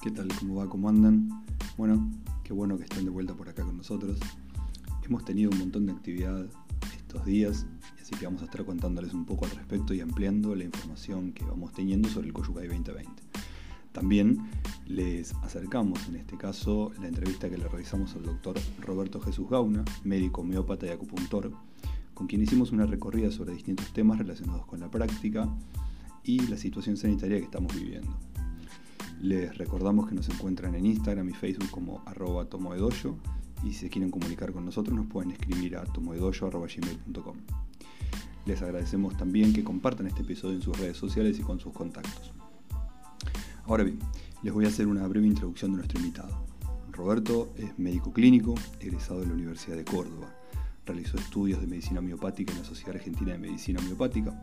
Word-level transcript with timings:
¿Qué 0.00 0.12
tal? 0.12 0.28
¿Cómo 0.38 0.54
va? 0.54 0.68
¿Cómo 0.68 0.88
andan? 0.88 1.28
Bueno, 1.76 2.08
qué 2.44 2.52
bueno 2.52 2.78
que 2.78 2.84
estén 2.84 3.04
de 3.04 3.10
vuelta 3.10 3.34
por 3.34 3.48
acá 3.48 3.64
con 3.64 3.76
nosotros. 3.76 4.16
Hemos 5.04 5.24
tenido 5.24 5.50
un 5.50 5.58
montón 5.58 5.86
de 5.86 5.92
actividad 5.92 6.46
estos 6.96 7.24
días, 7.24 7.66
así 8.00 8.14
que 8.14 8.24
vamos 8.24 8.42
a 8.42 8.44
estar 8.44 8.64
contándoles 8.64 9.12
un 9.12 9.24
poco 9.24 9.46
al 9.46 9.50
respecto 9.50 9.94
y 9.94 10.00
ampliando 10.00 10.54
la 10.54 10.62
información 10.62 11.32
que 11.32 11.44
vamos 11.44 11.72
teniendo 11.72 12.08
sobre 12.08 12.28
el 12.28 12.32
Coyucay 12.32 12.68
2020. 12.68 13.10
También 13.90 14.48
les 14.86 15.34
acercamos 15.42 16.08
en 16.08 16.14
este 16.14 16.36
caso 16.36 16.92
la 17.00 17.08
entrevista 17.08 17.50
que 17.50 17.58
le 17.58 17.66
realizamos 17.66 18.14
al 18.14 18.22
doctor 18.22 18.56
Roberto 18.80 19.20
Jesús 19.20 19.50
Gauna, 19.50 19.84
médico 20.04 20.42
homeópata 20.42 20.86
y 20.86 20.90
acupuntor, 20.90 21.50
con 22.14 22.28
quien 22.28 22.40
hicimos 22.40 22.70
una 22.70 22.86
recorrida 22.86 23.32
sobre 23.32 23.52
distintos 23.52 23.92
temas 23.92 24.18
relacionados 24.18 24.64
con 24.64 24.78
la 24.78 24.92
práctica 24.92 25.48
y 26.22 26.46
la 26.46 26.56
situación 26.56 26.96
sanitaria 26.96 27.38
que 27.38 27.44
estamos 27.44 27.74
viviendo. 27.74 28.27
Les 29.20 29.56
recordamos 29.58 30.08
que 30.08 30.14
nos 30.14 30.28
encuentran 30.28 30.74
en 30.76 30.86
Instagram 30.86 31.28
y 31.30 31.34
Facebook 31.34 31.70
como 31.70 32.02
arroba 32.06 32.44
tomoedoyo 32.44 33.16
y 33.64 33.72
si 33.72 33.88
quieren 33.90 34.12
comunicar 34.12 34.52
con 34.52 34.64
nosotros 34.64 34.96
nos 34.96 35.06
pueden 35.06 35.32
escribir 35.32 35.76
a 35.76 35.84
tomoedoyo.gmail.com. 35.84 37.36
Les 38.46 38.62
agradecemos 38.62 39.16
también 39.16 39.52
que 39.52 39.64
compartan 39.64 40.06
este 40.06 40.22
episodio 40.22 40.54
en 40.54 40.62
sus 40.62 40.78
redes 40.78 40.96
sociales 40.96 41.38
y 41.38 41.42
con 41.42 41.58
sus 41.58 41.72
contactos. 41.72 42.32
Ahora 43.66 43.82
bien, 43.82 43.98
les 44.42 44.54
voy 44.54 44.64
a 44.64 44.68
hacer 44.68 44.86
una 44.86 45.06
breve 45.08 45.26
introducción 45.26 45.72
de 45.72 45.78
nuestro 45.78 45.98
invitado. 45.98 46.46
Roberto 46.92 47.52
es 47.56 47.78
médico 47.78 48.12
clínico, 48.12 48.54
egresado 48.80 49.20
de 49.20 49.26
la 49.26 49.34
Universidad 49.34 49.76
de 49.76 49.84
Córdoba. 49.84 50.32
Realizó 50.86 51.18
estudios 51.18 51.60
de 51.60 51.66
medicina 51.66 51.98
homeopática 51.98 52.52
en 52.52 52.60
la 52.60 52.64
Sociedad 52.64 52.94
Argentina 52.94 53.32
de 53.32 53.38
Medicina 53.38 53.80
Homeopática. 53.80 54.40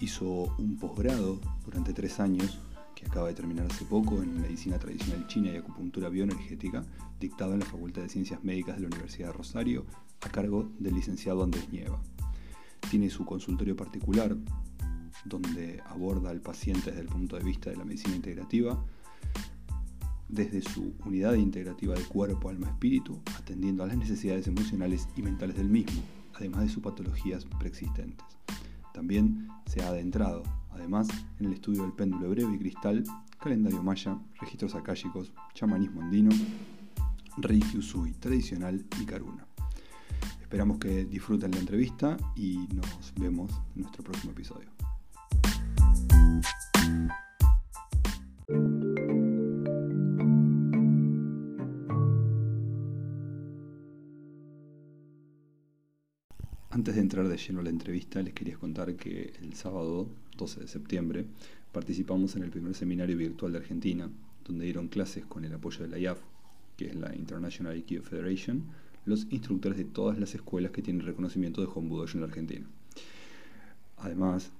Hizo 0.00 0.54
un 0.58 0.76
posgrado 0.76 1.40
durante 1.64 1.92
tres 1.92 2.20
años, 2.20 2.60
que 2.98 3.06
acaba 3.06 3.28
de 3.28 3.34
terminar 3.34 3.66
hace 3.70 3.84
poco, 3.84 4.22
en 4.22 4.40
Medicina 4.40 4.76
Tradicional 4.76 5.26
China 5.28 5.52
y 5.52 5.56
Acupuntura 5.56 6.08
Bioenergética, 6.08 6.84
dictado 7.20 7.52
en 7.52 7.60
la 7.60 7.66
Facultad 7.66 8.02
de 8.02 8.08
Ciencias 8.08 8.42
Médicas 8.42 8.74
de 8.74 8.82
la 8.82 8.88
Universidad 8.88 9.28
de 9.28 9.34
Rosario, 9.34 9.86
a 10.20 10.28
cargo 10.28 10.68
del 10.80 10.94
licenciado 10.94 11.44
Andrés 11.44 11.68
Nieva. 11.70 12.02
Tiene 12.90 13.08
su 13.08 13.24
consultorio 13.24 13.76
particular, 13.76 14.36
donde 15.24 15.80
aborda 15.86 16.30
al 16.30 16.40
paciente 16.40 16.90
desde 16.90 17.02
el 17.02 17.08
punto 17.08 17.36
de 17.36 17.44
vista 17.44 17.70
de 17.70 17.76
la 17.76 17.84
medicina 17.84 18.16
integrativa, 18.16 18.84
desde 20.28 20.60
su 20.60 20.94
unidad 21.04 21.34
integrativa 21.34 21.94
de 21.94 22.02
cuerpo, 22.02 22.48
alma, 22.48 22.66
espíritu, 22.66 23.20
atendiendo 23.36 23.84
a 23.84 23.86
las 23.86 23.96
necesidades 23.96 24.48
emocionales 24.48 25.08
y 25.16 25.22
mentales 25.22 25.56
del 25.56 25.68
mismo, 25.68 26.02
además 26.34 26.62
de 26.62 26.68
sus 26.68 26.82
patologías 26.82 27.44
preexistentes. 27.44 28.26
También 28.92 29.46
se 29.66 29.82
ha 29.82 29.88
adentrado, 29.88 30.42
además, 30.78 31.08
en 31.38 31.46
el 31.46 31.52
estudio 31.54 31.82
del 31.82 31.92
péndulo 31.92 32.30
breve 32.30 32.54
y 32.54 32.58
cristal, 32.58 33.04
calendario 33.38 33.82
maya, 33.82 34.18
registros 34.40 34.74
akáshicos, 34.74 35.32
chamanismo 35.54 36.02
andino, 36.02 36.30
reiki 37.36 37.78
usui 37.78 38.12
tradicional 38.12 38.84
y 39.00 39.04
karuna. 39.04 39.46
Esperamos 40.40 40.78
que 40.78 41.04
disfruten 41.04 41.50
la 41.50 41.58
entrevista 41.58 42.16
y 42.34 42.66
nos 42.72 43.12
vemos 43.16 43.50
en 43.74 43.82
nuestro 43.82 44.02
próximo 44.02 44.32
episodio. 44.32 44.68
Antes 56.70 56.94
de 56.94 57.00
entrar 57.00 57.26
de 57.28 57.36
lleno 57.36 57.60
a 57.60 57.62
la 57.64 57.70
entrevista, 57.70 58.22
les 58.22 58.32
quería 58.34 58.56
contar 58.56 58.94
que 58.94 59.32
el 59.42 59.54
sábado 59.54 60.08
12 60.38 60.60
de 60.60 60.68
septiembre 60.68 61.26
participamos 61.72 62.34
en 62.36 62.44
el 62.44 62.50
primer 62.50 62.74
seminario 62.74 63.16
virtual 63.16 63.52
de 63.52 63.58
Argentina, 63.58 64.08
donde 64.46 64.64
dieron 64.64 64.88
clases 64.88 65.26
con 65.26 65.44
el 65.44 65.52
apoyo 65.52 65.82
de 65.82 65.88
la 65.88 65.98
IAF, 65.98 66.18
que 66.76 66.86
es 66.86 66.94
la 66.94 67.14
International 67.14 67.74
Aikido 67.74 68.02
Federation, 68.02 68.64
los 69.04 69.26
instructores 69.30 69.76
de 69.76 69.84
todas 69.84 70.18
las 70.18 70.34
escuelas 70.34 70.72
que 70.72 70.82
tienen 70.82 71.04
reconocimiento 71.04 71.60
de 71.60 71.68
Hombudoyo 71.72 72.14
en 72.14 72.20
la 72.20 72.26
Argentina. 72.26 72.66
Además, 73.98 74.50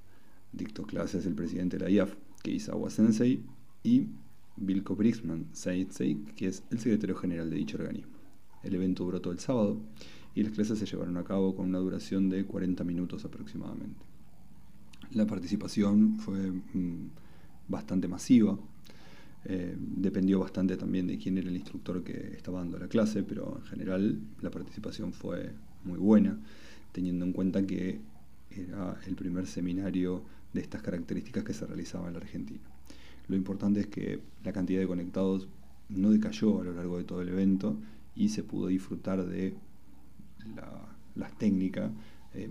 dictó 0.52 0.82
clases 0.82 1.24
el 1.26 1.34
presidente 1.34 1.78
de 1.78 1.84
la 1.84 1.90
IAF, 1.90 2.14
Keisawa 2.42 2.90
Sensei, 2.90 3.42
y 3.82 4.06
Vilko 4.56 4.96
Brixman 4.96 5.46
Sensei, 5.52 6.16
que 6.36 6.48
es 6.48 6.64
el 6.70 6.80
secretario 6.80 7.16
general 7.16 7.48
de 7.48 7.56
dicho 7.56 7.78
organismo. 7.78 8.12
El 8.62 8.74
evento 8.74 9.04
duró 9.04 9.20
todo 9.20 9.32
el 9.32 9.38
sábado 9.38 9.78
y 10.34 10.42
las 10.42 10.52
clases 10.52 10.78
se 10.78 10.86
llevaron 10.86 11.16
a 11.16 11.24
cabo 11.24 11.54
con 11.54 11.68
una 11.68 11.78
duración 11.78 12.28
de 12.28 12.44
40 12.44 12.82
minutos 12.84 13.24
aproximadamente. 13.24 14.07
La 15.12 15.26
participación 15.26 16.18
fue 16.18 16.50
mm, 16.50 17.10
bastante 17.68 18.08
masiva, 18.08 18.58
eh, 19.44 19.74
dependió 19.78 20.40
bastante 20.40 20.76
también 20.76 21.06
de 21.06 21.16
quién 21.16 21.38
era 21.38 21.48
el 21.48 21.56
instructor 21.56 22.02
que 22.02 22.34
estaba 22.36 22.58
dando 22.58 22.78
la 22.78 22.88
clase, 22.88 23.22
pero 23.22 23.58
en 23.58 23.64
general 23.64 24.20
la 24.42 24.50
participación 24.50 25.12
fue 25.12 25.52
muy 25.84 25.98
buena, 25.98 26.38
teniendo 26.92 27.24
en 27.24 27.32
cuenta 27.32 27.64
que 27.66 28.00
era 28.50 28.98
el 29.06 29.14
primer 29.14 29.46
seminario 29.46 30.22
de 30.52 30.60
estas 30.60 30.82
características 30.82 31.44
que 31.44 31.54
se 31.54 31.66
realizaba 31.66 32.08
en 32.08 32.14
la 32.14 32.20
Argentina. 32.20 32.60
Lo 33.28 33.36
importante 33.36 33.80
es 33.80 33.86
que 33.86 34.20
la 34.44 34.52
cantidad 34.52 34.80
de 34.80 34.86
conectados 34.86 35.48
no 35.88 36.10
decayó 36.10 36.60
a 36.60 36.64
lo 36.64 36.72
largo 36.72 36.98
de 36.98 37.04
todo 37.04 37.22
el 37.22 37.28
evento 37.28 37.76
y 38.16 38.30
se 38.30 38.42
pudo 38.42 38.66
disfrutar 38.66 39.24
de 39.24 39.54
las 41.14 41.36
técnicas 41.38 41.90
eh, 42.34 42.48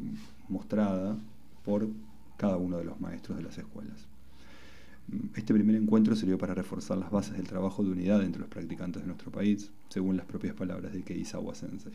mostradas 0.50 1.18
por 1.66 1.88
cada 2.38 2.58
uno 2.58 2.78
de 2.78 2.86
los 2.86 3.00
maestros 3.02 3.38
de 3.38 3.44
las 3.44 3.58
escuelas. 3.58 4.08
Este 5.36 5.54
primer 5.54 5.76
encuentro 5.76 6.16
sirvió 6.16 6.38
para 6.38 6.54
reforzar 6.54 6.98
las 6.98 7.12
bases 7.12 7.38
del 7.38 7.48
trabajo 7.48 7.84
de 7.84 7.92
unidad 7.92 8.24
entre 8.24 8.42
los 8.42 8.50
practicantes 8.50 9.02
de 9.02 9.08
nuestro 9.08 9.32
país, 9.32 9.72
según 9.90 10.18
las 10.18 10.26
propias 10.26 10.54
palabras 10.54 10.94
de 10.94 11.02
Keisawa 11.02 11.56
Sensei. 11.56 11.94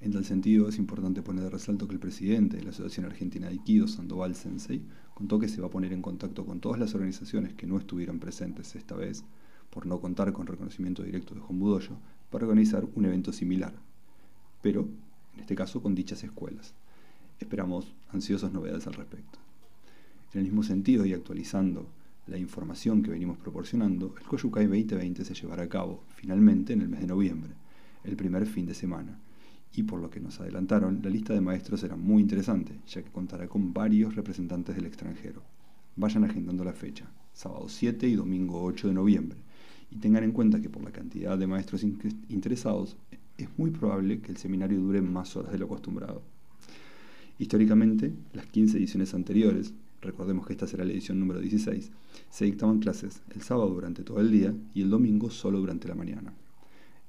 En 0.00 0.12
tal 0.12 0.24
sentido, 0.24 0.68
es 0.68 0.78
importante 0.78 1.22
poner 1.22 1.44
de 1.44 1.50
resalto 1.50 1.86
que 1.86 1.94
el 1.94 2.00
presidente 2.00 2.56
de 2.56 2.64
la 2.64 2.70
Asociación 2.70 3.06
Argentina 3.06 3.46
de 3.46 3.52
Aikido, 3.52 3.86
Sandoval 3.86 4.34
Sensei, 4.34 4.82
contó 5.14 5.38
que 5.38 5.48
se 5.48 5.60
va 5.60 5.68
a 5.68 5.70
poner 5.70 5.92
en 5.92 6.02
contacto 6.02 6.44
con 6.44 6.60
todas 6.60 6.80
las 6.80 6.94
organizaciones 6.94 7.54
que 7.54 7.66
no 7.66 7.78
estuvieron 7.78 8.18
presentes 8.18 8.74
esta 8.74 8.96
vez, 8.96 9.24
por 9.70 9.86
no 9.86 10.00
contar 10.00 10.32
con 10.32 10.46
reconocimiento 10.46 11.02
directo 11.02 11.34
de 11.34 11.40
Hombudoyo, 11.40 11.98
para 12.30 12.46
organizar 12.46 12.86
un 12.94 13.04
evento 13.04 13.32
similar, 13.32 13.74
pero 14.60 14.88
en 15.34 15.40
este 15.40 15.54
caso 15.54 15.82
con 15.82 15.94
dichas 15.94 16.24
escuelas. 16.24 16.74
Esperamos 17.42 17.92
ansiosos 18.12 18.52
novedades 18.52 18.86
al 18.86 18.94
respecto. 18.94 19.40
En 20.32 20.38
el 20.38 20.44
mismo 20.44 20.62
sentido 20.62 21.04
y 21.04 21.12
actualizando 21.12 21.88
la 22.28 22.38
información 22.38 23.02
que 23.02 23.10
venimos 23.10 23.36
proporcionando, 23.36 24.14
el 24.16 24.26
Koyukai 24.28 24.66
2020 24.66 25.24
se 25.24 25.34
llevará 25.34 25.64
a 25.64 25.68
cabo 25.68 26.04
finalmente 26.14 26.72
en 26.72 26.82
el 26.82 26.88
mes 26.88 27.00
de 27.00 27.08
noviembre, 27.08 27.50
el 28.04 28.14
primer 28.14 28.46
fin 28.46 28.64
de 28.64 28.74
semana. 28.74 29.18
Y 29.74 29.82
por 29.82 30.00
lo 30.00 30.08
que 30.08 30.20
nos 30.20 30.40
adelantaron, 30.40 31.00
la 31.02 31.10
lista 31.10 31.34
de 31.34 31.40
maestros 31.40 31.80
será 31.80 31.96
muy 31.96 32.22
interesante, 32.22 32.78
ya 32.86 33.02
que 33.02 33.10
contará 33.10 33.48
con 33.48 33.74
varios 33.74 34.14
representantes 34.14 34.76
del 34.76 34.86
extranjero. 34.86 35.42
Vayan 35.96 36.22
agendando 36.22 36.62
la 36.62 36.74
fecha, 36.74 37.10
sábado 37.34 37.68
7 37.68 38.06
y 38.06 38.14
domingo 38.14 38.62
8 38.62 38.86
de 38.86 38.94
noviembre, 38.94 39.38
y 39.90 39.96
tengan 39.96 40.22
en 40.22 40.30
cuenta 40.30 40.60
que 40.60 40.70
por 40.70 40.84
la 40.84 40.92
cantidad 40.92 41.36
de 41.36 41.48
maestros 41.48 41.82
interesados, 41.82 42.96
es 43.36 43.48
muy 43.58 43.70
probable 43.72 44.20
que 44.20 44.30
el 44.30 44.36
seminario 44.36 44.80
dure 44.80 45.02
más 45.02 45.34
horas 45.36 45.50
de 45.50 45.58
lo 45.58 45.66
acostumbrado. 45.66 46.22
Históricamente, 47.42 48.12
las 48.34 48.46
15 48.46 48.78
ediciones 48.78 49.14
anteriores, 49.14 49.74
recordemos 50.00 50.46
que 50.46 50.52
esta 50.52 50.68
será 50.68 50.84
la 50.84 50.92
edición 50.92 51.18
número 51.18 51.40
16, 51.40 51.90
se 52.30 52.44
dictaban 52.44 52.78
clases 52.78 53.20
el 53.34 53.42
sábado 53.42 53.68
durante 53.70 54.04
todo 54.04 54.20
el 54.20 54.30
día 54.30 54.54
y 54.74 54.82
el 54.82 54.90
domingo 54.90 55.28
solo 55.28 55.58
durante 55.58 55.88
la 55.88 55.96
mañana. 55.96 56.32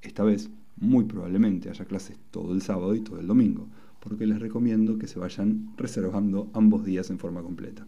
Esta 0.01 0.23
vez, 0.23 0.49
muy 0.75 1.03
probablemente 1.03 1.69
haya 1.69 1.85
clases 1.85 2.17
todo 2.31 2.51
el 2.51 2.63
sábado 2.63 2.95
y 2.95 3.01
todo 3.01 3.19
el 3.19 3.27
domingo, 3.27 3.67
porque 3.99 4.25
les 4.25 4.39
recomiendo 4.39 4.97
que 4.97 5.05
se 5.05 5.19
vayan 5.19 5.71
reservando 5.77 6.49
ambos 6.55 6.83
días 6.83 7.11
en 7.11 7.19
forma 7.19 7.43
completa. 7.43 7.85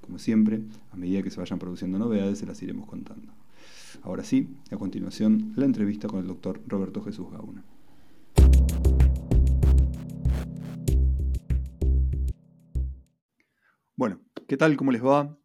Como 0.00 0.18
siempre, 0.18 0.62
a 0.90 0.96
medida 0.96 1.22
que 1.22 1.30
se 1.30 1.38
vayan 1.38 1.60
produciendo 1.60 1.96
novedades, 1.96 2.40
se 2.40 2.46
las 2.46 2.60
iremos 2.60 2.88
contando. 2.88 3.32
Ahora 4.02 4.24
sí, 4.24 4.48
a 4.72 4.76
continuación, 4.76 5.52
la 5.54 5.64
entrevista 5.64 6.08
con 6.08 6.18
el 6.18 6.26
doctor 6.26 6.60
Roberto 6.66 7.02
Jesús 7.02 7.30
Gauna. 7.30 7.62
Bueno, 13.98 14.20
¿qué 14.46 14.56
tal? 14.56 14.76
¿Cómo 14.76 14.92
les 14.92 15.04
va? 15.04 15.36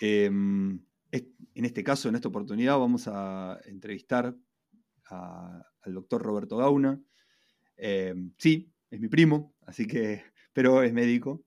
Em, 0.00 0.80
en 1.10 1.64
este 1.66 1.84
caso, 1.84 2.08
en 2.08 2.14
esta 2.14 2.28
oportunidad, 2.28 2.78
vamos 2.78 3.06
a 3.06 3.60
entrevistar 3.66 4.34
al 5.10 5.92
doctor 5.92 6.22
Roberto 6.22 6.56
Gauna. 6.56 6.98
Em, 7.76 8.32
sí, 8.38 8.72
es 8.88 8.98
mi 8.98 9.08
primo, 9.08 9.54
así 9.66 9.86
que, 9.86 10.24
pero 10.54 10.82
es 10.82 10.94
médico 10.94 11.44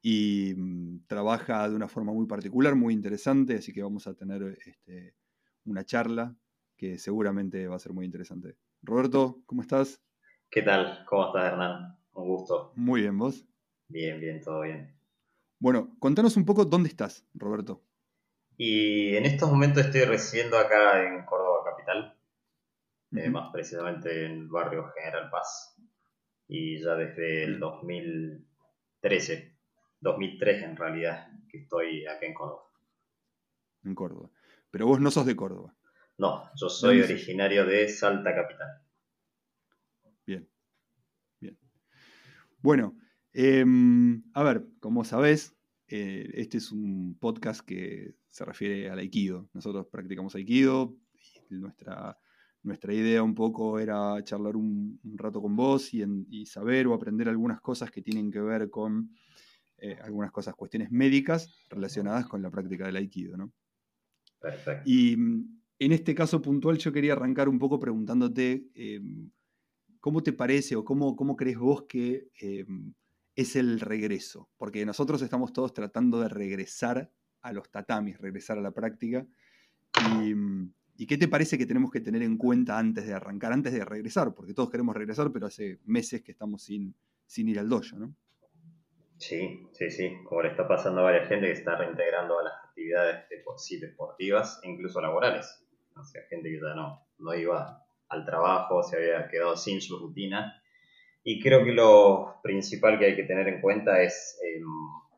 y 0.00 0.54
mm, 0.56 1.06
trabaja 1.08 1.68
de 1.68 1.74
una 1.74 1.88
forma 1.88 2.12
muy 2.12 2.28
particular, 2.28 2.76
muy 2.76 2.94
interesante, 2.94 3.56
así 3.56 3.72
que 3.72 3.82
vamos 3.82 4.06
a 4.06 4.14
tener 4.14 4.56
este, 4.64 5.16
una 5.64 5.84
charla 5.84 6.32
que 6.76 6.96
seguramente 6.96 7.66
va 7.66 7.74
a 7.74 7.80
ser 7.80 7.92
muy 7.92 8.06
interesante. 8.06 8.56
Roberto, 8.82 9.42
¿cómo 9.46 9.62
estás? 9.62 10.00
¿Qué 10.48 10.62
tal? 10.62 11.04
¿Cómo 11.06 11.26
estás, 11.26 11.52
Hernán? 11.52 11.98
Un 12.12 12.28
gusto. 12.28 12.72
Muy 12.76 13.00
bien, 13.00 13.18
¿vos? 13.18 13.44
Bien, 13.88 14.20
bien, 14.20 14.40
todo 14.40 14.60
bien. 14.60 14.97
Bueno, 15.60 15.96
contanos 15.98 16.36
un 16.36 16.44
poco 16.44 16.64
dónde 16.64 16.88
estás, 16.88 17.26
Roberto. 17.34 17.82
Y 18.56 19.16
en 19.16 19.24
estos 19.26 19.50
momentos 19.50 19.86
estoy 19.86 20.02
residiendo 20.02 20.56
acá 20.56 21.04
en 21.04 21.24
Córdoba 21.24 21.64
Capital, 21.64 22.16
eh, 23.12 23.30
más 23.30 23.50
precisamente 23.52 24.26
en 24.26 24.32
el 24.32 24.48
barrio 24.48 24.92
General 24.94 25.30
Paz. 25.30 25.76
Y 26.46 26.80
ya 26.82 26.94
desde 26.94 27.44
el 27.44 27.58
2013, 27.58 29.56
2003 30.00 30.62
en 30.62 30.76
realidad, 30.76 31.28
que 31.48 31.58
estoy 31.58 32.06
acá 32.06 32.26
en 32.26 32.34
Córdoba. 32.34 32.64
En 33.84 33.94
Córdoba. 33.94 34.30
Pero 34.70 34.86
vos 34.86 35.00
no 35.00 35.10
sos 35.10 35.26
de 35.26 35.36
Córdoba. 35.36 35.74
No, 36.18 36.50
yo 36.54 36.68
soy 36.68 37.00
originario 37.00 37.64
de 37.64 37.88
Salta 37.88 38.34
Capital. 38.34 38.82
Bien, 40.26 40.48
bien. 41.40 41.58
Bueno, 42.58 42.96
em, 43.40 44.24
a 44.34 44.42
ver, 44.42 44.66
como 44.80 45.04
sabés, 45.04 45.54
eh, 45.86 46.28
este 46.34 46.58
es 46.58 46.72
un 46.72 47.16
podcast 47.20 47.60
que 47.60 48.16
se 48.30 48.44
refiere 48.44 48.90
al 48.90 48.98
aikido. 48.98 49.48
Nosotros 49.52 49.86
practicamos 49.86 50.34
aikido 50.34 50.96
y 51.48 51.54
nuestra, 51.54 52.18
nuestra 52.64 52.92
idea 52.92 53.22
un 53.22 53.36
poco 53.36 53.78
era 53.78 54.20
charlar 54.24 54.56
un, 54.56 54.98
rato 55.14 55.40
con 55.40 55.54
vos 55.54 55.94
y, 55.94 56.46
saber 56.46 56.88
o 56.88 56.94
aprender 56.94 57.28
algunas 57.28 57.60
cosas 57.60 57.92
que 57.92 58.02
tienen 58.02 58.32
que 58.32 58.40
ver 58.40 58.70
con 58.70 59.14
eh, 59.76 59.96
algunas 60.02 60.32
cosas, 60.32 60.56
cuestiones 60.56 60.90
médicas 60.90 61.48
relacionadas 61.68 62.26
con 62.26 62.42
la 62.42 62.50
práctica 62.50 62.86
del 62.86 62.96
aikido, 62.96 63.36
¿no? 63.36 63.52
Perfecto. 64.40 64.82
Y 64.84 65.12
en 65.12 65.92
este 65.92 66.12
caso 66.12 66.42
puntual 66.42 66.76
yo 66.78 66.92
quería 66.92 67.12
arrancar 67.12 67.48
un 67.48 67.60
poco 67.60 67.78
preguntándote 67.78 68.66
em, 68.74 69.30
cómo 70.00 70.24
te 70.24 70.32
parece 70.32 70.74
o 70.74 70.84
cómo, 70.84 71.14
cómo 71.14 71.36
crees 71.36 71.56
vos 71.56 71.84
que 71.88 72.28
em, 72.40 72.94
es 73.38 73.54
el 73.54 73.78
regreso, 73.78 74.50
porque 74.56 74.84
nosotros 74.84 75.22
estamos 75.22 75.52
todos 75.52 75.72
tratando 75.72 76.20
de 76.20 76.28
regresar 76.28 77.12
a 77.40 77.52
los 77.52 77.70
tatamis, 77.70 78.18
regresar 78.18 78.58
a 78.58 78.60
la 78.60 78.72
práctica. 78.72 79.24
Mm, 80.12 80.64
y, 80.96 81.06
qué 81.06 81.16
te 81.16 81.28
parece 81.28 81.56
que 81.56 81.64
tenemos 81.64 81.92
que 81.92 82.00
tener 82.00 82.22
en 82.22 82.36
cuenta 82.36 82.76
antes 82.76 83.06
de 83.06 83.14
arrancar, 83.14 83.52
antes 83.52 83.72
de 83.72 83.84
regresar? 83.84 84.34
Porque 84.34 84.54
todos 84.54 84.70
queremos 84.70 84.96
regresar, 84.96 85.30
pero 85.32 85.46
hace 85.46 85.78
meses 85.84 86.20
que 86.22 86.32
estamos 86.32 86.64
sin, 86.64 86.96
sin 87.26 87.48
ir 87.48 87.60
al 87.60 87.68
dojo, 87.68 87.96
¿no? 87.96 88.12
Sí, 89.18 89.68
sí, 89.70 89.88
sí. 89.88 90.16
Como 90.24 90.42
le 90.42 90.50
está 90.50 90.66
pasando 90.66 91.02
a 91.02 91.04
varias 91.04 91.28
gente 91.28 91.46
que 91.46 91.52
está 91.52 91.76
reintegrando 91.76 92.40
a 92.40 92.42
las 92.42 92.54
actividades 92.64 93.28
deportivas 93.28 94.58
e 94.64 94.68
incluso 94.68 95.00
laborales. 95.00 95.64
O 95.94 96.02
sea, 96.02 96.22
gente 96.28 96.50
que 96.50 96.56
ya 96.56 96.74
no, 96.74 97.06
no 97.18 97.34
iba 97.36 97.86
al 98.08 98.24
trabajo, 98.24 98.82
se 98.82 98.96
había 98.96 99.28
quedado 99.28 99.56
sin 99.56 99.80
su 99.80 99.96
rutina. 99.96 100.60
Y 101.24 101.42
creo 101.42 101.64
que 101.64 101.72
lo 101.72 102.40
principal 102.42 102.98
que 102.98 103.06
hay 103.06 103.16
que 103.16 103.24
tener 103.24 103.48
en 103.48 103.60
cuenta 103.60 104.02
es 104.02 104.38
em, 104.42 104.64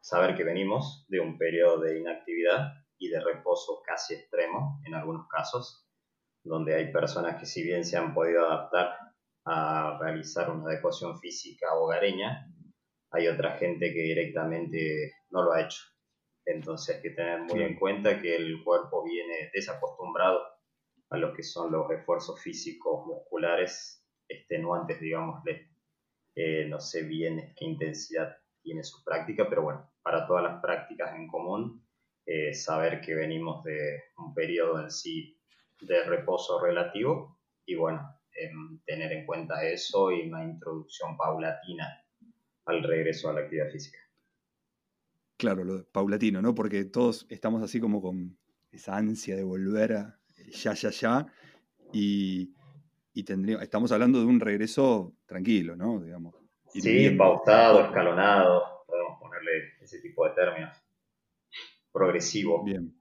saber 0.01 0.37
que 0.37 0.45
venimos 0.45 1.07
de 1.09 1.21
un 1.21 1.39
periodo 1.39 1.81
de 1.81 1.99
inactividad 1.99 2.73
y 2.99 3.09
de 3.09 3.21
reposo 3.21 3.83
casi 3.85 4.15
extremo 4.15 4.81
en 4.85 4.95
algunos 4.95 5.27
casos, 5.29 5.87
donde 6.43 6.75
hay 6.75 6.93
personas 6.93 7.39
que 7.39 7.47
si 7.47 7.63
bien 7.63 7.85
se 7.85 7.97
han 7.97 8.15
podido 8.15 8.47
adaptar 8.47 8.97
a 9.45 9.99
realizar 10.01 10.51
una 10.51 10.71
adecuación 10.71 11.19
física 11.19 11.75
hogareña, 11.75 12.47
hay 13.13 13.29
otra 13.29 13.53
gente 13.53 13.93
que 13.93 14.03
directamente 14.03 15.13
no 15.31 15.43
lo 15.43 15.53
ha 15.53 15.63
hecho. 15.63 15.83
Entonces 16.47 16.97
hay 16.97 17.03
que 17.03 17.11
tener 17.11 17.41
muy 17.43 17.63
en 17.63 17.79
cuenta 17.79 18.21
que 18.21 18.37
el 18.37 18.63
cuerpo 18.65 19.05
viene 19.05 19.51
desacostumbrado 19.53 20.41
a 21.11 21.17
lo 21.17 21.33
que 21.35 21.43
son 21.43 21.73
los 21.73 21.91
esfuerzos 21.91 22.41
físicos 22.41 23.07
musculares 23.07 24.05
extenuantes, 24.29 25.01
digámosle. 25.01 25.70
Eh, 26.35 26.67
no 26.69 26.81
sé 26.81 27.03
bien 27.03 27.53
qué 27.57 27.65
intensidad 27.65 28.37
tiene 28.63 28.83
su 28.83 29.03
práctica, 29.05 29.47
pero 29.49 29.63
bueno, 29.63 29.91
para 30.03 30.27
todas 30.27 30.43
las 30.45 30.61
prácticas 30.61 31.15
en 31.15 31.29
común, 31.29 31.85
eh, 32.27 32.55
saber 32.55 33.01
que 33.01 33.15
venimos 33.15 33.65
de 33.65 34.05
un 34.19 34.35
periodo 34.35 34.81
en 34.81 34.91
sí 34.91 35.37
de 35.81 36.05
reposo 36.05 36.61
relativo 36.61 37.41
y 37.65 37.75
bueno, 37.75 38.21
tener 38.87 39.13
en 39.13 39.27
cuenta 39.27 39.63
eso 39.65 40.11
y 40.13 40.29
una 40.29 40.45
introducción 40.45 41.17
paulatina 41.17 42.03
al 42.67 42.83
regreso 42.83 43.29
a 43.29 43.35
la 43.35 43.41
actividad 43.41 43.71
física. 43.71 43.99
Claro, 45.37 45.65
lo 45.65 45.85
paulatino, 45.85 46.41
¿no? 46.43 46.55
Porque 46.55 46.85
todos 46.85 47.27
estamos 47.31 47.63
así 47.63 47.81
como 47.81 48.01
con 48.01 48.39
esa 48.71 48.97
ansia 48.97 49.37
de 49.37 49.43
volver 49.43 49.93
a 49.95 50.21
ya, 50.51 50.75
ya, 50.75 50.91
ya, 50.91 51.27
y, 51.93 52.55
y 53.13 53.25
tendríamos, 53.25 53.63
estamos 53.63 53.93
hablando 53.93 54.21
de 54.21 54.27
un 54.27 54.41
regreso 54.41 55.15
tranquilo, 55.27 55.77
¿no? 55.77 56.01
Digamos. 56.01 56.35
Sí, 56.73 57.11
pautado, 57.11 57.85
escalonado, 57.85 58.81
ese 59.81 60.01
tipo 60.01 60.27
de 60.27 60.35
términos. 60.35 60.77
Progresivo. 61.93 62.65
Bien. 62.65 62.95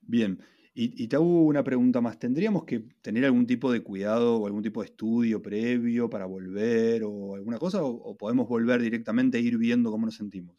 Bien. 0.00 0.38
Y, 0.76 1.06
te 1.06 1.14
hago 1.14 1.42
una 1.44 1.62
pregunta 1.62 2.00
más. 2.00 2.18
¿Tendríamos 2.18 2.64
que 2.64 2.82
tener 3.00 3.24
algún 3.24 3.46
tipo 3.46 3.70
de 3.70 3.84
cuidado 3.84 4.38
o 4.38 4.46
algún 4.46 4.62
tipo 4.62 4.80
de 4.80 4.86
estudio 4.86 5.40
previo 5.40 6.10
para 6.10 6.26
volver 6.26 7.02
o 7.04 7.36
alguna 7.36 7.58
cosa? 7.58 7.84
¿O, 7.84 8.16
podemos 8.16 8.48
volver 8.48 8.82
directamente 8.82 9.38
e 9.38 9.42
ir 9.42 9.56
viendo 9.56 9.92
cómo 9.92 10.06
nos 10.06 10.16
sentimos? 10.16 10.56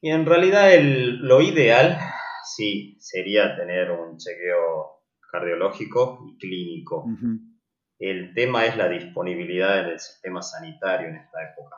Y 0.00 0.10
en 0.10 0.26
realidad 0.26 0.72
lo 0.82 1.40
ideal, 1.40 1.98
sí, 2.56 2.96
sería 2.98 3.56
tener 3.56 3.92
un 3.92 4.18
chequeo 4.18 4.95
cardiológico 5.36 6.24
y 6.26 6.38
clínico. 6.38 7.06
El 7.98 8.34
tema 8.34 8.64
es 8.64 8.76
la 8.76 8.88
disponibilidad 8.88 9.80
en 9.80 9.86
el 9.92 9.98
sistema 9.98 10.42
sanitario 10.42 11.08
en 11.08 11.16
esta 11.16 11.50
época. 11.50 11.76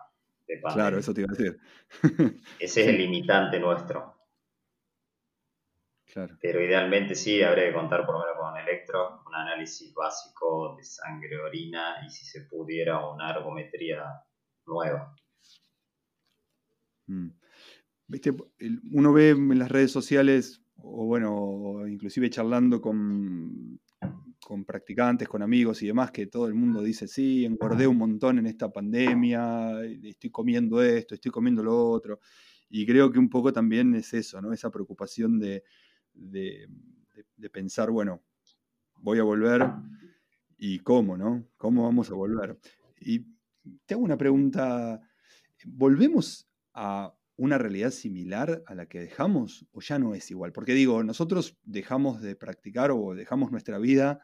Claro, 0.73 0.99
eso 0.99 1.13
te 1.13 1.23
iba 1.23 1.33
a 1.33 1.37
decir. 1.37 1.61
Ese 2.59 2.83
es 2.83 2.89
el 2.89 2.99
limitante 2.99 3.61
nuestro. 3.61 4.15
Claro. 6.07 6.39
Pero 6.41 6.65
idealmente 6.65 7.15
sí, 7.15 7.43
habría 7.43 7.67
que 7.67 7.75
contar 7.75 8.07
por 8.07 8.15
lo 8.15 8.21
menos 8.21 8.37
con 8.39 8.57
electro, 8.57 9.23
un 9.27 9.35
análisis 9.35 9.93
básico 9.93 10.75
de 10.77 10.85
sangre, 10.85 11.39
orina 11.39 11.97
y 12.07 12.11
si 12.11 12.25
se 12.25 12.43
pudiera 12.47 13.07
una 13.07 13.31
ergometría 13.31 14.05
nueva. 14.67 15.15
Mm. 17.07 17.29
¿Viste? 18.07 18.35
Uno 18.93 19.13
ve 19.13 19.31
en 19.31 19.59
las 19.59 19.71
redes 19.71 19.93
sociales, 19.93 20.63
o 20.83 21.07
bueno, 21.07 21.87
inclusive 21.87 22.31
charlando 22.31 22.81
con 22.81 23.81
con 24.49 24.65
practicantes, 24.65 25.29
con 25.29 25.43
amigos 25.43 25.83
y 25.83 25.89
demás, 25.89 26.11
que 26.11 26.27
todo 26.27 26.47
el 26.47 26.55
mundo 26.55 26.81
dice, 26.83 27.07
sí, 27.07 27.45
engordé 27.45 27.87
un 27.87 27.99
montón 27.99 28.39
en 28.39 28.47
esta 28.47 28.73
pandemia, 28.73 29.83
estoy 29.85 30.31
comiendo 30.31 30.83
esto, 30.83 31.15
estoy 31.15 31.31
comiendo 31.31 31.63
lo 31.63 31.91
otro. 31.91 32.21
Y 32.71 32.87
creo 32.87 33.13
que 33.13 33.19
un 33.19 33.29
poco 33.29 33.53
también 33.53 33.95
es 33.95 34.15
eso, 34.15 34.41
¿no? 34.41 34.55
Esa 34.55 34.71
preocupación 34.71 35.39
de, 35.39 35.63
pensar, 37.53 37.91
bueno, 37.91 38.23
voy 38.97 39.19
a 39.19 39.23
volver 39.23 39.71
y 40.57 40.79
cómo, 40.79 41.19
¿no? 41.19 41.45
¿Cómo 41.59 41.85
vamos 41.85 42.11
a 42.11 42.15
volver? 42.15 42.59
Y 43.01 43.27
te 43.85 43.93
hago 43.93 44.03
una 44.03 44.17
pregunta, 44.17 44.99
¿volvemos 45.67 46.49
a 46.73 47.15
una 47.39 47.57
realidad 47.57 47.91
similar 47.91 48.63
a 48.67 48.75
la 48.75 48.87
que 48.87 49.01
dejamos 49.01 49.65
o 49.73 49.81
ya 49.81 49.99
no 49.99 50.15
es 50.15 50.31
igual? 50.31 50.53
Porque 50.53 50.75
digo, 50.75 51.03
nosotros 51.03 51.57
dejamos 51.65 52.21
de 52.21 52.37
practicar 52.37 52.91
o 52.91 53.15
dejamos 53.15 53.51
nuestra 53.51 53.79
vida 53.79 54.21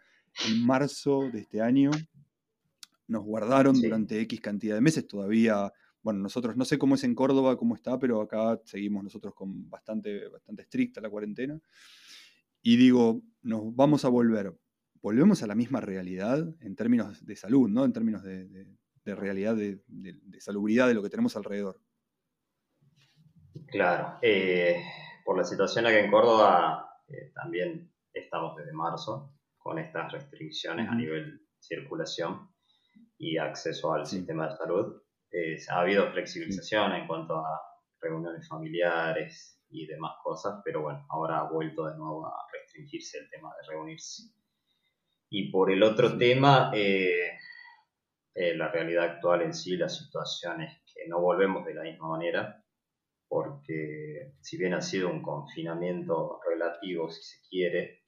en 0.46 0.66
marzo 0.66 1.30
de 1.32 1.40
este 1.40 1.62
año. 1.62 1.90
Nos 3.06 3.24
guardaron 3.24 3.80
durante 3.80 4.20
X 4.20 4.40
cantidad 4.40 4.74
de 4.74 4.80
meses 4.80 5.06
todavía. 5.06 5.72
Bueno, 6.02 6.20
nosotros 6.20 6.56
no 6.56 6.64
sé 6.64 6.76
cómo 6.76 6.96
es 6.96 7.04
en 7.04 7.14
Córdoba, 7.14 7.56
cómo 7.56 7.74
está, 7.74 7.98
pero 7.98 8.20
acá 8.20 8.60
seguimos 8.64 9.04
nosotros 9.04 9.34
con 9.34 9.70
bastante, 9.70 10.28
bastante 10.28 10.62
estricta 10.62 11.00
la 11.00 11.08
cuarentena. 11.08 11.58
Y 12.62 12.76
digo, 12.76 13.22
nos 13.42 13.74
vamos 13.76 14.04
a 14.04 14.08
volver. 14.08 14.54
Volvemos 15.02 15.42
a 15.42 15.46
la 15.46 15.54
misma 15.54 15.80
realidad 15.80 16.54
en 16.60 16.74
términos 16.76 17.24
de 17.24 17.36
salud, 17.36 17.68
¿no? 17.68 17.84
En 17.84 17.92
términos 17.92 18.22
de, 18.22 18.66
realidad, 19.04 19.54
de, 19.54 19.82
salubridad 20.40 20.88
de 20.88 20.94
lo 20.94 21.02
que 21.02 21.10
tenemos 21.10 21.36
alrededor. 21.36 21.78
Claro. 23.68 24.18
Eh, 24.22 24.82
por 25.24 25.36
la 25.36 25.44
situación 25.44 25.86
aquí 25.86 25.96
en 25.96 26.10
Córdoba, 26.10 27.00
eh, 27.08 27.32
también 27.34 27.92
estamos 28.12 28.56
desde 28.56 28.72
marzo 28.72 29.34
con 29.58 29.78
estas 29.78 30.12
restricciones 30.12 30.88
a 30.88 30.94
nivel 30.94 31.40
circulación 31.58 32.50
y 33.18 33.38
acceso 33.38 33.92
al 33.92 34.06
sistema 34.06 34.48
de 34.48 34.56
salud. 34.56 35.02
Eh, 35.30 35.56
ha 35.70 35.80
habido 35.80 36.10
flexibilización 36.12 36.92
en 36.92 37.06
cuanto 37.06 37.36
a 37.38 37.60
reuniones 38.00 38.46
familiares 38.48 39.60
y 39.70 39.86
demás 39.86 40.12
cosas, 40.22 40.60
pero 40.64 40.82
bueno, 40.82 41.04
ahora 41.08 41.38
ha 41.38 41.50
vuelto 41.50 41.86
de 41.86 41.96
nuevo 41.96 42.26
a 42.26 42.46
restringirse 42.52 43.18
el 43.18 43.30
tema 43.30 43.50
de 43.56 43.72
reunirse. 43.72 44.22
Y 45.30 45.50
por 45.50 45.72
el 45.72 45.82
otro 45.82 46.16
tema, 46.16 46.70
eh, 46.74 47.38
eh, 48.34 48.54
la 48.54 48.68
realidad 48.68 49.04
actual 49.04 49.42
en 49.42 49.54
sí, 49.54 49.76
la 49.76 49.88
situación 49.88 50.62
es 50.62 50.82
que 50.92 51.08
no 51.08 51.20
volvemos 51.20 51.64
de 51.64 51.74
la 51.74 51.82
misma 51.82 52.08
manera, 52.08 52.63
porque 53.34 54.36
si 54.40 54.56
bien 54.56 54.74
ha 54.74 54.80
sido 54.80 55.10
un 55.10 55.20
confinamiento 55.20 56.38
relativo, 56.48 57.10
si 57.10 57.20
se 57.20 57.38
quiere, 57.48 58.04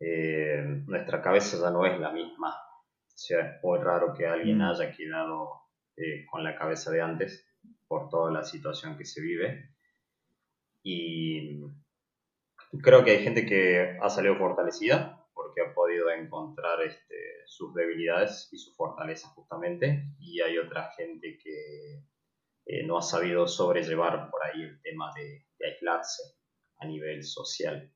eh, 0.00 0.64
nuestra 0.84 1.22
cabeza 1.22 1.56
ya 1.60 1.70
no 1.70 1.86
es 1.86 1.96
la 2.00 2.10
misma. 2.10 2.48
O 2.48 3.12
sea, 3.14 3.38
es 3.42 3.62
muy 3.62 3.78
raro 3.78 4.12
que 4.12 4.26
alguien 4.26 4.58
mm. 4.58 4.62
haya 4.62 4.90
quedado 4.90 5.68
eh, 5.96 6.26
con 6.28 6.42
la 6.42 6.58
cabeza 6.58 6.90
de 6.90 7.02
antes 7.02 7.46
por 7.86 8.08
toda 8.08 8.32
la 8.32 8.42
situación 8.42 8.98
que 8.98 9.04
se 9.04 9.20
vive. 9.22 9.76
Y 10.82 11.60
creo 12.82 13.04
que 13.04 13.12
hay 13.12 13.22
gente 13.22 13.46
que 13.46 13.96
ha 14.02 14.10
salido 14.10 14.34
fortalecida 14.38 15.24
porque 15.34 15.60
ha 15.60 15.72
podido 15.72 16.10
encontrar 16.10 16.82
este, 16.82 17.44
sus 17.46 17.72
debilidades 17.74 18.48
y 18.50 18.58
sus 18.58 18.74
fortalezas 18.74 19.30
justamente, 19.34 20.08
y 20.18 20.40
hay 20.40 20.58
otra 20.58 20.90
gente 20.96 21.38
que 21.38 22.02
eh, 22.66 22.84
no 22.84 22.98
ha 22.98 23.02
sabido 23.02 23.46
sobrellevar 23.46 24.28
por 24.28 24.42
ahí 24.44 24.62
el 24.62 24.80
tema 24.82 25.12
de, 25.14 25.46
aislarse 25.64 26.22
a 26.78 26.86
nivel 26.86 27.24
social, 27.24 27.92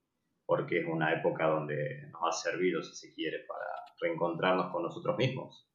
porque 0.47 0.81
es 0.81 0.87
una 0.89 1.13
época 1.13 1.47
donde 1.47 2.09
nos 2.11 2.23
ha 2.23 2.33
servido, 2.33 2.83
si 2.83 2.95
se 2.95 3.15
quiere, 3.15 3.41
para 3.47 3.67
reencontrarnos 4.01 4.73
con 4.73 4.83
nosotros 4.83 5.17
mismos. 5.19 5.69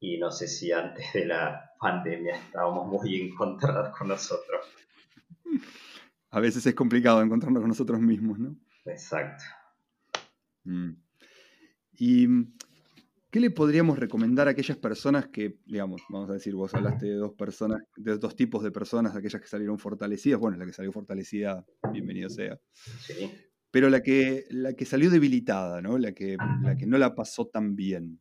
Y 0.00 0.18
no 0.18 0.30
sé 0.30 0.48
si 0.48 0.72
antes 0.72 1.12
de 1.12 1.26
la 1.26 1.72
pandemia 1.78 2.36
estábamos 2.36 2.86
muy 2.86 3.20
encontrados 3.20 3.96
con 3.96 4.08
nosotros. 4.08 4.66
A 6.30 6.40
veces 6.40 6.64
es 6.64 6.74
complicado 6.74 7.20
encontrarnos 7.20 7.60
con 7.60 7.68
nosotros 7.68 8.00
mismos, 8.00 8.38
¿no? 8.38 8.56
Exacto. 8.86 9.44
Mm. 10.64 10.92
¿Y 11.98 12.28
qué 13.30 13.40
le 13.40 13.50
podríamos 13.50 13.98
recomendar 13.98 14.48
a 14.48 14.52
aquellas 14.52 14.76
personas 14.76 15.28
que, 15.28 15.58
digamos, 15.66 16.02
vamos 16.08 16.30
a 16.30 16.34
decir, 16.34 16.54
vos 16.54 16.74
hablaste 16.74 17.06
de 17.06 17.14
dos 17.14 17.32
personas, 17.34 17.80
de 17.96 18.18
dos 18.18 18.34
tipos 18.34 18.62
de 18.62 18.72
personas, 18.72 19.14
aquellas 19.14 19.40
que 19.40 19.48
salieron 19.48 19.78
fortalecidas, 19.78 20.40
bueno, 20.40 20.56
la 20.56 20.66
que 20.66 20.72
salió 20.72 20.92
fortalecida, 20.92 21.64
bienvenido 21.92 22.28
sea. 22.28 22.58
Sí. 22.72 23.30
Pero 23.70 23.88
la 23.88 24.02
que, 24.02 24.46
la 24.50 24.72
que 24.74 24.84
salió 24.84 25.10
debilitada, 25.10 25.80
¿no? 25.80 25.96
La 25.96 26.12
que, 26.12 26.36
la 26.62 26.76
que 26.76 26.86
no 26.86 26.98
la 26.98 27.14
pasó 27.14 27.46
tan 27.46 27.76
bien. 27.76 28.20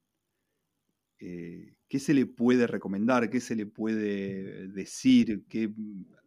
Eh, 1.18 1.74
¿Qué 1.88 2.00
se 2.00 2.14
le 2.14 2.28
puede 2.28 2.68
recomendar? 2.68 3.32
¿Qué 3.32 3.40
se 3.40 3.56
le 3.56 3.66
puede 3.66 4.68
decir? 4.68 5.44
¿Qué, 5.50 5.74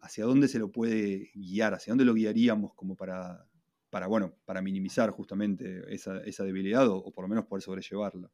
¿Hacia 0.01 0.25
dónde 0.25 0.49
se 0.49 0.59
lo 0.59 0.73
puede 0.73 1.31
guiar? 1.35 1.73
¿Hacia 1.73 1.93
dónde 1.93 2.05
lo 2.05 2.15
guiaríamos 2.15 2.75
como 2.75 2.97
para 2.97 3.47
para, 3.93 4.07
bueno, 4.07 4.35
para 4.47 4.63
minimizar 4.63 5.11
justamente 5.11 5.85
esa, 5.95 6.45
debilidad 6.45 6.89
o, 6.89 7.13
por 7.13 7.25
lo 7.25 7.29
menos 7.29 7.45
poder 7.45 7.63
sobrellevarla. 7.63 8.31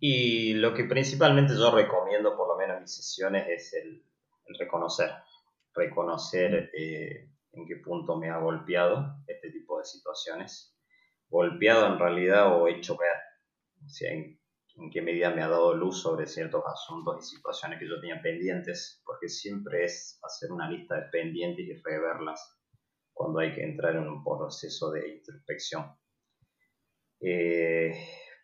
Y 0.00 0.54
lo 0.54 0.72
que 0.72 0.84
principalmente 0.84 1.54
yo 1.54 1.70
recomiendo, 1.70 2.34
por 2.34 2.48
lo 2.48 2.56
menos 2.56 2.76
en 2.76 2.82
mis 2.82 2.96
sesiones, 2.96 3.46
es 3.48 3.74
el, 3.74 4.02
reconocer. 4.58 5.10
Reconocer 5.74 6.70
eh, 6.74 7.30
en 7.52 7.66
qué 7.66 7.76
punto 7.76 8.16
me 8.16 8.30
ha 8.30 8.38
golpeado 8.38 9.22
este 9.26 9.50
tipo 9.50 9.78
de 9.78 9.84
situaciones. 9.84 10.74
Golpeado 11.28 11.86
en 11.86 11.98
realidad 11.98 12.56
o 12.56 12.66
hecho 12.66 12.96
ver. 12.96 13.16
O 13.84 13.88
sea, 13.90 14.10
en, 14.12 14.40
en 14.76 14.90
qué 14.90 15.02
medida 15.02 15.30
me 15.30 15.42
ha 15.42 15.48
dado 15.48 15.74
luz 15.74 16.00
sobre 16.00 16.26
ciertos 16.26 16.64
asuntos 16.66 17.18
y 17.20 17.36
situaciones 17.36 17.78
que 17.78 17.86
yo 17.86 18.00
tenía 18.00 18.22
pendientes, 18.22 19.02
porque 19.04 19.28
siempre 19.28 19.84
es 19.84 20.18
hacer 20.22 20.50
una 20.50 20.68
lista 20.70 20.96
de 20.96 21.08
pendientes 21.10 21.66
y 21.66 21.74
reverlas 21.74 22.56
cuando 23.12 23.40
hay 23.40 23.52
que 23.52 23.62
entrar 23.62 23.96
en 23.96 24.08
un 24.08 24.24
proceso 24.24 24.90
de 24.92 25.16
introspección. 25.16 25.94
Eh, 27.20 27.92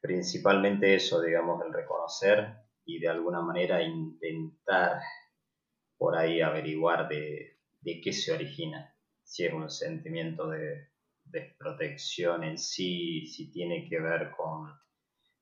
principalmente 0.00 0.94
eso, 0.94 1.20
digamos, 1.20 1.64
el 1.64 1.72
reconocer 1.72 2.56
y 2.84 2.98
de 2.98 3.08
alguna 3.08 3.40
manera 3.40 3.82
intentar 3.82 5.00
por 5.98 6.16
ahí 6.16 6.40
averiguar 6.40 7.08
de, 7.08 7.58
qué 7.82 8.12
se 8.12 8.32
origina, 8.32 8.94
si 9.22 9.44
es 9.44 9.52
un 9.52 9.70
sentimiento 9.70 10.48
de 10.48 10.88
desprotección 11.24 12.44
en 12.44 12.58
sí, 12.58 13.26
si 13.26 13.50
tiene 13.50 13.88
que 13.88 14.00
ver 14.00 14.30
con 14.36 14.70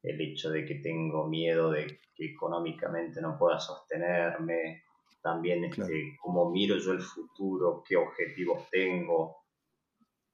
el 0.03 0.21
hecho 0.21 0.51
de 0.51 0.65
que 0.65 0.77
tengo 0.77 1.29
miedo 1.29 1.71
de 1.71 1.87
que 2.15 2.27
económicamente 2.27 3.21
no 3.21 3.39
pueda 3.39 3.59
sostenerme, 3.59 4.85
también 5.23 5.65
este, 5.65 6.17
cómo 6.21 6.51
miro 6.51 6.77
yo 6.77 6.93
el 6.93 7.01
futuro, 7.01 7.83
qué 7.87 7.97
objetivos 7.97 8.69
tengo, 8.71 9.45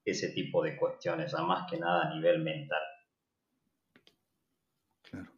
ese 0.04 0.30
tipo 0.30 0.62
de 0.62 0.76
cuestiones, 0.76 1.32
más 1.34 1.70
que 1.70 1.78
nada 1.78 2.10
a 2.10 2.14
nivel 2.14 2.42
mental. 2.42 2.82
Claro. 5.02 5.30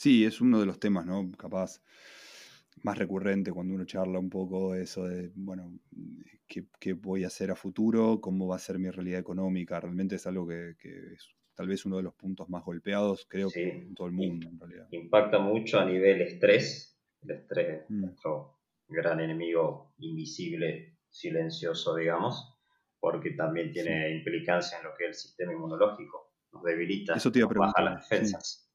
Sí, 0.00 0.24
es 0.24 0.40
uno 0.40 0.58
de 0.58 0.64
los 0.64 0.80
temas, 0.80 1.04
¿no? 1.04 1.30
Capaz 1.36 1.82
más 2.84 2.96
recurrente 2.96 3.52
cuando 3.52 3.74
uno 3.74 3.84
charla 3.84 4.18
un 4.18 4.30
poco 4.30 4.74
eso 4.74 5.06
de, 5.06 5.30
bueno, 5.34 5.78
¿qué, 6.48 6.94
voy 6.94 7.24
a 7.24 7.26
hacer 7.26 7.50
a 7.50 7.54
futuro? 7.54 8.18
¿Cómo 8.18 8.48
va 8.48 8.56
a 8.56 8.60
ser 8.60 8.78
mi 8.78 8.88
realidad 8.88 9.20
económica? 9.20 9.78
Realmente 9.78 10.16
es 10.16 10.26
algo 10.26 10.48
que, 10.48 10.70
es 11.12 11.28
tal 11.52 11.68
vez 11.68 11.84
uno 11.84 11.98
de 11.98 12.04
los 12.04 12.14
puntos 12.14 12.48
más 12.48 12.64
golpeados, 12.64 13.26
creo 13.28 13.50
que 13.50 13.68
en 13.68 13.94
todo 13.94 14.06
el 14.06 14.14
mundo, 14.14 14.48
en 14.48 14.58
realidad. 14.58 14.88
Impacta 14.90 15.38
mucho 15.38 15.78
a 15.78 15.84
nivel 15.84 16.22
estrés, 16.22 16.98
el 17.20 17.32
estrés, 17.32 17.84
mm. 17.90 18.00
nuestro 18.00 18.58
gran 18.88 19.20
enemigo 19.20 19.92
invisible, 19.98 20.96
silencioso, 21.10 21.94
digamos, 21.94 22.58
porque 22.98 23.32
también 23.32 23.70
tiene 23.70 24.16
implicancia 24.16 24.78
en 24.78 24.84
lo 24.84 24.94
que 24.96 25.04
es 25.04 25.08
el 25.10 25.14
sistema 25.14 25.52
inmunológico, 25.52 26.32
nos 26.54 26.64
debilita, 26.64 27.16
Eso 27.16 27.30
te 27.30 27.44
baja 27.44 27.82
las 27.82 28.08
defensas. 28.08 28.69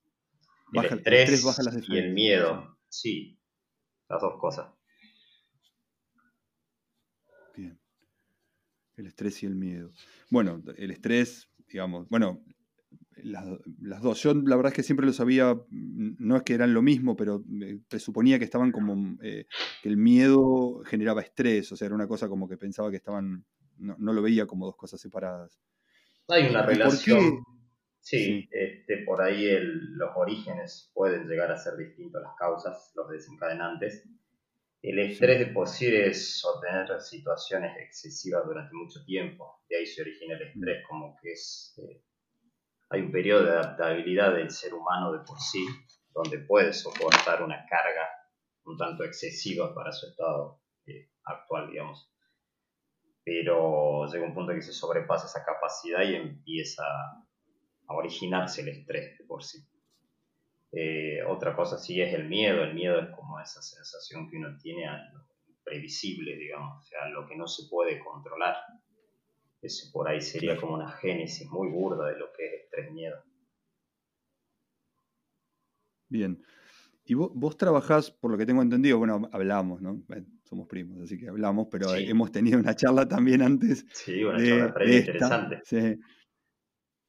El, 0.82 0.98
estrés 1.00 1.44
baja 1.44 1.64
las 1.64 1.76
defensas. 1.76 1.96
y 1.96 2.00
el 2.00 2.14
miedo, 2.14 2.78
sí, 2.90 3.40
las 4.10 4.22
dos 4.22 4.40
cosas. 4.40 4.74
Bien. 7.56 7.80
El 8.96 9.08
estrés 9.08 9.44
y 9.44 9.46
el 9.46 9.56
miedo. 9.56 9.92
Bueno, 10.30 10.62
el 10.78 10.92
estrés, 10.92 11.50
digamos, 11.68 12.08
bueno, 12.10 12.44
las, 13.24 14.02
dos. 14.02 14.22
Yo 14.22 14.34
la 14.34 14.56
verdad 14.56 14.72
es 14.72 14.76
que 14.76 14.84
siempre 14.84 15.06
lo 15.06 15.14
sabía, 15.14 15.56
no 15.70 16.38
es 16.38 16.44
que 16.44 16.54
eran 16.54 16.74
lo 16.74 16.82
mismo, 16.82 17.16
pero 17.16 17.44
presuponía 17.88 18.40
que 18.40 18.46
estaban 18.46 18.72
como, 18.72 19.18
eh, 19.22 19.46
que 19.82 19.90
el 19.90 19.98
miedo 19.98 20.82
generaba 20.86 21.22
estrés, 21.22 21.72
o 21.72 21.76
sea, 21.76 21.88
era 21.88 21.96
una 21.96 22.08
cosa 22.08 22.28
como 22.28 22.48
que 22.48 22.58
pensaba 22.58 22.90
que 22.90 22.98
estaban, 22.98 23.46
no, 23.78 24.14
lo 24.14 24.22
veía 24.22 24.46
como 24.46 24.66
dos 24.66 24.76
cosas 24.76 25.00
separadas. 25.00 25.60
Hay 26.28 26.48
una 26.48 26.64
relación. 26.64 27.44
Sí, 28.06 28.48
Este, 28.52 28.98
por 29.00 29.20
ahí 29.20 29.50
los 29.60 30.12
orígenes 30.16 30.92
pueden 30.94 31.28
llegar 31.28 31.52
a 31.52 31.58
ser 31.58 31.76
distintos, 31.76 32.22
las 32.22 32.36
causas, 32.36 32.92
los 32.94 33.10
desencadenantes. 33.10 34.08
El 34.84 35.00
estrés 35.00 35.40
de 35.40 35.48
por 35.48 35.68
sí 35.68 35.88
es 35.88 36.46
obtener 36.46 37.02
situaciones 37.02 37.76
excesivas 37.80 38.46
durante 38.46 38.76
mucho 38.76 39.04
tiempo. 39.06 39.60
De 39.68 39.78
ahí 39.78 39.88
se 39.88 40.04
origina 40.04 40.36
el 40.36 40.44
estrés, 40.44 40.84
mm. 40.84 40.88
como 40.88 41.18
que 41.20 41.32
es 41.32 41.74
eh, 41.80 42.04
hay 42.90 43.02
un 43.02 43.12
periodo 43.12 43.46
de 43.46 43.54
adaptabilidad 43.54 44.36
del 44.36 44.52
ser 44.52 44.76
humano 44.76 45.12
de 45.12 45.26
por 45.26 45.40
sí, 45.40 45.66
donde 46.14 46.38
puede 46.38 46.74
soportar 46.74 47.42
una 47.42 47.66
carga 47.66 48.08
un 48.66 48.78
tanto 48.78 49.04
excesiva 49.04 49.74
para 49.74 49.92
su 49.92 50.10
estado 50.10 50.62
eh, 50.86 51.10
actual, 51.24 51.72
digamos. 51.72 52.08
Pero 53.24 54.06
llega 54.06 54.28
un 54.28 54.36
punto 54.36 54.52
en 54.52 54.60
que 54.60 54.64
se 54.64 54.74
sobrepasa 54.74 55.26
esa 55.26 55.44
capacidad 55.44 56.04
y 56.04 56.14
empieza 56.14 56.84
a 57.88 57.94
originarse 57.94 58.62
el 58.62 58.70
estrés 58.70 59.18
de 59.18 59.26
por 59.26 59.44
sí. 59.44 59.60
Eh, 60.72 61.24
otra 61.24 61.56
cosa 61.56 61.78
sí 61.78 62.02
es 62.02 62.14
el 62.14 62.28
miedo. 62.28 62.64
El 62.64 62.74
miedo 62.74 63.00
es 63.00 63.10
como 63.16 63.40
esa 63.40 63.62
sensación 63.62 64.30
que 64.30 64.38
uno 64.38 64.58
tiene 64.58 64.88
a 64.88 64.98
lo 65.14 65.26
imprevisible, 65.48 66.36
digamos, 66.36 66.80
o 66.80 66.84
sea, 66.84 67.04
a 67.04 67.10
lo 67.10 67.26
que 67.26 67.36
no 67.36 67.48
se 67.48 67.68
puede 67.70 68.00
controlar. 68.00 68.56
Eso 69.62 69.92
por 69.92 70.08
ahí 70.08 70.22
sería 70.22 70.58
como 70.58 70.76
una 70.76 70.92
génesis 70.92 71.50
muy 71.50 71.70
burda 71.70 72.08
de 72.08 72.18
lo 72.18 72.32
que 72.34 72.46
es 72.46 72.64
estrés 72.64 72.92
miedo. 72.92 73.18
Bien. 76.10 76.44
Y 77.06 77.14
vos, 77.14 77.58
trabajás, 77.58 78.12
por 78.12 78.32
lo 78.32 78.38
que 78.38 78.46
tengo 78.46 78.62
entendido, 78.62 78.98
bueno, 78.98 79.30
hablamos, 79.32 79.82
¿no? 79.82 80.04
somos 80.44 80.68
primos, 80.68 81.02
así 81.02 81.18
que 81.18 81.28
hablamos, 81.28 81.68
pero 81.72 81.94
hemos 81.96 82.32
tenido 82.32 82.60
una 82.60 82.76
charla 82.76 83.08
también 83.08 83.42
antes. 83.42 83.86
Sí, 83.94 84.24
una 84.24 84.38
charla 84.38 84.86
interesante. 84.86 85.62
Sí. 85.64 86.00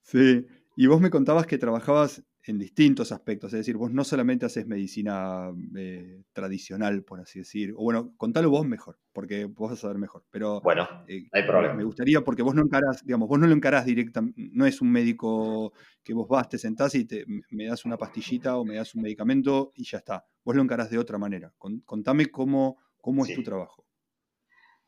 sí. 0.01 0.47
Y 0.79 0.87
vos 0.87 1.01
me 1.01 1.09
contabas 1.09 1.47
que 1.47 1.57
trabajabas 1.57 2.23
en 2.45 2.59
distintos 2.59 3.11
aspectos. 3.11 3.53
Es 3.55 3.61
decir, 3.61 3.79
vos 3.79 3.91
no 3.91 4.05
solamente 4.05 4.45
haces 4.45 4.67
medicina 4.67 5.51
eh, 5.75 6.23
tradicional, 6.35 7.03
por 7.03 7.19
así 7.19 7.39
decir. 7.39 7.73
O 7.73 7.85
bueno, 7.85 8.15
contalo 8.19 8.51
vos 8.51 8.67
mejor, 8.67 8.99
porque 9.15 9.47
vos 9.47 9.71
vas 9.71 9.79
a 9.79 9.83
saber 9.83 9.97
mejor. 9.97 10.25
Pero 10.31 10.61
bueno, 10.61 10.87
eh, 11.09 11.29
hay 11.33 11.43
problema. 11.45 11.75
Me 11.75 11.85
gustaría, 11.85 12.21
porque 12.21 12.43
vos 12.43 12.55
no 12.55 12.61
encarás, 12.61 13.03
digamos, 13.05 13.27
vos 13.27 13.39
no 13.39 13.47
lo 13.47 13.55
encarás 13.55 13.87
directamente, 13.87 14.51
no 14.53 14.67
es 14.67 14.83
un 14.83 14.93
médico 14.93 15.73
que 16.05 16.13
vos 16.13 16.29
vas, 16.29 16.49
te 16.51 16.59
sentás 16.59 16.95
y 16.95 17.07
te, 17.07 17.25
me 17.51 17.65
das 17.65 17.87
una 17.87 17.97
pastillita 17.97 18.59
o 18.59 18.65
me 18.65 18.77
das 18.77 18.95
un 18.95 19.01
medicamento 19.01 19.73
y 19.75 19.85
ya 19.85 19.99
está. 19.99 20.27
Vos 20.45 20.55
lo 20.55 20.63
encarás 20.63 20.91
de 20.91 20.99
otra 20.99 21.17
manera. 21.17 21.55
Contame 21.57 22.27
cómo, 22.27 22.77
cómo 23.01 23.25
es 23.25 23.35
tu 23.35 23.43
trabajo. 23.43 23.87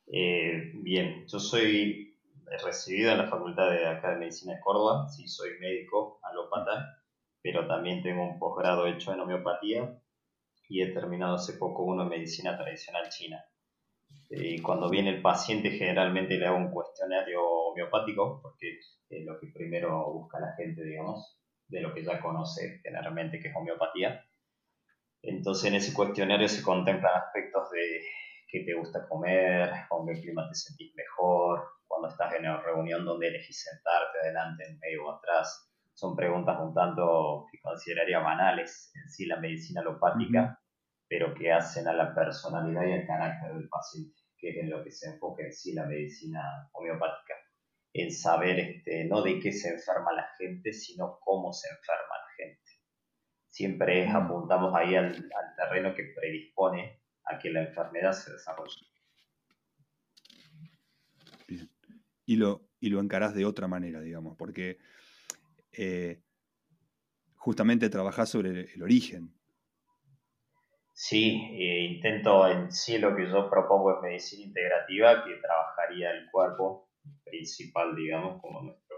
Eh, 0.07 0.73
bien, 0.83 1.25
yo 1.26 1.40
soy 1.40 2.17
recibido 2.64 3.12
en 3.12 3.19
la 3.19 3.28
Facultad 3.28 3.71
de 3.71 3.87
Acá 3.87 4.11
de 4.11 4.17
Medicina 4.17 4.55
de 4.55 4.61
Córdoba, 4.61 5.09
sí, 5.09 5.28
soy 5.28 5.50
médico 5.61 6.21
alópata 6.23 6.99
pero 7.43 7.67
también 7.67 8.02
tengo 8.02 8.23
un 8.23 8.38
posgrado 8.38 8.87
hecho 8.87 9.12
en 9.12 9.21
homeopatía 9.21 9.99
y 10.69 10.83
he 10.83 10.93
terminado 10.93 11.37
hace 11.37 11.55
poco 11.55 11.85
uno 11.85 12.02
en 12.02 12.11
medicina 12.11 12.57
tradicional 12.57 13.09
china. 13.09 13.43
Y 14.31 14.61
cuando 14.61 14.90
viene 14.90 15.11
el 15.11 15.23
paciente 15.23 15.71
generalmente 15.71 16.37
le 16.37 16.47
hago 16.47 16.59
un 16.59 16.71
cuestionario 16.71 17.43
homeopático, 17.43 18.40
porque 18.43 18.78
es 19.09 19.25
lo 19.25 19.38
que 19.40 19.47
primero 19.49 20.12
busca 20.12 20.38
la 20.40 20.55
gente, 20.57 20.85
digamos, 20.85 21.38
de 21.69 21.81
lo 21.81 21.95
que 21.95 22.05
ya 22.05 22.21
conoce 22.21 22.81
generalmente 22.83 23.40
que 23.40 23.49
es 23.49 23.57
homeopatía. 23.57 24.25
Entonces 25.23 25.64
en 25.67 25.75
ese 25.76 25.95
cuestionario 25.95 26.49
se 26.49 26.62
contemplan 26.62 27.17
aspectos 27.17 27.71
de 27.71 28.02
qué 28.50 28.64
te 28.64 28.75
gusta 28.75 29.09
comer, 29.09 29.71
con 29.88 30.07
qué 30.07 30.21
clima 30.21 30.49
te 30.49 30.55
sentís 30.55 30.95
mejor, 30.95 31.67
cuando 31.99 32.14
estás 32.14 32.33
en 32.35 32.49
una 32.49 32.62
reunión 32.62 33.05
donde 33.05 33.28
elegís 33.28 33.64
sentarte 33.64 34.21
adelante, 34.23 34.64
en 34.69 34.78
medio 34.78 35.07
o 35.07 35.11
atrás. 35.11 35.69
Son 35.95 36.14
preguntas 36.14 36.57
un 36.61 36.73
tanto 36.73 37.47
que 37.50 37.59
consideraría 37.61 38.21
banales 38.21 38.93
en 38.95 39.11
sí 39.11 39.26
la 39.26 39.40
medicina 39.40 39.81
alopática, 39.81 40.61
pero 41.09 41.35
que 41.35 41.52
hacen 41.52 41.88
a 41.88 41.93
la 41.93 42.14
personalidad 42.14 42.87
y 42.87 42.93
al 42.93 43.07
carácter 43.07 43.55
del 43.55 43.69
paciente, 43.69 44.14
que 44.37 44.50
es 44.50 44.57
en 44.59 44.71
lo 44.71 44.85
que 44.85 44.93
se 44.93 45.11
enfoca 45.11 45.43
en 45.43 45.52
sí 45.52 45.75
la 45.75 45.87
medicina 45.87 46.71
homeopática, 46.73 47.35
en 47.93 48.12
saber 48.12 48.61
este, 48.61 49.05
no 49.07 49.23
de 49.23 49.40
qué 49.40 49.50
se 49.50 49.71
enferma 49.71 50.12
la 50.12 50.28
gente, 50.38 50.73
sino 50.73 51.19
cómo 51.21 51.52
se 51.52 51.69
enferma 51.69 52.14
la 52.17 52.45
gente. 52.45 52.73
Siempre 53.49 54.09
apuntamos 54.09 54.73
ahí 54.73 54.95
al, 54.95 55.07
al 55.07 55.57
terreno 55.57 55.95
que 55.97 56.12
predispone 56.14 57.02
a 57.25 57.38
que 57.38 57.50
la 57.50 57.62
enfermedad 57.62 58.12
se 58.12 58.31
desarrolle. 58.31 58.87
Bien. 61.49 61.71
Y 62.28 62.37
lo, 62.37 62.68
y 62.78 62.90
lo 62.90 63.00
encarás 63.00 63.35
de 63.35 63.47
otra 63.47 63.68
manera, 63.68 64.02
digamos, 64.02 64.37
porque 64.37 64.76
eh, 65.73 66.20
justamente 67.37 67.88
trabajás 67.88 68.28
sobre 68.28 68.70
el 68.75 68.82
origen, 68.82 69.32
Sí, 71.00 71.40
eh, 71.52 71.85
intento 71.94 72.49
en 72.49 72.73
sí 72.73 72.99
lo 72.99 73.14
que 73.14 73.25
yo 73.30 73.49
propongo 73.49 73.94
es 73.94 74.02
medicina 74.02 74.49
integrativa, 74.49 75.25
que 75.25 75.37
trabajaría 75.37 76.11
el 76.11 76.28
cuerpo 76.28 76.90
principal, 77.23 77.94
digamos, 77.94 78.40
como 78.42 78.62
nuestro 78.62 78.97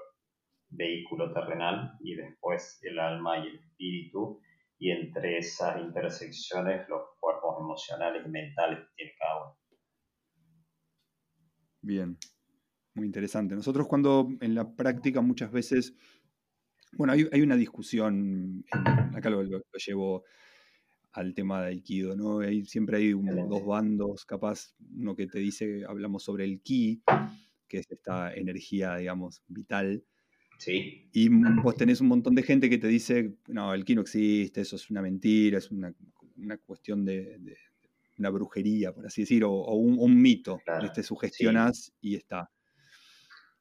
vehículo 0.71 1.31
terrenal, 1.31 1.99
y 2.01 2.15
después 2.15 2.81
el 2.85 2.99
alma 2.99 3.41
y 3.41 3.49
el 3.49 3.57
espíritu, 3.57 4.41
y 4.79 4.93
entre 4.93 5.37
esas 5.37 5.79
intersecciones 5.79 6.89
los 6.89 7.03
cuerpos 7.21 7.59
emocionales 7.61 8.23
y 8.27 8.31
mentales 8.31 8.79
que 8.79 8.95
tiene 8.97 9.13
cada 9.19 9.43
uno. 9.45 9.59
Bien, 11.83 12.17
muy 13.01 13.07
interesante. 13.07 13.55
Nosotros 13.55 13.87
cuando 13.89 14.29
en 14.41 14.55
la 14.55 14.77
práctica 14.77 15.23
muchas 15.23 15.51
veces, 15.51 15.95
bueno, 16.93 17.15
hay, 17.15 17.41
una 17.41 17.57
discusión, 17.57 18.63
acá 19.15 19.31
lo 19.31 19.43
llevo 19.43 20.25
al 21.13 21.33
tema 21.35 21.63
de 21.63 21.69
Aikido, 21.69 22.15
¿no? 22.15 22.41
Hay, 22.41 22.67
siempre 22.67 22.99
hay 22.99 23.13
dos 23.13 23.65
bandos, 23.65 24.27
capaz, 24.27 24.75
uno 24.95 25.17
que 25.17 25.27
te 25.27 25.39
dice, 25.39 25.85
hablamos 25.89 26.23
sobre 26.23 26.45
el 26.45 26.61
ki, 26.61 27.03
que 27.67 27.79
es 27.79 27.91
esta 27.91 28.35
energía, 28.35 28.97
digamos, 28.97 29.43
vital. 29.49 30.05
Sí. 30.59 31.09
Y 31.13 31.31
vos 31.31 31.75
tenés 31.77 32.03
un 32.03 32.09
montón 32.09 32.35
de 32.35 32.43
gente 32.43 32.69
que 32.69 32.77
te 32.77 32.89
dice, 32.89 33.35
no, 33.49 33.73
el 33.73 33.87
ki 33.87 33.95
no 33.95 34.03
existe, 34.03 34.61
eso 34.61 34.77
es 34.77 34.91
una 34.91 35.01
mentira, 35.01 35.57
es 35.57 35.71
una, 35.71 35.95
cuestión 36.67 37.07
de, 37.07 37.57
una 38.19 38.29
brujería, 38.29 38.93
por 38.93 39.07
así 39.07 39.23
decir, 39.23 39.43
o, 39.43 39.73
un, 39.73 40.21
mito. 40.21 40.61
Claro, 40.67 40.93
te 40.93 41.03
sugestionas 41.03 41.95
y 42.03 42.17
está. 42.17 42.51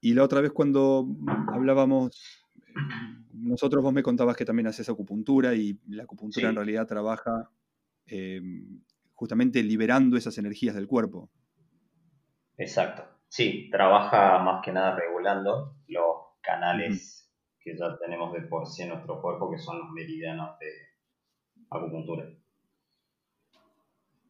Y 0.02 0.14
la 0.14 0.24
otra 0.24 0.42
vez 0.42 0.52
cuando 0.52 1.08
hablábamos 1.48 2.40
nosotros 3.34 3.84
vos 3.84 3.94
me 3.94 4.04
contabas 4.04 4.36
que 4.36 4.46
también 4.46 4.68
haces 4.68 4.90
acupuntura 4.90 5.56
y 5.56 5.80
la 5.88 6.04
acupuntura 6.04 6.50
en 6.50 6.56
realidad 6.56 6.88
trabaja 6.88 7.50
eh, 8.06 8.42
justamente 9.14 9.64
liberando 9.64 10.18
esas 10.18 10.38
energías 10.38 10.76
del 10.76 10.88
cuerpo. 10.88 11.30
Exacto. 12.58 13.04
Sí, 13.28 13.70
trabaja 13.72 14.40
más 14.40 14.64
que 14.64 14.72
nada 14.72 14.96
regulando 14.96 15.76
los 15.88 16.18
canales 16.42 17.30
que 17.60 17.78
ya 17.78 17.98
tenemos 18.00 18.34
de 18.34 18.42
por 18.42 18.68
sí 18.68 18.84
en 18.84 18.90
nuestro 18.90 19.22
cuerpo, 19.22 19.52
que 19.52 19.60
son 19.60 19.80
los 19.80 19.90
meridianos 19.92 20.58
de 20.60 20.68
acupuntura. 21.70 22.26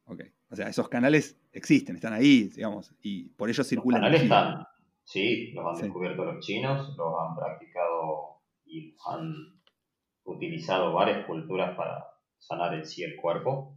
Ok. 0.06 0.22
O 0.50 0.56
sea, 0.56 0.68
esos 0.68 0.90
canales 0.90 1.40
existen, 1.52 1.96
están 1.96 2.14
ahí, 2.14 2.50
digamos, 2.50 2.94
y 3.02 3.30
por 3.30 3.50
ellos 3.50 3.68
circulan. 3.68 4.02
Los 4.02 4.08
canales 4.10 4.24
están, 4.24 4.66
sí, 5.10 5.52
los 5.54 5.66
han 5.66 5.82
descubierto 5.82 6.24
los 6.24 6.46
chinos, 6.46 6.96
los 6.96 7.14
han 7.20 7.36
practicado 7.36 8.42
y 8.66 8.96
han 9.08 9.60
utilizado 10.24 10.94
varias 10.94 11.26
culturas 11.26 11.76
para 11.76 12.06
sanar 12.38 12.76
en 12.76 12.86
sí 12.86 13.04
el 13.04 13.16
cuerpo. 13.16 13.76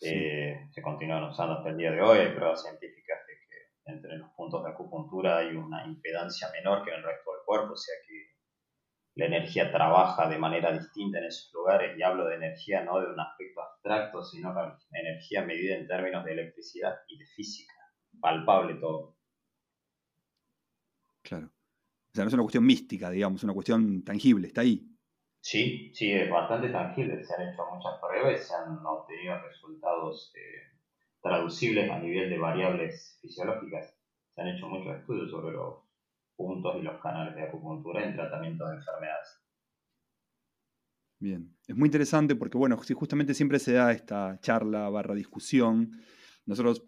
Eh, 0.00 0.68
se 0.70 0.80
continúan 0.80 1.24
usando 1.24 1.54
hasta 1.54 1.70
el 1.70 1.76
día 1.76 1.90
de 1.90 2.00
hoy. 2.00 2.18
Hay 2.18 2.34
pruebas 2.34 2.62
científicas 2.62 3.18
de 3.26 3.34
que 3.34 3.92
entre 3.92 4.16
los 4.16 4.30
puntos 4.30 4.62
de 4.62 4.70
acupuntura 4.70 5.38
hay 5.38 5.56
una 5.56 5.84
impedancia 5.84 6.48
menor 6.52 6.84
que 6.84 6.90
en 6.90 6.98
el 6.98 7.02
resto 7.02 7.32
del 7.32 7.44
cuerpo, 7.44 7.72
o 7.72 7.76
sea 7.76 7.94
que 8.06 8.38
la 9.16 9.26
energía 9.26 9.72
trabaja 9.72 10.28
de 10.28 10.38
manera 10.38 10.70
distinta 10.70 11.18
en 11.18 11.24
esos 11.24 11.52
lugares. 11.52 11.98
Y 11.98 12.02
hablo 12.04 12.26
de 12.26 12.36
energía 12.36 12.84
no 12.84 13.00
de 13.00 13.12
un 13.12 13.18
aspecto 13.18 13.60
abstracto, 13.60 14.22
sino 14.22 14.54
de 14.54 15.00
energía 15.00 15.44
medida 15.44 15.74
en 15.74 15.88
términos 15.88 16.24
de 16.24 16.32
electricidad 16.32 16.94
y 17.08 17.18
de 17.18 17.26
física, 17.26 17.74
palpable 18.20 18.74
todo. 18.74 19.18
Claro. 21.28 21.46
O 21.46 22.07
sea, 22.18 22.24
no 22.24 22.28
es 22.28 22.34
una 22.34 22.42
cuestión 22.42 22.66
mística, 22.66 23.10
digamos, 23.10 23.40
es 23.40 23.44
una 23.44 23.54
cuestión 23.54 24.02
tangible, 24.02 24.48
está 24.48 24.62
ahí. 24.62 24.86
Sí, 25.40 25.92
sí, 25.94 26.12
es 26.12 26.28
bastante 26.28 26.68
tangible. 26.68 27.24
Se 27.24 27.34
han 27.34 27.48
hecho 27.48 27.62
muchas 27.72 27.98
pruebas 28.00 28.40
y 28.40 28.44
se 28.44 28.54
han 28.54 28.84
obtenido 28.84 29.40
resultados 29.40 30.32
eh, 30.36 30.78
traducibles 31.22 31.90
a 31.90 31.98
nivel 32.00 32.28
de 32.28 32.38
variables 32.38 33.18
fisiológicas. 33.22 33.94
Se 34.34 34.40
han 34.40 34.48
hecho 34.48 34.68
muchos 34.68 34.98
estudios 34.98 35.30
sobre 35.30 35.52
los 35.52 35.76
puntos 36.36 36.76
y 36.78 36.82
los 36.82 37.00
canales 37.00 37.34
de 37.34 37.42
acupuntura 37.42 38.04
en 38.04 38.14
tratamiento 38.14 38.66
de 38.68 38.76
enfermedades. 38.76 39.42
Bien, 41.20 41.56
es 41.66 41.74
muy 41.74 41.86
interesante 41.86 42.36
porque, 42.36 42.58
bueno, 42.58 42.76
justamente 42.76 43.34
siempre 43.34 43.58
se 43.58 43.72
da 43.72 43.90
esta 43.90 44.38
charla 44.40 44.88
barra 44.88 45.14
discusión, 45.14 46.00
nosotros 46.46 46.84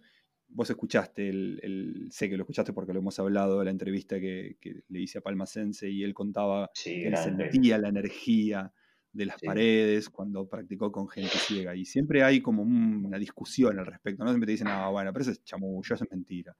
vos 0.52 0.68
escuchaste, 0.70 1.28
el, 1.28 2.08
sé 2.10 2.28
que 2.28 2.36
lo 2.36 2.42
escuchaste 2.42 2.72
porque 2.72 2.92
lo 2.92 3.00
hemos 3.00 3.18
hablado, 3.18 3.62
la 3.62 3.70
entrevista 3.70 4.18
que, 4.20 4.56
le 4.88 5.00
hice 5.00 5.18
a 5.18 5.20
Palma 5.20 5.46
Sense 5.46 5.88
y 5.88 6.02
él 6.02 6.14
contaba 6.14 6.70
que 6.82 7.06
él 7.06 7.16
sentía 7.16 7.78
la 7.78 7.88
energía 7.88 8.72
de 9.12 9.26
las 9.26 9.40
paredes 9.40 10.08
cuando 10.08 10.48
practicó 10.48 10.92
con 10.92 11.08
gente 11.08 11.36
ciega. 11.36 11.74
Y 11.74 11.84
siempre 11.84 12.22
hay 12.22 12.40
como 12.40 12.62
una 12.62 13.18
discusión 13.18 13.78
al 13.78 13.86
respecto, 13.86 14.24
¿no? 14.24 14.30
Siempre 14.30 14.46
te 14.46 14.52
dicen, 14.52 14.68
ah, 14.68 14.88
bueno, 14.88 15.12
pero 15.12 15.22
eso 15.22 15.32
es 15.32 15.44
chamullo, 15.44 15.94
eso 15.94 16.04
es 16.04 16.10
mentira. 16.10 16.56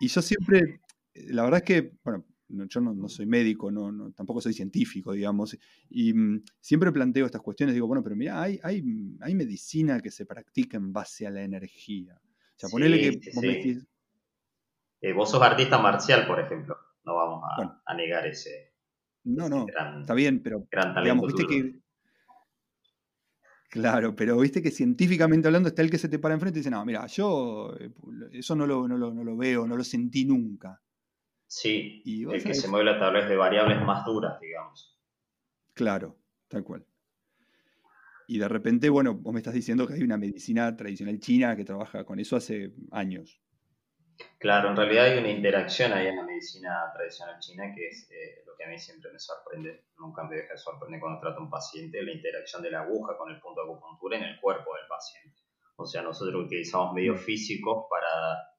y, 0.00 0.08
yo 0.08 0.22
siempre, 0.22 0.80
la 1.14 1.44
verdad 1.44 1.58
es 1.58 1.64
que, 1.64 1.92
bueno, 2.04 2.24
yo 2.68 2.80
no, 2.80 3.08
soy 3.08 3.26
médico, 3.26 3.70
no, 3.70 4.12
tampoco 4.12 4.40
soy 4.40 4.52
científico, 4.52 5.12
digamos, 5.12 5.56
y 5.90 6.12
mm, 6.12 6.42
siempre 6.60 6.92
planteo 6.92 7.26
estas 7.26 7.42
cuestiones, 7.42 7.74
digo, 7.74 7.86
bueno, 7.86 8.02
pero 8.02 8.16
mira, 8.16 8.40
hay, 8.40 8.58
hay, 8.62 8.82
hay, 9.20 9.34
medicina 9.34 10.00
que 10.00 10.10
se 10.10 10.26
practica 10.26 10.76
en 10.76 10.92
base 10.92 11.26
a 11.26 11.30
la 11.30 11.42
energía. 11.42 12.14
O 12.14 12.56
sea, 12.56 12.68
ponele 12.68 13.00
que 13.00 13.30
vos 13.34 13.44
eh, 15.00 15.12
vos 15.12 15.30
sos 15.30 15.42
artista 15.42 15.78
marcial, 15.78 16.26
por 16.26 16.40
ejemplo, 16.40 16.76
no 17.04 17.16
vamos 17.16 17.42
a, 17.84 17.94
negar 17.94 18.26
ese... 18.26 18.72
No, 19.24 19.48
no, 19.48 19.66
está 20.00 20.14
bien, 20.14 20.42
pero 20.42 20.66
digamos, 21.02 21.26
viste 21.26 21.46
que... 21.46 21.80
Claro, 23.68 24.14
pero 24.14 24.38
viste 24.38 24.62
que 24.62 24.70
científicamente 24.70 25.48
hablando 25.48 25.68
está 25.68 25.82
el 25.82 25.90
que 25.90 25.98
se 25.98 26.08
te 26.08 26.20
para 26.20 26.34
enfrente 26.34 26.58
y 26.58 26.60
dice, 26.60 26.70
no, 26.70 26.84
mira, 26.84 27.06
yo 27.06 27.74
eh, 27.80 27.90
eso 28.30 28.54
no 28.54 28.66
lo, 28.66 28.86
no 28.86 28.96
lo 28.96 29.36
veo, 29.36 29.66
no 29.66 29.76
lo 29.76 29.82
sentí 29.82 30.24
nunca. 30.24 30.80
Sí, 31.54 32.02
el 32.04 32.42
que 32.42 32.52
se 32.52 32.66
mueve 32.66 32.90
a 32.90 32.98
través 32.98 33.28
de 33.28 33.36
variables 33.36 33.80
más 33.80 34.04
duras, 34.04 34.40
digamos. 34.40 34.98
Claro, 35.72 36.18
tal 36.48 36.64
cual. 36.64 36.84
Y 38.26 38.38
de 38.38 38.48
repente, 38.48 38.90
bueno, 38.90 39.14
vos 39.14 39.32
me 39.32 39.38
estás 39.38 39.54
diciendo 39.54 39.86
que 39.86 39.94
hay 39.94 40.02
una 40.02 40.16
medicina 40.16 40.74
tradicional 40.76 41.20
china 41.20 41.54
que 41.54 41.64
trabaja 41.64 42.04
con 42.04 42.18
eso 42.18 42.34
hace 42.34 42.72
años. 42.90 43.40
Claro, 44.38 44.70
en 44.70 44.76
realidad 44.76 45.04
hay 45.04 45.18
una 45.18 45.30
interacción 45.30 45.92
ahí 45.92 46.08
en 46.08 46.16
la 46.16 46.24
medicina 46.24 46.90
tradicional 46.92 47.38
china 47.38 47.72
que 47.72 47.86
es 47.86 48.10
eh, 48.10 48.42
lo 48.44 48.56
que 48.56 48.64
a 48.64 48.68
mí 48.68 48.76
siempre 48.76 49.12
me 49.12 49.20
sorprende, 49.20 49.84
nunca 49.96 50.24
me 50.24 50.34
deja 50.34 50.54
de 50.54 50.58
sorprender 50.58 50.98
cuando 50.98 51.20
trato 51.20 51.38
a 51.38 51.44
un 51.44 51.50
paciente, 51.50 52.02
la 52.02 52.12
interacción 52.12 52.62
de 52.62 52.72
la 52.72 52.80
aguja 52.80 53.16
con 53.16 53.30
el 53.30 53.40
punto 53.40 53.64
de 53.64 53.70
acupuntura 53.70 54.16
en 54.16 54.24
el 54.24 54.40
cuerpo 54.40 54.74
del 54.74 54.88
paciente. 54.88 55.40
O 55.76 55.86
sea, 55.86 56.02
nosotros 56.02 56.46
utilizamos 56.46 56.92
medios 56.94 57.20
físicos 57.20 57.86
para 57.88 58.53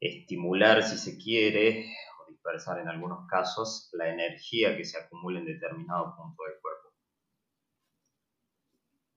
estimular, 0.00 0.82
si 0.82 0.96
se 0.96 1.18
quiere, 1.18 1.92
o 2.18 2.30
dispersar 2.30 2.80
en 2.80 2.88
algunos 2.88 3.28
casos, 3.28 3.90
la 3.92 4.08
energía 4.08 4.76
que 4.76 4.84
se 4.84 4.98
acumula 4.98 5.38
en 5.38 5.46
determinado 5.46 6.16
punto 6.16 6.42
del 6.44 6.54
cuerpo. 6.60 6.88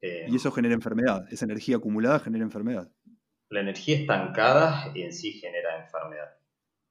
Eh, 0.02 0.26
y 0.30 0.36
eso 0.36 0.52
genera 0.52 0.74
enfermedad, 0.74 1.26
esa 1.32 1.46
energía 1.46 1.78
acumulada 1.78 2.20
genera 2.20 2.44
enfermedad. 2.44 2.92
La 3.50 3.62
energía 3.62 4.00
estancada 4.00 4.92
en 4.94 5.14
sí 5.14 5.34
genera 5.34 5.82
enfermedad, 5.82 6.36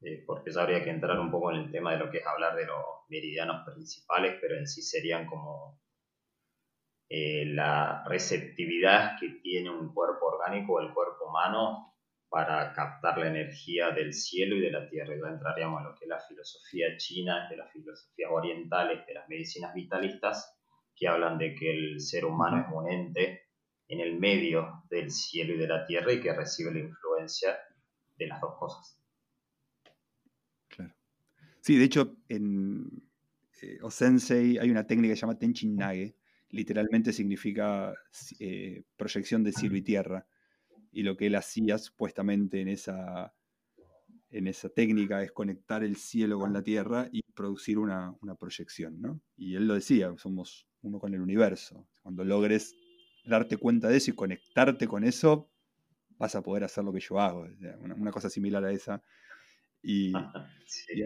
eh, 0.01 0.23
porque 0.25 0.51
ya 0.51 0.63
habría 0.63 0.83
que 0.83 0.89
entrar 0.89 1.19
un 1.19 1.29
poco 1.29 1.51
en 1.51 1.57
el 1.57 1.71
tema 1.71 1.91
de 1.91 1.99
lo 1.99 2.09
que 2.09 2.17
es 2.17 2.25
hablar 2.25 2.55
de 2.55 2.65
los 2.65 2.83
meridianos 3.09 3.63
principales, 3.65 4.37
pero 4.41 4.57
en 4.57 4.65
sí 4.65 4.81
serían 4.81 5.27
como 5.27 5.79
eh, 7.09 7.45
la 7.45 8.03
receptividad 8.07 9.19
que 9.19 9.29
tiene 9.43 9.69
un 9.69 9.93
cuerpo 9.93 10.25
orgánico 10.25 10.73
o 10.73 10.79
el 10.79 10.91
cuerpo 10.91 11.25
humano 11.29 11.92
para 12.33 12.73
captar 12.73 13.19
la 13.19 13.27
energía 13.27 13.91
del 13.91 14.11
cielo 14.11 14.55
y 14.55 14.61
de 14.61 14.71
la 14.71 14.89
tierra. 14.89 15.13
Ya 15.15 15.29
entraríamos 15.31 15.81
en 15.81 15.87
lo 15.87 15.93
que 15.93 16.05
es 16.05 16.09
la 16.09 16.19
filosofía 16.19 16.97
china, 16.97 17.47
de 17.47 17.57
las 17.57 17.71
filosofías 17.71 18.31
orientales, 18.31 19.05
de 19.05 19.13
las 19.13 19.29
medicinas 19.29 19.71
vitalistas, 19.75 20.51
que 20.95 21.07
hablan 21.07 21.37
de 21.37 21.53
que 21.53 21.69
el 21.69 22.01
ser 22.01 22.25
humano 22.25 22.59
es 22.59 22.73
un 22.73 22.91
ente 22.91 23.43
en 23.87 23.99
el 23.99 24.19
medio 24.19 24.83
del 24.89 25.11
cielo 25.11 25.53
y 25.53 25.59
de 25.59 25.67
la 25.67 25.85
tierra 25.85 26.11
y 26.11 26.21
que 26.21 26.33
recibe 26.33 26.73
la 26.73 26.79
influencia 26.79 27.55
de 28.17 28.25
las 28.25 28.41
dos 28.41 28.55
cosas. 28.57 28.99
Claro. 30.69 30.95
Sí, 31.61 31.77
de 31.77 31.83
hecho, 31.83 32.15
en 32.29 33.11
eh, 33.61 33.77
Osensei 33.83 34.57
hay 34.57 34.71
una 34.71 34.87
técnica 34.87 35.11
que 35.11 35.17
se 35.17 35.21
llama 35.21 35.37
Tenchin 35.37 35.75
Nage, 35.75 36.15
literalmente 36.49 37.13
significa 37.13 37.93
eh, 38.39 38.85
proyección 38.97 39.43
de 39.43 39.51
cielo 39.51 39.77
y 39.77 39.83
tierra. 39.83 40.25
Y 40.93 41.03
lo 41.03 41.17
que 41.17 41.27
él 41.27 41.35
hacía 41.35 41.77
supuestamente 41.77 42.61
en 42.61 42.67
esa, 42.69 43.33
en 44.29 44.47
esa 44.47 44.69
técnica 44.69 45.23
es 45.23 45.31
conectar 45.31 45.83
el 45.83 45.95
cielo 45.95 46.39
con 46.39 46.53
la 46.53 46.61
tierra 46.61 47.09
y 47.11 47.21
producir 47.33 47.79
una, 47.79 48.15
una 48.21 48.35
proyección. 48.35 49.01
¿no? 49.01 49.19
Y 49.35 49.55
él 49.55 49.67
lo 49.67 49.73
decía, 49.73 50.13
somos 50.17 50.67
uno 50.81 50.99
con 50.99 51.13
el 51.13 51.21
universo. 51.21 51.87
Cuando 52.01 52.23
logres 52.23 52.75
darte 53.25 53.57
cuenta 53.57 53.89
de 53.89 53.97
eso 53.97 54.11
y 54.11 54.15
conectarte 54.15 54.87
con 54.87 55.03
eso, 55.03 55.49
vas 56.17 56.35
a 56.35 56.41
poder 56.41 56.63
hacer 56.63 56.83
lo 56.83 56.93
que 56.93 56.99
yo 56.99 57.19
hago. 57.19 57.47
Una, 57.81 58.11
cosa 58.11 58.29
similar 58.29 58.63
a 58.63 58.71
esa. 58.71 59.01
Y, 59.81 60.13
a 60.15 60.47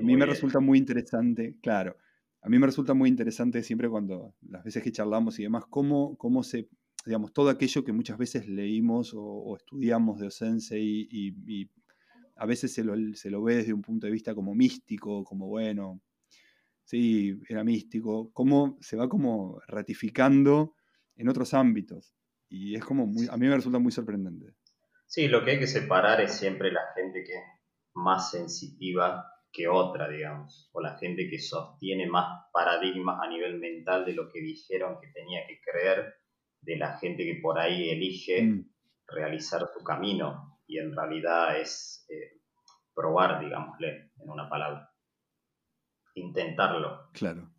mí 0.03 0.15
me 0.15 0.25
resulta 0.25 0.59
muy 0.59 0.77
interesante, 0.77 1.55
claro, 1.61 1.97
a 2.41 2.49
mí 2.49 2.59
me 2.59 2.67
resulta 2.67 2.93
muy 2.93 3.09
interesante 3.09 3.63
siempre 3.63 3.89
cuando, 3.89 4.35
las 4.47 4.63
veces 4.63 4.83
que 4.83 4.91
charlamos 4.91 5.39
y 5.39 5.43
demás, 5.43 5.65
cómo, 5.69 6.15
cómo 6.17 6.43
se, 6.43 6.69
digamos, 7.07 7.33
todo 7.33 7.49
aquello 7.49 7.83
que 7.83 7.91
muchas 7.91 8.17
veces 8.17 8.47
leímos 8.47 9.13
o, 9.15 9.55
estudiamos 9.57 10.19
de 10.19 10.27
Osense 10.27 10.77
y, 10.79 11.69
a 12.39 12.45
veces 12.45 12.71
se 12.71 12.83
lo, 12.83 12.93
se 13.15 13.31
lo, 13.31 13.41
ve 13.41 13.55
desde 13.55 13.73
un 13.73 13.81
punto 13.81 14.05
de 14.05 14.11
vista 14.11 14.35
como 14.35 14.53
místico, 14.53 15.23
como 15.23 15.47
bueno, 15.47 16.01
sí, 16.83 17.39
era 17.49 17.63
místico, 17.63 18.31
cómo 18.31 18.77
se 18.79 18.95
va 18.95 19.09
como 19.09 19.59
ratificando 19.67 20.75
en 21.15 21.29
otros 21.29 21.55
ámbitos. 21.55 22.13
Y 22.47 22.75
es 22.75 22.85
como 22.85 23.05
a 23.05 23.37
mí 23.37 23.47
me 23.47 23.55
resulta 23.55 23.79
muy 23.79 23.91
sorprendente. 23.91 24.53
Sí, 25.07 25.27
lo 25.27 25.43
que 25.43 25.51
hay 25.51 25.59
que 25.59 25.67
separar 25.67 26.21
es 26.21 26.33
siempre 26.33 26.71
la 26.71 26.81
gente 26.95 27.23
que 27.23 27.33
es 27.33 27.43
más 27.95 28.29
sensitiva 28.29 29.25
que 29.51 29.67
otra, 29.67 30.09
digamos, 30.09 30.69
o 30.73 30.81
la 30.81 30.97
gente 30.97 31.27
que 31.29 31.39
sostiene 31.39 32.07
más 32.07 32.45
paradigmas 32.53 33.19
a 33.21 33.27
nivel 33.27 33.57
mental 33.57 34.05
de 34.05 34.13
lo 34.13 34.29
que 34.29 34.41
dijeron 34.41 34.99
que 35.01 35.07
tenía 35.07 35.47
que 35.47 35.59
creer, 35.61 36.13
de 36.61 36.77
la 36.77 36.97
gente 36.97 37.23
que 37.23 37.39
por 37.41 37.59
ahí 37.59 37.89
elige 37.89 38.41
mm. 38.43 38.69
realizar 39.07 39.67
su 39.73 39.83
camino 39.83 40.59
y 40.67 40.79
en 40.79 40.95
realidad 40.95 41.59
es 41.59 42.05
eh, 42.09 42.41
probar, 42.93 43.39
digámosle, 43.39 44.11
en 44.17 44.29
una 44.29 44.49
palabra. 44.49 44.91
Intentarlo. 46.15 47.09
Claro. 47.13 47.49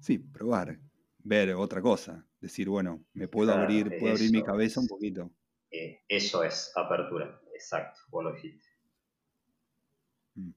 Sí, 0.00 0.18
probar 0.18 0.78
ver 1.24 1.54
otra 1.54 1.80
cosa, 1.80 2.24
decir, 2.38 2.68
bueno, 2.68 3.04
me 3.14 3.28
puedo 3.28 3.52
abrir, 3.52 3.98
puedo 3.98 4.12
abrir 4.12 4.30
mi 4.30 4.42
cabeza 4.42 4.80
un 4.80 4.86
poquito. 4.86 5.30
Eh, 5.70 6.04
eso 6.06 6.44
es 6.44 6.70
apertura, 6.76 7.40
exacto, 7.54 8.00
vos 8.10 8.24
lo 8.24 8.32
dijiste. 8.34 8.68
Mm. 10.34 10.50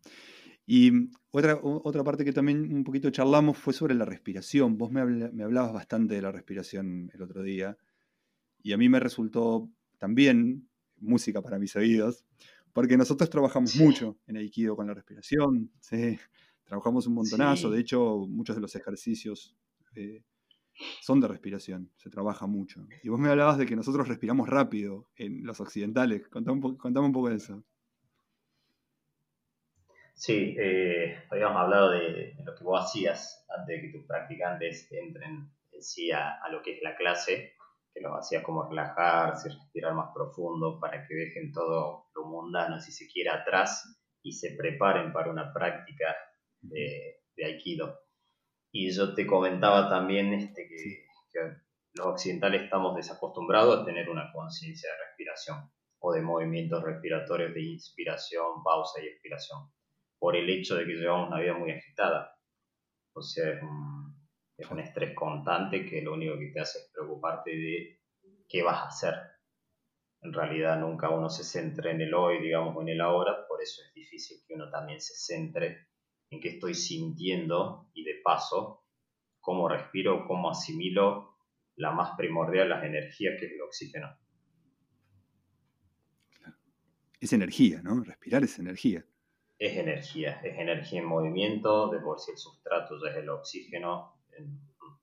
Y 0.70 0.92
otra, 1.32 1.58
otra 1.64 2.04
parte 2.04 2.26
que 2.26 2.34
también 2.34 2.76
un 2.76 2.84
poquito 2.84 3.10
charlamos 3.10 3.58
fue 3.58 3.74
sobre 3.74 3.96
la 3.96 4.04
respiración. 4.04 4.78
Vos 4.78 4.92
me, 4.92 5.04
me, 5.06 5.44
hablabas 5.44 5.72
bastante 5.72 6.16
de 6.16 6.22
la 6.22 6.32
respiración 6.32 7.10
el 7.14 7.22
otro 7.22 7.42
día 7.42 7.78
y 8.62 8.74
a 8.74 8.78
mí 8.78 8.90
me 8.90 9.00
resultó 9.00 9.70
también 9.98 10.68
música 10.98 11.42
para 11.42 11.58
mis 11.58 11.74
oídos, 11.78 12.26
porque 12.74 12.98
nosotros 12.98 13.30
trabajamos 13.30 13.78
mucho 13.78 14.18
en 14.28 14.36
Aikido 14.36 14.76
con 14.76 14.88
la 14.88 14.94
respiración, 14.94 15.72
¿sí? 15.80 16.20
trabajamos 16.66 17.08
un 17.08 17.14
montonazo, 17.14 17.72
de 17.72 17.80
hecho 17.80 18.26
muchos 18.28 18.56
de 18.56 18.62
los 18.62 18.76
ejercicios 18.76 19.56
eh, 19.96 20.22
son 21.02 21.22
de 21.22 21.30
respiración, 21.30 21.92
se 21.96 22.10
trabaja 22.10 22.46
mucho. 22.46 22.86
Y 23.04 23.10
vos 23.10 23.20
me 23.20 23.30
hablabas 23.30 23.58
de 23.58 23.66
que 23.66 23.76
nosotros 23.76 24.08
respiramos 24.08 24.50
rápido 24.50 25.10
en 25.16 25.46
los 25.46 25.60
occidentales. 25.60 26.28
Contame 26.28 26.60
un, 26.60 26.98
un 26.98 27.12
poco 27.12 27.30
de 27.30 27.38
eso. 27.38 27.64
Sí, 30.18 30.56
eh, 30.60 31.16
habíamos 31.30 31.62
hablado 31.62 31.92
de, 31.92 32.34
lo 32.44 32.56
que 32.56 32.64
vos 32.64 32.84
hacías 32.84 33.46
antes 33.56 33.68
de 33.68 33.82
que 33.84 33.98
tus 33.98 34.08
practicantes 34.08 34.92
entren 34.92 35.52
en 35.72 35.84
sí 35.84 36.12
a, 36.12 36.40
lo 36.52 36.64
que 36.64 36.76
es 36.76 36.82
la 36.82 36.96
clase, 36.96 37.54
que 37.94 38.02
los 38.02 38.18
hacías 38.18 38.44
como 38.44 38.68
relajarse, 38.68 39.50
respirar 39.50 39.94
más 39.94 40.10
profundo 40.16 40.80
para 40.80 41.06
que 41.08 41.14
dejen 41.14 41.52
todo 41.52 42.08
lo 42.16 42.26
mundano, 42.26 42.82
si 42.82 42.92
se 42.92 43.08
quiere, 43.08 43.30
atrás 43.30 43.96
y 44.24 44.32
se 44.32 44.56
preparen 44.58 45.14
para 45.14 45.30
una 45.30 45.54
práctica 45.54 46.16
de 46.62 47.22
Aikido. 47.46 48.00
Y 48.72 48.92
yo 48.92 49.14
te 49.14 49.28
comentaba 49.28 49.88
también 49.88 50.34
este, 50.34 50.68
que, 50.68 51.08
los 51.94 52.08
occidentales 52.08 52.64
estamos 52.64 52.96
desacostumbrados 52.96 53.82
a 53.82 53.86
tener 53.86 54.10
una 54.10 54.32
conciencia 54.32 54.90
de 54.92 55.06
respiración 55.06 55.72
o 56.00 56.12
de 56.12 56.22
movimientos 56.22 56.84
respiratorios 56.84 57.54
de 57.54 57.62
inspiración, 57.62 58.64
pausa 58.64 59.00
y 59.02 59.08
expiración, 59.08 59.72
por 60.20 60.36
el 60.36 60.50
hecho 60.50 60.76
de 60.76 60.86
que 60.86 60.94
llevamos 60.94 61.30
una 61.30 61.40
vida 61.40 61.54
muy 61.54 61.72
agitada. 61.72 62.36
O 63.14 63.22
sea, 63.22 63.52
es 63.52 63.62
un, 63.62 64.16
es 64.58 64.70
un 64.70 64.80
estrés 64.80 65.14
constante 65.14 65.86
que 65.86 66.02
lo 66.02 66.14
único 66.14 66.38
que 66.38 66.52
te 66.52 66.60
hace 66.60 66.80
es 66.80 66.92
preocuparte 66.94 67.52
de 67.52 68.00
qué 68.48 68.64
vas 68.64 68.82
a 68.82 68.88
hacer. 68.88 69.16
En 70.22 70.34
realidad 70.34 70.80
nunca 70.80 71.10
uno 71.10 71.30
se 71.30 71.44
centra 71.44 71.92
en 71.92 72.02
el 72.02 72.14
hoy, 72.14 72.42
digamos, 72.42 72.76
o 72.76 72.82
en 72.82 72.90
el 72.90 73.02
ahora, 73.02 73.48
por 73.48 73.62
eso 73.62 73.82
es 73.88 73.94
difícil 73.94 74.38
que 74.48 74.56
uno 74.56 74.70
también 74.70 75.00
se 75.00 75.14
centre 75.16 75.88
en 76.30 76.42
qué 76.42 76.50
estoy 76.50 76.74
sintiendo 76.74 77.90
y 77.94 78.04
de 78.04 78.16
paso 78.24 78.84
cómo 79.40 79.70
respiro, 79.70 80.26
cómo 80.28 80.50
asimilo 80.50 81.38
la 81.78 81.92
más 81.92 82.18
primordial, 82.18 82.68
las 82.68 82.84
energías, 82.84 83.40
que 83.40 83.46
es 83.46 83.52
el 83.54 83.62
oxígeno. 83.62 84.18
Es 87.20 87.32
energía, 87.32 87.82
¿no? 87.82 88.04
Respirar 88.04 88.44
es 88.44 88.60
energía. 88.60 89.06
Es 89.60 89.78
energía, 89.78 90.40
es 90.44 90.58
energía 90.58 91.00
en 91.00 91.06
movimiento, 91.06 91.90
de 91.90 92.00
por 92.00 92.20
si 92.20 92.32
el 92.32 92.38
sustrato 92.38 92.96
ya 93.04 93.12
es 93.12 93.18
el 93.18 93.30
oxígeno. 93.30 94.22
En 94.38 94.60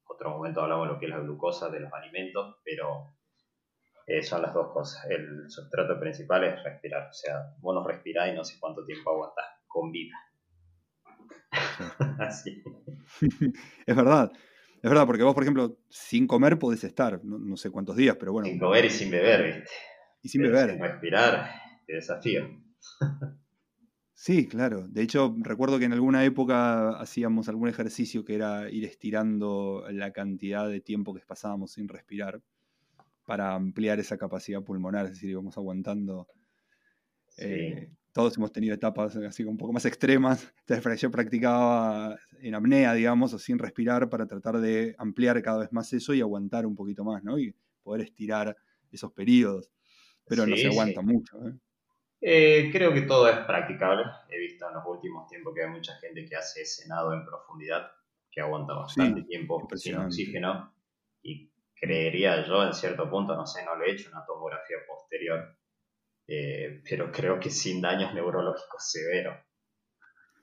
otro 0.06 0.30
momento 0.30 0.60
hablamos 0.60 0.86
de 0.86 0.94
lo 0.94 1.00
que 1.00 1.06
es 1.06 1.10
la 1.10 1.18
glucosa 1.18 1.70
de 1.70 1.80
los 1.80 1.92
alimentos, 1.92 2.56
pero 2.64 3.14
eh, 4.06 4.22
son 4.22 4.42
las 4.42 4.54
dos 4.54 4.72
cosas. 4.72 5.04
El 5.10 5.50
sustrato 5.50 5.98
principal 5.98 6.44
es 6.44 6.62
respirar, 6.62 7.08
o 7.08 7.12
sea, 7.12 7.54
vos 7.58 7.74
no 7.74 7.86
respirás 7.86 8.28
y 8.30 8.32
no 8.32 8.44
sé 8.44 8.58
cuánto 8.60 8.84
tiempo 8.84 9.10
aguantás 9.10 9.46
con 9.66 9.90
vida. 9.90 10.16
es 13.86 13.96
verdad. 13.96 14.30
Es 14.84 14.90
verdad, 14.90 15.06
porque 15.06 15.22
vos, 15.22 15.32
por 15.32 15.42
ejemplo, 15.42 15.78
sin 15.88 16.26
comer 16.26 16.58
podés 16.58 16.84
estar, 16.84 17.24
no, 17.24 17.56
sé 17.56 17.70
cuántos 17.70 17.96
días, 17.96 18.16
pero 18.20 18.32
bueno. 18.32 18.48
Sin 18.48 18.58
comer 18.58 18.84
y 18.84 18.90
sin 18.90 19.10
beber, 19.10 19.42
¿viste? 19.46 19.70
Y 20.20 20.28
sin 20.28 20.42
beber. 20.42 20.72
Sin 20.72 20.78
respirar, 20.80 21.50
qué 21.86 21.94
desafío. 21.94 22.50
Sí, 24.16 24.46
claro. 24.46 24.86
De 24.88 25.02
hecho, 25.02 25.34
recuerdo 25.40 25.78
que 25.78 25.86
en 25.86 25.92
alguna 25.92 26.24
época 26.24 26.90
hacíamos 27.00 27.48
algún 27.48 27.68
ejercicio 27.68 28.24
que 28.24 28.36
era 28.36 28.70
ir 28.70 28.84
estirando 28.84 29.84
la 29.90 30.12
cantidad 30.12 30.68
de 30.68 30.80
tiempo 30.80 31.14
que 31.14 31.20
pasábamos 31.26 31.72
sin 31.72 31.88
respirar 31.88 32.40
para 33.26 33.54
ampliar 33.54 34.00
esa 34.00 34.18
capacidad 34.18 34.62
pulmonar, 34.62 35.06
es 35.06 35.12
decir, 35.12 35.30
íbamos 35.30 35.56
aguantando 35.58 36.28
eh, 37.38 37.90
todos 38.12 38.36
hemos 38.36 38.52
tenido 38.52 38.74
etapas 38.74 39.16
así 39.16 39.42
un 39.44 39.56
poco 39.56 39.72
más 39.72 39.84
extremas. 39.84 40.52
Entonces, 40.68 41.00
yo 41.00 41.10
practicaba 41.10 42.16
en 42.40 42.54
apnea, 42.54 42.94
digamos, 42.94 43.34
o 43.34 43.38
sin 43.38 43.58
respirar 43.58 44.08
para 44.08 44.26
tratar 44.26 44.58
de 44.60 44.94
ampliar 44.98 45.42
cada 45.42 45.58
vez 45.58 45.72
más 45.72 45.92
eso 45.92 46.14
y 46.14 46.20
aguantar 46.20 46.66
un 46.66 46.76
poquito 46.76 47.04
más, 47.04 47.24
¿no? 47.24 47.38
Y 47.38 47.54
poder 47.82 48.02
estirar 48.02 48.56
esos 48.90 49.12
periodos. 49.12 49.70
Pero 50.26 50.46
no 50.46 50.56
se 50.56 50.68
aguanta 50.68 51.02
mucho, 51.02 51.36
¿eh? 51.46 51.52
¿Eh? 52.24 52.70
creo 52.72 52.92
que 52.92 53.02
todo 53.02 53.28
es 53.28 53.38
practicable. 53.38 54.04
He 54.28 54.38
visto 54.38 54.68
en 54.68 54.74
los 54.74 54.84
últimos 54.86 55.28
tiempos 55.28 55.54
que 55.54 55.62
hay 55.62 55.70
mucha 55.70 55.94
gente 55.96 56.24
que 56.24 56.36
hace 56.36 56.62
ese 56.62 56.88
nado 56.88 57.12
en 57.12 57.24
profundidad, 57.24 57.90
que 58.30 58.40
aguanta 58.40 58.74
bastante 58.74 59.22
tiempo 59.22 59.68
sin 59.74 59.96
oxígeno. 59.96 60.72
Y 61.22 61.50
creería 61.74 62.44
yo, 62.46 62.64
en 62.64 62.72
cierto 62.72 63.10
punto, 63.10 63.36
no 63.36 63.46
sé, 63.46 63.64
no 63.64 63.76
lo 63.76 63.84
he 63.84 63.92
hecho, 63.92 64.10
una 64.10 64.24
tomografía 64.24 64.76
posterior 64.86 65.56
eh, 66.26 66.82
pero 66.88 67.12
creo 67.12 67.38
que 67.38 67.50
sin 67.50 67.82
daños 67.82 68.14
neurológicos 68.14 68.90
severos. 68.90 69.36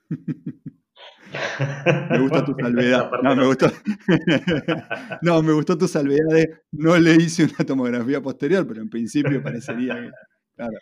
me 2.09 2.19
gusta 2.19 2.45
tu 2.45 2.53
salvedad. 2.53 3.09
No 3.23 3.35
me 3.35 3.45
gustó. 3.45 3.67
no, 5.21 5.41
me 5.41 5.53
gustó 5.53 5.77
tu 5.77 5.87
salvedad 5.87 6.27
de 6.29 6.61
no 6.71 6.97
le 6.97 7.15
hice 7.15 7.45
una 7.45 7.65
tomografía 7.65 8.21
posterior, 8.21 8.67
pero 8.67 8.81
en 8.81 8.89
principio 8.89 9.41
parecería 9.41 9.95
que. 9.95 10.11
Claro. 10.61 10.77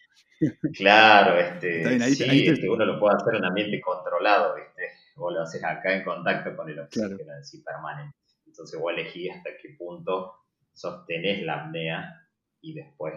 Claro, 0.74 1.40
este, 1.40 2.00
sí, 2.16 2.48
este, 2.48 2.70
uno 2.70 2.86
lo 2.86 3.00
puede 3.00 3.16
hacer 3.16 3.36
en 3.36 3.46
ambiente 3.46 3.82
controlado, 3.82 4.56
¿viste? 4.56 4.84
O 5.18 5.32
lo 5.32 5.42
haces 5.42 5.64
acá 5.64 5.94
en 5.94 6.04
contacto 6.04 6.56
con 6.56 6.70
el 6.70 6.80
oxígeno 6.80 7.34
en 7.36 7.46
sí 7.46 7.62
permanente. 7.62 8.16
Entonces 8.46 8.80
vos 8.80 8.94
elegís 8.94 9.32
hasta 9.32 9.52
qué 9.62 9.76
punto 9.78 10.36
sostenés 10.74 11.44
la 11.44 11.66
apnea 11.66 12.28
y 12.62 12.74
después 12.74 13.14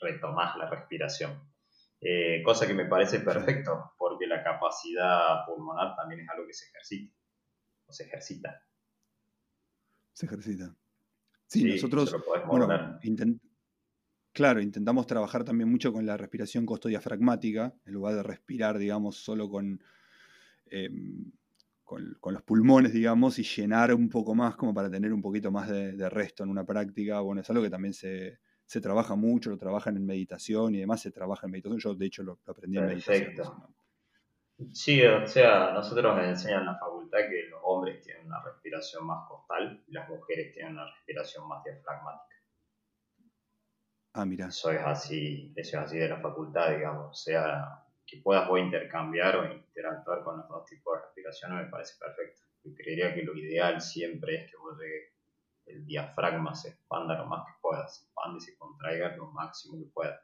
retomás 0.00 0.56
la 0.56 0.68
respiración. 0.68 1.40
Eh, 2.00 2.42
cosa 2.44 2.66
que 2.66 2.74
me 2.74 2.84
parece 2.84 3.20
perfecto, 3.20 3.92
porque 3.98 4.26
la 4.26 4.42
capacidad 4.42 5.44
pulmonar 5.46 5.96
también 5.96 6.20
es 6.20 6.28
algo 6.28 6.46
que 6.46 6.54
se 6.54 6.66
ejercita, 6.66 7.12
o 7.86 7.92
se 7.92 8.04
ejercita. 8.04 8.62
Se 10.12 10.26
ejercita. 10.26 10.74
Sí, 11.46 11.64
nosotros, 11.64 12.14
bueno, 12.46 12.98
claro, 14.32 14.60
intentamos 14.60 15.06
trabajar 15.06 15.44
también 15.44 15.70
mucho 15.70 15.92
con 15.92 16.06
la 16.06 16.16
respiración 16.16 16.66
costodiafragmática, 16.66 17.74
en 17.86 17.92
lugar 17.92 18.14
de 18.14 18.22
respirar, 18.22 18.78
digamos, 18.78 19.16
solo 19.16 19.48
con, 19.48 19.82
em, 20.70 21.32
con, 21.84 22.34
los 22.34 22.42
pulmones, 22.42 22.92
digamos, 22.92 23.38
y 23.38 23.42
llenar 23.42 23.94
un 23.94 24.08
poco 24.10 24.34
más 24.34 24.56
como 24.56 24.74
para 24.74 24.90
tener 24.90 25.12
un 25.12 25.22
poquito 25.22 25.50
más 25.50 25.68
de, 25.68 26.10
resto 26.10 26.44
en 26.44 26.50
una 26.50 26.64
práctica. 26.64 27.20
Bueno, 27.20 27.40
es 27.40 27.50
algo 27.50 27.62
que 27.62 27.70
también 27.70 27.94
se, 27.94 28.38
trabaja 28.82 29.14
mucho, 29.14 29.50
lo 29.50 29.56
trabajan 29.56 29.96
en 29.96 30.04
meditación 30.04 30.74
y 30.74 30.80
demás 30.80 31.00
se 31.00 31.10
trabaja 31.10 31.46
en 31.46 31.52
meditación. 31.52 31.80
Yo, 31.80 31.94
de 31.94 32.06
hecho, 32.06 32.22
lo, 32.22 32.38
aprendí 32.46 32.76
en 32.76 32.86
meditación. 32.86 33.34
Sí, 34.72 35.00
o 35.04 35.26
sea, 35.26 35.72
nosotros 35.72 36.16
nos 36.16 36.26
enseñan 36.26 36.60
en 36.60 36.66
la 36.66 36.78
facultad 36.78 37.18
que 37.30 37.48
los 37.48 37.60
hombres 37.62 38.02
tienen 38.04 38.26
una 38.26 38.42
respiración 38.42 39.06
más 39.06 39.26
costal 39.28 39.82
y 39.86 39.92
las 39.92 40.08
mujeres 40.08 40.52
tienen 40.52 40.72
una 40.72 40.84
respiración 40.90 41.48
más 41.48 41.62
diafragmática. 41.62 42.37
Ah, 44.14 44.24
mira. 44.24 44.48
Eso 44.48 44.70
es 44.70 44.80
así, 44.80 45.52
eso 45.56 45.78
es 45.78 45.84
así 45.84 45.98
de 45.98 46.08
la 46.08 46.20
facultad, 46.20 46.74
digamos. 46.76 47.10
O 47.10 47.14
sea, 47.14 47.84
que 48.06 48.18
puedas 48.22 48.48
vos 48.48 48.58
intercambiar 48.58 49.36
o 49.36 49.52
interactuar 49.52 50.24
con 50.24 50.38
los 50.38 50.48
dos 50.48 50.64
tipos 50.64 50.96
de 50.96 51.04
respiración 51.04 51.56
me 51.56 51.66
parece 51.66 51.94
perfecto. 51.98 52.40
Yo 52.64 52.74
creería 52.74 53.14
que 53.14 53.22
lo 53.22 53.36
ideal 53.36 53.80
siempre 53.80 54.36
es 54.36 54.50
que 54.50 54.56
vos 54.56 54.76
el 55.66 55.86
diafragma 55.86 56.54
se 56.54 56.70
expanda 56.70 57.18
lo 57.18 57.26
más 57.26 57.44
que 57.46 57.52
pueda, 57.60 57.86
se 57.86 58.04
expande 58.04 58.38
y 58.38 58.40
se 58.40 58.56
contraiga 58.56 59.14
lo 59.16 59.30
máximo 59.30 59.78
que 59.78 59.90
pueda. 59.92 60.20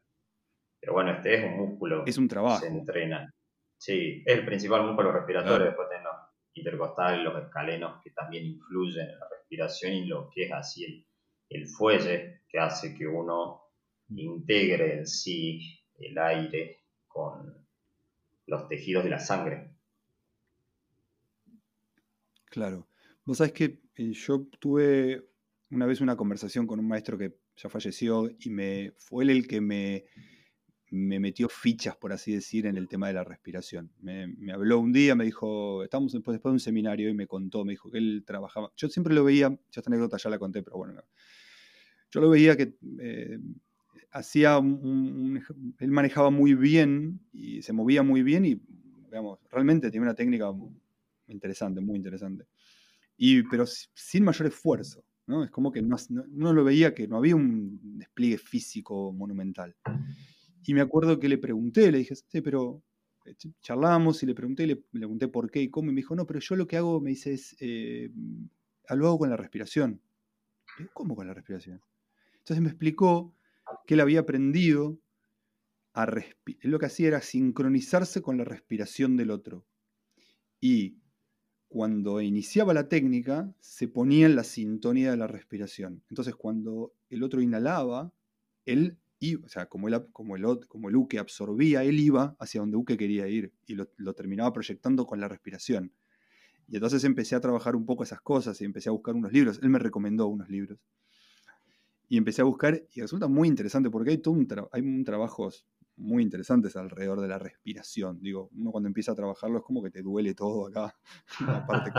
Pero 0.80 0.94
bueno, 0.94 1.12
este 1.12 1.34
es 1.34 1.44
un 1.44 1.56
músculo. 1.58 2.04
Es 2.06 2.18
un 2.18 2.28
trabajo. 2.28 2.60
Se 2.60 2.68
entrena. 2.68 3.32
Sí, 3.76 4.22
es 4.24 4.38
el 4.38 4.46
principal 4.46 4.84
músculo 4.84 5.12
respiratorio. 5.12 5.66
Después 5.66 5.88
tenés 5.88 6.04
los 6.04 6.14
intercostales, 6.54 7.22
los 7.22 7.42
escalenos 7.42 8.02
que 8.02 8.10
también 8.10 8.46
influyen 8.46 9.10
en 9.10 9.18
la 9.18 9.28
respiración 9.28 9.92
y 9.92 10.06
lo 10.06 10.30
que 10.30 10.44
es 10.44 10.52
así 10.52 10.84
el, 10.84 11.06
el 11.50 11.68
fuelle 11.68 12.42
que 12.48 12.58
hace 12.58 12.94
que 12.94 13.06
uno 13.06 13.63
integre 14.08 14.98
en 14.98 15.06
sí 15.06 15.80
el 15.98 16.18
aire 16.18 16.82
con 17.06 17.66
los 18.46 18.68
tejidos 18.68 19.04
de 19.04 19.10
la 19.10 19.18
sangre. 19.18 19.70
Claro. 22.46 22.88
Vos 23.24 23.38
sabés 23.38 23.52
que 23.52 23.80
eh, 23.96 24.12
yo 24.12 24.46
tuve 24.60 25.28
una 25.70 25.86
vez 25.86 26.00
una 26.00 26.16
conversación 26.16 26.66
con 26.66 26.78
un 26.78 26.86
maestro 26.86 27.16
que 27.18 27.36
ya 27.56 27.68
falleció 27.68 28.30
y 28.38 28.50
me 28.50 28.92
fue 28.96 29.24
él 29.24 29.30
el 29.30 29.48
que 29.48 29.60
me, 29.60 30.04
me 30.94 31.18
metió 31.18 31.48
fichas, 31.48 31.96
por 31.96 32.12
así 32.12 32.32
decir, 32.32 32.66
en 32.66 32.76
el 32.76 32.88
tema 32.88 33.08
de 33.08 33.14
la 33.14 33.24
respiración. 33.24 33.90
Me, 34.00 34.52
habló 34.52 34.78
un 34.78 34.92
día, 34.92 35.16
me 35.16 35.24
dijo, 35.24 35.82
estamos 35.82 36.12
después, 36.12 36.40
de 36.40 36.48
un 36.48 36.60
seminario 36.60 37.08
y 37.08 37.14
me 37.14 37.26
contó, 37.26 37.64
me 37.64 37.72
dijo 37.72 37.90
que 37.90 37.98
él 37.98 38.22
trabajaba, 38.24 38.72
yo 38.76 38.88
siempre 38.88 39.12
lo 39.14 39.24
veía, 39.24 39.48
ya 39.48 39.80
esta 39.80 39.90
anécdota 39.90 40.16
ya 40.16 40.30
la 40.30 40.38
conté, 40.38 40.62
pero 40.62 40.76
bueno, 40.76 41.02
yo 42.10 42.20
lo 42.20 42.30
veía 42.30 42.56
que 42.56 42.76
eh, 43.00 43.38
hacía 44.14 44.58
él 44.58 45.90
manejaba 45.90 46.30
muy 46.30 46.54
bien 46.54 47.20
y 47.32 47.60
se 47.62 47.72
movía 47.72 48.02
muy 48.04 48.22
bien 48.22 48.44
y, 48.46 48.60
digamos, 49.06 49.40
realmente 49.50 49.90
tiene 49.90 50.06
una 50.06 50.14
técnica 50.14 50.52
interesante, 51.26 51.80
muy 51.80 51.96
interesante. 51.96 52.46
Y, 53.16 53.42
pero 53.42 53.64
sin 53.66 54.24
mayor 54.24 54.46
esfuerzo, 54.46 55.04
¿no? 55.26 55.42
Es 55.42 55.50
como 55.50 55.72
que 55.72 55.82
no, 55.82 55.96
uno 56.10 56.52
lo 56.52 56.64
veía 56.64 56.94
que 56.94 57.08
no 57.08 57.16
había 57.16 57.34
un 57.34 57.98
despliegue 57.98 58.38
físico 58.38 59.12
monumental. 59.12 59.74
Y 60.64 60.74
me 60.74 60.80
acuerdo 60.80 61.18
que 61.18 61.28
le 61.28 61.38
pregunté, 61.38 61.90
le 61.90 61.98
dije, 61.98 62.14
sí, 62.14 62.40
pero 62.40 62.82
eh, 63.24 63.34
charlamos 63.62 64.22
y 64.22 64.26
le 64.26 64.34
pregunté, 64.34 64.66
le, 64.66 64.76
pregunté 64.76 65.26
por 65.26 65.50
qué 65.50 65.60
y 65.60 65.70
cómo, 65.70 65.90
y 65.90 65.94
me 65.94 66.02
dijo, 66.02 66.14
no, 66.14 66.24
pero 66.24 66.38
yo 66.38 66.54
lo 66.54 66.68
que 66.68 66.76
hago, 66.76 67.00
me 67.00 67.10
dice, 67.10 67.32
es, 67.32 67.56
eh, 67.58 68.12
lo 68.90 69.08
hago 69.08 69.18
con 69.18 69.30
la 69.30 69.36
respiración. 69.36 70.00
¿Cómo 70.92 71.16
con 71.16 71.26
la 71.26 71.34
respiración? 71.34 71.80
Entonces 72.38 72.62
me 72.62 72.68
explicó 72.68 73.34
que 73.86 73.94
él 73.94 74.00
había 74.00 74.20
aprendido 74.20 74.98
a 75.92 76.06
respirar. 76.06 76.64
Lo 76.64 76.78
que 76.78 76.86
hacía 76.86 77.08
era 77.08 77.20
sincronizarse 77.22 78.22
con 78.22 78.36
la 78.36 78.44
respiración 78.44 79.16
del 79.16 79.30
otro. 79.30 79.64
Y 80.60 80.98
cuando 81.68 82.20
iniciaba 82.20 82.74
la 82.74 82.88
técnica, 82.88 83.52
se 83.60 83.88
ponía 83.88 84.26
en 84.26 84.36
la 84.36 84.44
sintonía 84.44 85.10
de 85.10 85.16
la 85.16 85.26
respiración. 85.26 86.02
Entonces, 86.10 86.34
cuando 86.34 86.94
el 87.10 87.22
otro 87.22 87.40
inhalaba, 87.40 88.12
él 88.64 88.98
iba, 89.18 89.46
o 89.46 89.48
sea, 89.48 89.66
como 89.66 89.88
el, 89.88 90.06
como 90.12 90.36
el, 90.36 90.66
como 90.68 90.88
el 90.88 90.96
Uke 90.96 91.18
absorbía, 91.18 91.84
él 91.84 91.98
iba 92.00 92.36
hacia 92.38 92.60
donde 92.60 92.76
Uke 92.76 92.96
quería 92.96 93.28
ir 93.28 93.52
y 93.66 93.74
lo, 93.74 93.90
lo 93.96 94.14
terminaba 94.14 94.52
proyectando 94.52 95.06
con 95.06 95.20
la 95.20 95.28
respiración. 95.28 95.92
Y 96.68 96.76
entonces 96.76 97.04
empecé 97.04 97.34
a 97.34 97.40
trabajar 97.40 97.76
un 97.76 97.86
poco 97.86 98.04
esas 98.04 98.20
cosas 98.20 98.60
y 98.60 98.64
empecé 98.64 98.88
a 98.88 98.92
buscar 98.92 99.14
unos 99.14 99.32
libros. 99.32 99.60
Él 99.62 99.68
me 99.68 99.78
recomendó 99.78 100.26
unos 100.28 100.48
libros 100.48 100.78
y 102.08 102.16
empecé 102.16 102.42
a 102.42 102.44
buscar 102.44 102.82
y 102.92 103.00
resulta 103.00 103.28
muy 103.28 103.48
interesante 103.48 103.90
porque 103.90 104.10
hay, 104.10 104.18
todo 104.18 104.34
un 104.34 104.46
hay 104.72 104.82
un 104.82 105.04
trabajos 105.04 105.66
muy 105.96 106.22
interesantes 106.22 106.76
alrededor 106.76 107.20
de 107.20 107.28
la 107.28 107.38
respiración. 107.38 108.20
Digo, 108.20 108.50
uno 108.56 108.72
cuando 108.72 108.88
empieza 108.88 109.12
a 109.12 109.14
trabajarlo 109.14 109.58
es 109.58 109.64
como 109.64 109.82
que 109.82 109.90
te 109.90 110.02
duele 110.02 110.34
todo 110.34 110.66
acá, 110.66 110.94
la 111.46 111.66
parte 111.66 111.90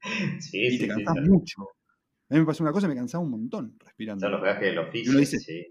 Sí, 0.40 0.74
y 0.74 0.78
te 0.78 0.88
cansas 0.88 1.16
mucho. 1.26 1.62
A 2.30 2.34
mí 2.34 2.40
me 2.40 2.46
pasó 2.46 2.62
una 2.62 2.72
cosa, 2.72 2.86
me 2.86 2.94
cansaba 2.94 3.24
un 3.24 3.30
montón 3.30 3.76
respirando. 3.80 4.26
O 4.26 4.42
sea, 4.42 4.58
que 4.58 4.72
lo 4.72 4.90
físico, 4.90 5.18
dice, 5.18 5.38
sí. 5.38 5.66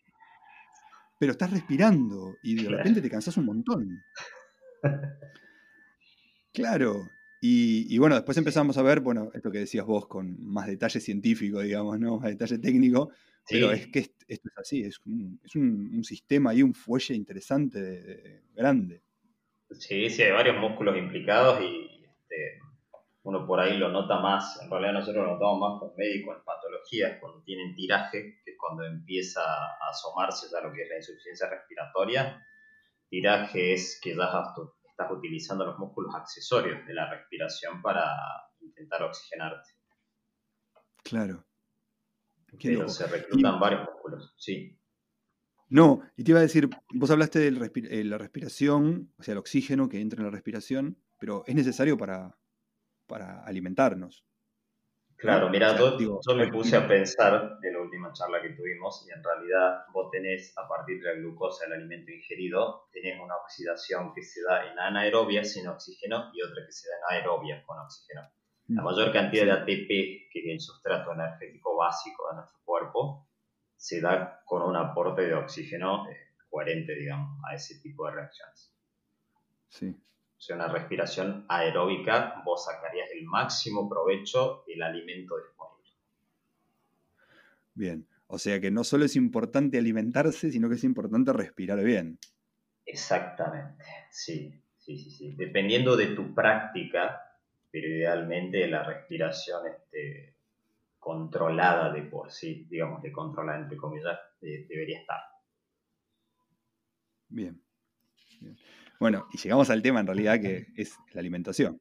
Pero 1.19 1.31
estás 1.31 1.51
respirando 1.51 2.35
y 2.43 2.55
de 2.61 2.69
repente 2.69 3.01
te 3.01 3.09
cansas 3.09 3.37
un 3.37 3.45
montón. 3.45 4.03
Claro, 6.53 7.07
y, 7.39 7.97
bueno, 7.99 8.15
después 8.15 8.37
empezamos 8.37 8.77
a 8.77 8.81
ver, 8.81 9.01
bueno, 9.01 9.29
esto 9.33 9.51
que 9.51 9.59
decías 9.59 9.85
vos, 9.85 10.07
con 10.07 10.43
más 10.43 10.65
detalle 10.65 10.99
científico, 10.99 11.61
digamos, 11.61 11.99
¿no? 11.99 12.19
Más 12.19 12.29
detalle 12.29 12.57
técnico, 12.57 13.11
pero 13.49 13.71
es 13.71 13.87
que 13.87 13.99
esto 13.99 14.49
es 14.49 14.57
así, 14.57 14.83
es 14.83 14.99
un, 15.05 15.39
es 15.43 15.55
un, 15.55 16.03
sistema 16.03 16.53
y 16.53 16.63
un 16.63 16.73
fuelle 16.73 17.15
interesante, 17.15 18.43
grande. 18.53 19.01
Sí, 19.71 20.09
sí, 20.09 20.23
hay 20.23 20.31
varios 20.31 20.57
músculos 20.57 20.97
implicados 20.97 21.61
y 21.61 22.03
este, 22.03 22.59
uno 23.23 23.45
por 23.45 23.59
ahí 23.59 23.77
lo 23.77 23.89
nota 23.89 24.19
más, 24.19 24.61
en 24.61 24.69
realidad 24.69 24.93
nosotros 24.93 25.25
lo 25.25 25.33
notamos 25.33 25.59
más 25.59 25.79
con 25.79 25.95
médicos 25.97 26.37
en 26.37 26.43
patologías, 26.43 27.19
cuando 27.19 27.41
tienen 27.43 27.75
tiraje, 27.75 28.39
que 28.43 28.51
es 28.51 28.57
cuando 28.57 28.85
empieza 28.85 29.41
a 29.41 29.89
asomarse 29.89 30.47
ya 30.51 30.61
lo 30.61 30.73
que 30.73 30.83
es 30.83 30.89
la 30.89 30.97
insuficiencia 30.97 31.49
respiratoria. 31.49 32.45
Tiraje 33.09 33.73
es 33.73 33.99
que 34.01 34.15
ya 34.15 34.43
estás 34.89 35.11
utilizando 35.11 35.65
los 35.65 35.77
músculos 35.77 36.13
accesorios 36.15 36.85
de 36.85 36.93
la 36.93 37.09
respiración 37.09 37.81
para 37.81 38.05
intentar 38.61 39.03
oxigenarte. 39.03 39.71
Claro. 41.03 41.46
Pero 42.61 42.89
se 42.89 43.07
reclutan 43.07 43.59
varios 43.59 43.81
músculos, 43.85 44.33
sí. 44.37 44.77
No, 45.69 46.01
y 46.15 46.23
te 46.23 46.31
iba 46.31 46.39
a 46.39 46.43
decir, 46.43 46.69
vos 46.93 47.11
hablaste 47.11 47.39
de 47.39 47.71
eh, 47.89 48.03
la 48.05 48.17
respiración, 48.17 49.11
o 49.17 49.23
sea, 49.23 49.33
el 49.33 49.37
oxígeno 49.37 49.89
que 49.89 49.99
entra 49.99 50.19
en 50.19 50.25
la 50.25 50.31
respiración, 50.31 50.97
pero 51.19 51.43
es 51.45 51.55
necesario 51.55 51.97
para, 51.97 52.37
para 53.05 53.43
alimentarnos. 53.43 54.23
Claro, 55.17 55.49
mira, 55.49 55.75
yo, 55.75 55.97
me 56.35 56.47
puse 56.47 56.77
a 56.77 56.87
pensar 56.87 57.59
de 57.59 57.71
la 57.71 57.79
última 57.79 58.13
charla 58.13 58.39
que 58.39 58.51
tuvimos 58.51 59.03
y 59.07 59.11
en 59.11 59.23
realidad 59.23 59.85
vos 59.91 60.11
tenés, 60.11 60.55
a 60.55 60.67
partir 60.67 61.01
de 61.01 61.05
la 61.07 61.19
glucosa 61.19 61.65
del 61.65 61.73
alimento 61.73 62.11
ingerido, 62.11 62.87
tenés 62.91 63.19
una 63.19 63.35
oxidación 63.37 64.13
que 64.13 64.21
se 64.21 64.43
da 64.43 64.71
en 64.71 64.77
anaerobia 64.77 65.43
sin 65.43 65.67
oxígeno 65.67 66.29
y 66.35 66.43
otra 66.43 66.63
que 66.63 66.71
se 66.71 66.87
da 66.87 66.95
en 66.97 67.17
aerobia 67.17 67.63
con 67.65 67.79
oxígeno. 67.79 68.29
La 68.69 68.81
mayor 68.81 69.13
cantidad 69.13 69.45
de 69.45 69.51
ATP, 69.51 69.87
que 70.29 70.39
es 70.39 70.45
el 70.45 70.59
sustrato 70.59 71.13
energético 71.13 71.77
básico 71.77 72.27
de 72.29 72.35
nuestro 72.37 72.59
cuerpo, 72.65 73.29
se 73.77 74.01
da 74.01 74.41
con 74.45 74.61
un 74.61 74.75
aporte 74.75 75.21
de 75.21 75.35
oxígeno 75.35 76.09
eh, 76.09 76.17
coherente, 76.49 76.93
digamos, 76.95 77.39
a 77.49 77.55
ese 77.55 77.79
tipo 77.79 78.05
de 78.07 78.15
reacciones. 78.15 78.73
Sí. 79.69 79.95
O 80.37 80.39
sea, 80.41 80.55
una 80.55 80.67
respiración 80.67 81.45
aeróbica, 81.47 82.41
vos 82.45 82.65
sacarías 82.65 83.09
el 83.11 83.25
máximo 83.25 83.89
provecho 83.89 84.63
del 84.67 84.83
alimento 84.83 85.35
disponible. 85.37 85.91
Bien, 87.73 88.07
o 88.27 88.37
sea 88.37 88.59
que 88.59 88.69
no 88.69 88.83
solo 88.83 89.05
es 89.05 89.15
importante 89.15 89.77
alimentarse, 89.77 90.51
sino 90.51 90.67
que 90.67 90.75
es 90.75 90.83
importante 90.83 91.31
respirar 91.31 91.81
bien. 91.83 92.19
Exactamente, 92.85 93.83
sí, 94.11 94.61
sí, 94.77 94.97
sí, 94.97 95.11
sí. 95.11 95.35
Dependiendo 95.35 95.95
de 95.95 96.07
tu 96.07 96.33
práctica, 96.33 97.26
pero 97.79 97.93
idealmente 97.93 98.67
la 98.67 98.83
respiración 98.83 99.67
este, 99.67 100.35
controlada 100.97 101.93
de 101.93 102.01
por 102.03 102.31
sí, 102.31 102.65
digamos, 102.69 103.03
de 103.03 103.11
controlada 103.11 103.59
entre 103.59 103.77
comillas, 103.77 104.17
debería 104.41 104.99
estar. 104.99 105.19
Bien. 107.27 107.61
Bien. 108.39 108.57
Bueno, 108.99 109.27
y 109.31 109.37
llegamos 109.37 109.69
al 109.69 109.83
tema 109.83 109.99
en 109.99 110.07
realidad 110.07 110.41
que 110.41 110.65
es 110.75 110.97
la 111.13 111.19
alimentación, 111.19 111.79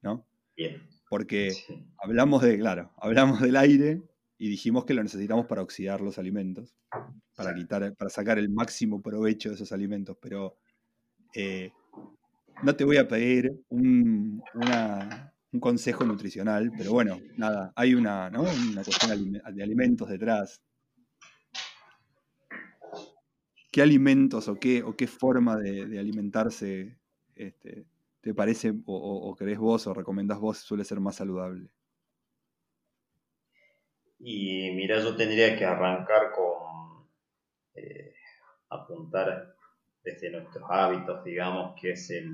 ¿no? 0.00 0.26
Bien. 0.56 0.88
Porque 1.08 1.52
hablamos 1.98 2.42
de, 2.42 2.58
claro, 2.58 2.92
hablamos 2.96 3.42
del 3.42 3.56
aire 3.56 4.02
y 4.38 4.48
dijimos 4.48 4.86
que 4.86 4.94
lo 4.94 5.02
necesitamos 5.02 5.46
para 5.46 5.60
oxidar 5.60 6.00
los 6.00 6.18
alimentos, 6.18 6.78
para 7.36 7.54
quitar, 7.54 7.94
para 7.94 8.08
sacar 8.08 8.38
el 8.38 8.48
máximo 8.48 9.02
provecho 9.02 9.50
de 9.50 9.56
esos 9.56 9.72
alimentos, 9.72 10.16
pero 10.18 10.56
eh, 11.34 11.72
no 12.62 12.76
te 12.76 12.84
voy 12.84 12.96
a 12.96 13.08
pedir 13.08 13.52
una, 13.68 15.32
un 15.52 15.60
consejo 15.60 16.04
nutricional, 16.04 16.70
pero 16.76 16.92
bueno, 16.92 17.18
nada, 17.36 17.72
hay 17.74 17.94
una, 17.94 18.28
una 18.28 18.84
cuestión 18.84 19.32
de 19.32 19.62
alimentos 19.62 20.08
detrás. 20.08 20.62
¿Qué 23.72 23.82
alimentos 23.82 24.48
o 24.48 24.58
qué, 24.58 24.82
o 24.82 24.96
qué 24.96 25.06
forma 25.06 25.56
de, 25.56 25.98
alimentarse 25.98 26.98
este, 27.36 27.84
te 28.20 28.34
parece 28.34 28.74
o, 28.84 29.34
crees 29.38 29.58
vos 29.58 29.86
o 29.86 29.94
recomendás 29.94 30.38
vos 30.38 30.58
suele 30.58 30.84
ser 30.84 31.00
más 31.00 31.16
saludable? 31.16 31.70
Y 34.18 34.72
mira, 34.72 35.00
yo 35.00 35.16
tendría 35.16 35.56
que 35.56 35.64
arrancar 35.64 36.32
con 36.32 37.08
eh, 37.74 38.12
apuntar 38.68 39.54
desde 40.02 40.30
nuestros 40.30 40.64
hábitos, 40.68 41.24
digamos, 41.24 41.78
que 41.80 41.92
es 41.92 42.10
el 42.10 42.28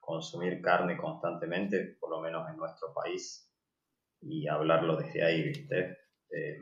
consumir 0.00 0.60
carne 0.60 0.96
constantemente, 0.96 1.96
por 2.00 2.10
lo 2.10 2.20
menos 2.20 2.48
en 2.50 2.56
nuestro 2.56 2.92
país, 2.92 3.48
y 4.20 4.48
hablarlo 4.48 4.96
desde 4.96 5.24
ahí, 5.24 5.42
¿viste? 5.42 5.98
Eh, 6.30 6.58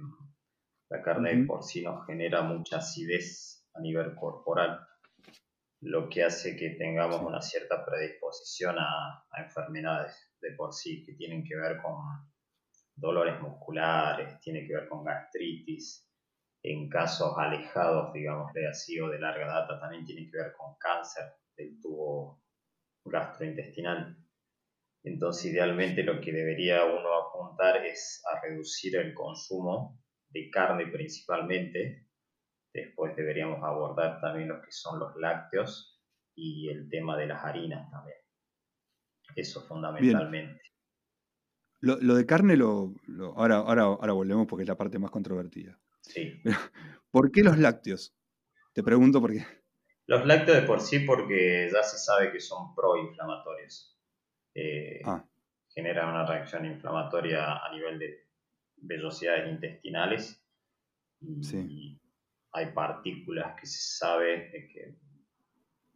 la 0.88 1.02
carne 1.02 1.44
por 1.46 1.62
sí 1.62 1.82
nos 1.82 2.06
genera 2.06 2.42
mucha 2.42 2.78
acidez 2.78 3.68
a 3.74 3.80
nivel 3.80 4.14
corporal, 4.14 4.80
lo 5.82 6.08
que 6.08 6.24
hace 6.24 6.56
que 6.56 6.70
tengamos 6.70 7.22
una 7.22 7.40
cierta 7.40 7.84
predisposición 7.84 8.76
a, 8.78 9.24
a 9.30 9.42
enfermedades 9.42 10.14
de 10.40 10.52
por 10.52 10.74
sí, 10.74 11.04
que 11.04 11.14
tienen 11.14 11.44
que 11.44 11.56
ver 11.56 11.80
con 11.80 11.96
dolores 12.94 13.40
musculares, 13.40 14.38
tiene 14.40 14.66
que 14.66 14.74
ver 14.74 14.88
con 14.88 15.04
gastritis, 15.04 16.09
en 16.62 16.88
casos 16.88 17.32
alejados, 17.36 18.12
digamos, 18.12 18.52
así, 18.70 19.00
o 19.00 19.08
de 19.08 19.18
larga 19.18 19.46
data, 19.46 19.80
también 19.80 20.04
tiene 20.04 20.30
que 20.30 20.36
ver 20.36 20.52
con 20.56 20.74
cáncer 20.78 21.24
del 21.56 21.80
tubo 21.80 22.42
gastrointestinal. 23.04 24.16
Entonces, 25.02 25.52
idealmente 25.52 26.02
lo 26.02 26.20
que 26.20 26.32
debería 26.32 26.84
uno 26.84 27.14
apuntar 27.14 27.84
es 27.86 28.22
a 28.30 28.40
reducir 28.42 28.96
el 28.96 29.14
consumo 29.14 29.98
de 30.28 30.50
carne 30.50 30.86
principalmente. 30.88 32.06
Después 32.72 33.16
deberíamos 33.16 33.62
abordar 33.62 34.20
también 34.20 34.48
lo 34.48 34.60
que 34.60 34.70
son 34.70 35.00
los 35.00 35.16
lácteos 35.16 35.98
y 36.36 36.68
el 36.68 36.88
tema 36.90 37.16
de 37.16 37.26
las 37.26 37.42
harinas 37.42 37.90
también. 37.90 38.18
Eso 39.34 39.62
fundamentalmente. 39.62 40.60
Lo, 41.80 41.96
de 41.96 42.26
carne 42.26 42.58
lo, 42.58 42.92
ahora, 43.36 43.56
ahora, 43.56 43.84
ahora 43.84 44.12
volvemos 44.12 44.46
porque 44.46 44.64
es 44.64 44.68
la 44.68 44.76
parte 44.76 44.98
más 44.98 45.10
controvertida. 45.10 45.80
Sí. 46.00 46.40
¿Por 47.10 47.30
qué 47.32 47.42
los 47.42 47.58
lácteos? 47.58 48.14
Te 48.72 48.82
pregunto 48.82 49.20
por 49.20 49.32
qué. 49.32 49.44
Los 50.06 50.26
lácteos 50.26 50.60
de 50.60 50.66
por 50.66 50.80
sí 50.80 51.00
porque 51.00 51.70
ya 51.72 51.82
se 51.82 51.98
sabe 51.98 52.32
que 52.32 52.40
son 52.40 52.74
proinflamatorios. 52.74 53.96
Eh, 54.54 55.00
ah. 55.04 55.24
Generan 55.68 56.08
una 56.08 56.26
reacción 56.26 56.64
inflamatoria 56.66 57.64
a 57.64 57.72
nivel 57.72 57.98
de 57.98 58.26
vellosidades 58.76 59.48
intestinales 59.48 60.44
y 61.20 62.00
hay 62.52 62.72
partículas 62.72 63.54
que 63.60 63.66
se 63.66 63.98
sabe 63.98 64.50
que, 64.50 64.96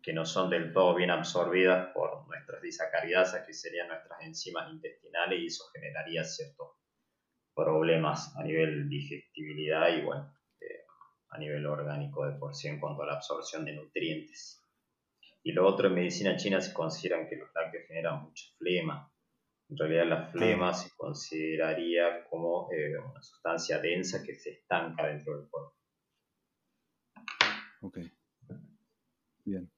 que, 0.02 0.12
no 0.12 0.24
son 0.24 0.50
del 0.50 0.72
todo 0.72 0.94
bien 0.94 1.10
absorbidas 1.10 1.88
por 1.92 2.26
nuestras 2.28 2.60
disacaridasas, 2.62 3.46
que 3.46 3.52
serían 3.52 3.88
nuestras 3.88 4.20
enzimas 4.22 4.70
intestinales, 4.70 5.40
y 5.40 5.46
eso 5.46 5.64
generaría 5.72 6.22
ciertos 6.24 6.76
problemas 7.54 8.36
a 8.36 8.42
nivel 8.42 8.88
digestibilidad 8.88 9.96
y 9.96 10.02
bueno, 10.02 10.34
a 11.34 11.38
nivel 11.38 11.66
orgánico 11.66 12.26
de 12.26 12.38
por 12.38 12.54
sí 12.54 12.68
en 12.68 12.78
cuanto 12.78 13.02
a 13.02 13.06
la 13.06 13.14
absorción 13.14 13.64
de 13.64 13.74
nutrientes. 13.74 14.62
Y 15.42 15.52
lo 15.52 15.66
otro, 15.66 15.88
en 15.88 15.94
medicina 15.94 16.36
china 16.36 16.60
se 16.60 16.72
consideran 16.72 17.28
que 17.28 17.36
los 17.36 17.48
lácteos 17.54 17.84
generan 17.88 18.22
mucha 18.22 18.46
flema. 18.56 19.10
En 19.68 19.76
realidad 19.76 20.06
la 20.06 20.26
flema 20.26 20.72
se 20.72 20.90
consideraría 20.96 22.24
como 22.30 22.68
eh, 22.72 22.96
una 22.98 23.22
sustancia 23.22 23.78
densa 23.78 24.22
que 24.22 24.34
se 24.36 24.50
estanca 24.50 25.06
dentro 25.06 25.36
del 25.36 25.48
cuerpo. 25.48 25.74
Ok. 27.80 27.98
Bien. 29.44 29.70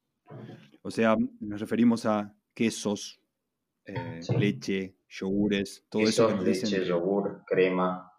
O 0.82 0.90
sea, 0.90 1.16
nos 1.40 1.60
referimos 1.60 2.04
a 2.04 2.32
quesos, 2.54 3.20
eh, 3.84 4.20
leche, 4.38 4.95
yogures, 5.08 5.86
todo 5.88 6.02
eso. 6.02 6.28
Que 6.28 6.44
leche, 6.44 6.84
yogur, 6.84 7.44
crema. 7.46 8.12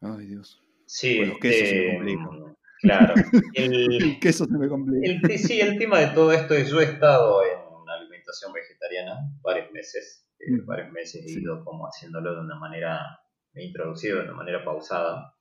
Ay, 0.00 0.26
Dios. 0.26 0.62
Sí, 0.86 1.24
los 1.24 1.38
quesos 1.38 1.68
se 1.68 1.98
me 1.98 2.12
este, 2.12 2.60
Claro. 2.80 3.14
El, 3.54 4.18
queso 4.20 4.46
se 4.46 4.58
me 4.58 4.68
complica. 4.68 5.38
sí, 5.38 5.60
el 5.60 5.78
tema 5.78 5.98
de 5.98 6.08
todo 6.08 6.32
esto 6.32 6.54
es, 6.54 6.70
yo 6.70 6.80
he 6.80 6.84
estado 6.84 7.44
en 7.44 7.74
una 7.74 7.94
alimentación 7.94 8.52
vegetariana 8.52 9.18
varios 9.42 9.70
meses, 9.70 10.26
eh, 10.38 10.52
mm. 10.52 10.66
varios 10.66 10.90
meses 10.90 11.24
he 11.26 11.40
ido 11.40 11.62
como 11.62 11.84
haciéndolo 11.84 12.34
de 12.34 12.40
una 12.40 12.58
manera, 12.58 13.20
me 13.52 13.62
he 13.62 13.66
introducido 13.66 14.18
de 14.18 14.24
una 14.24 14.34
manera 14.34 14.64
pausada. 14.64 15.34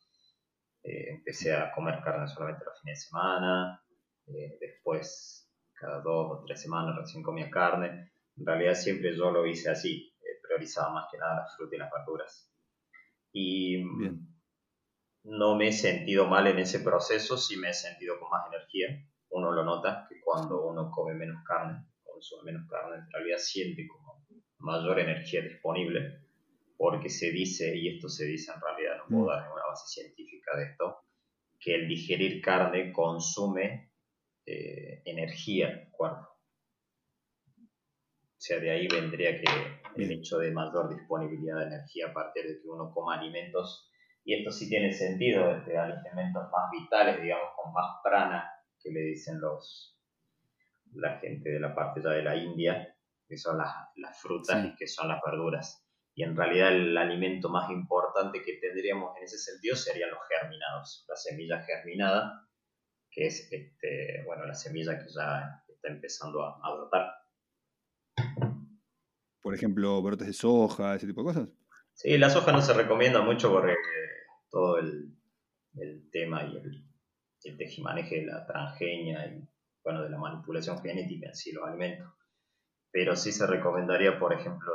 Eh, 0.83 1.11
empecé 1.11 1.53
a 1.53 1.71
comer 1.71 2.01
carne 2.03 2.27
solamente 2.27 2.65
los 2.65 2.79
fines 2.81 2.99
de 2.99 3.05
semana, 3.05 3.83
eh, 4.27 4.57
después 4.59 5.49
cada 5.73 6.01
dos 6.01 6.31
o 6.31 6.43
tres 6.45 6.61
semanas 6.61 6.95
recién 6.97 7.23
comía 7.23 7.49
carne. 7.49 8.11
En 8.39 8.45
realidad 8.45 8.73
siempre 8.73 9.15
yo 9.15 9.31
lo 9.31 9.45
hice 9.45 9.69
así, 9.69 10.13
priorizaba 10.41 10.93
más 10.93 11.07
que 11.11 11.17
nada 11.17 11.41
las 11.41 11.55
frutas 11.55 11.73
y 11.73 11.77
las 11.77 11.91
verduras. 11.91 12.51
Y 13.31 13.77
Bien 13.97 14.29
no 15.23 15.55
me 15.55 15.67
he 15.67 15.71
sentido 15.71 16.27
mal 16.27 16.47
en 16.47 16.59
ese 16.59 16.79
proceso, 16.79 17.37
sí 17.37 17.57
me 17.57 17.69
he 17.69 17.73
sentido 17.73 18.19
con 18.19 18.29
más 18.29 18.47
energía. 18.47 18.87
Uno 19.29 19.51
lo 19.51 19.63
nota 19.63 20.05
que 20.09 20.19
cuando 20.21 20.65
uno 20.65 20.89
come 20.89 21.13
menos 21.13 21.43
carne, 21.45 21.85
consume 22.03 22.51
menos 22.51 22.67
carne, 22.69 22.97
en 22.97 23.11
realidad 23.11 23.37
siente 23.37 23.87
como 23.87 24.25
mayor 24.57 24.99
energía 24.99 25.41
disponible, 25.41 26.21
porque 26.77 27.09
se 27.09 27.31
dice, 27.31 27.75
y 27.75 27.95
esto 27.95 28.09
se 28.09 28.25
dice 28.25 28.51
en 28.53 28.61
realidad, 28.61 28.97
no 28.97 29.07
puedo 29.07 29.25
mm. 29.25 29.27
dar 29.27 29.43
ninguna 29.43 29.67
base 29.67 30.01
científica 30.01 30.57
de 30.57 30.63
esto, 30.65 30.97
que 31.59 31.75
el 31.75 31.87
digerir 31.87 32.41
carne 32.41 32.91
consume 32.91 33.91
eh, 34.45 35.01
energía 35.05 35.69
el 35.69 35.91
cuerpo. 35.91 36.38
O 38.39 38.41
sea, 38.41 38.57
de 38.57 38.71
ahí 38.71 38.87
vendría 38.87 39.37
que 39.41 39.47
el 39.97 40.11
hecho 40.13 40.37
de 40.37 40.51
mayor 40.51 40.87
disponibilidad 40.95 41.57
de 41.57 41.65
energía 41.65 42.07
a 42.07 42.13
partir 42.13 42.47
de 42.47 42.61
que 42.61 42.69
uno 42.69 42.89
coma 42.93 43.19
alimentos 43.19 43.91
y 44.23 44.33
esto 44.33 44.49
sí 44.49 44.69
tiene 44.69 44.93
sentido, 44.93 45.59
de 45.65 45.77
alimentos 45.77 46.49
más 46.49 46.71
vitales, 46.71 47.21
digamos, 47.21 47.49
con 47.57 47.73
más 47.73 47.97
prana, 48.01 48.49
que 48.81 48.91
le 48.91 49.01
dicen 49.01 49.41
los 49.41 49.97
la 50.93 51.19
gente 51.19 51.49
de 51.49 51.59
la 51.59 51.75
parte 51.75 52.01
ya 52.01 52.11
de 52.11 52.23
la 52.23 52.37
India, 52.37 52.95
que 53.27 53.37
son 53.37 53.57
las, 53.57 53.73
las 53.97 54.21
frutas 54.21 54.65
y 54.65 54.75
que 54.75 54.87
son 54.87 55.09
las 55.09 55.19
verduras. 55.21 55.85
Y 56.15 56.23
en 56.23 56.35
realidad 56.35 56.69
el 56.69 56.97
alimento 56.97 57.49
más 57.49 57.69
importante 57.69 58.41
que 58.41 58.53
tendríamos 58.53 59.17
en 59.17 59.23
ese 59.23 59.37
sentido 59.37 59.75
serían 59.75 60.11
los 60.11 60.19
germinados, 60.29 61.05
la 61.09 61.15
semilla 61.17 61.61
germinada, 61.63 62.47
que 63.11 63.27
es 63.27 63.51
este, 63.51 64.23
bueno, 64.25 64.45
la 64.45 64.55
semilla 64.55 64.97
que 64.97 65.11
ya 65.11 65.61
está 65.67 65.89
empezando 65.89 66.43
a, 66.43 66.59
a 66.63 66.75
brotar. 66.75 67.18
Por 69.41 69.55
ejemplo, 69.55 70.01
brotes 70.01 70.27
de 70.27 70.33
soja, 70.33 70.95
ese 70.95 71.07
tipo 71.07 71.21
de 71.21 71.25
cosas. 71.25 71.49
Sí, 71.93 72.17
la 72.17 72.29
soja 72.29 72.51
no 72.51 72.61
se 72.61 72.73
recomienda 72.73 73.21
mucho 73.21 73.51
porque 73.51 73.75
todo 74.49 74.79
el, 74.79 75.15
tema 76.11 76.43
y 76.43 76.57
el, 76.57 76.85
el, 77.43 77.57
tejimaneje 77.57 78.21
de 78.21 78.25
la 78.25 78.45
transgenia 78.45 79.25
y 79.27 79.47
bueno, 79.83 80.03
de 80.03 80.09
la 80.09 80.17
manipulación 80.17 80.81
genética 80.81 81.27
en 81.27 81.35
sí 81.35 81.51
los 81.51 81.67
alimentos. 81.67 82.07
Pero 82.91 83.15
sí 83.15 83.31
se 83.31 83.45
recomendaría, 83.45 84.17
por 84.19 84.33
ejemplo, 84.33 84.71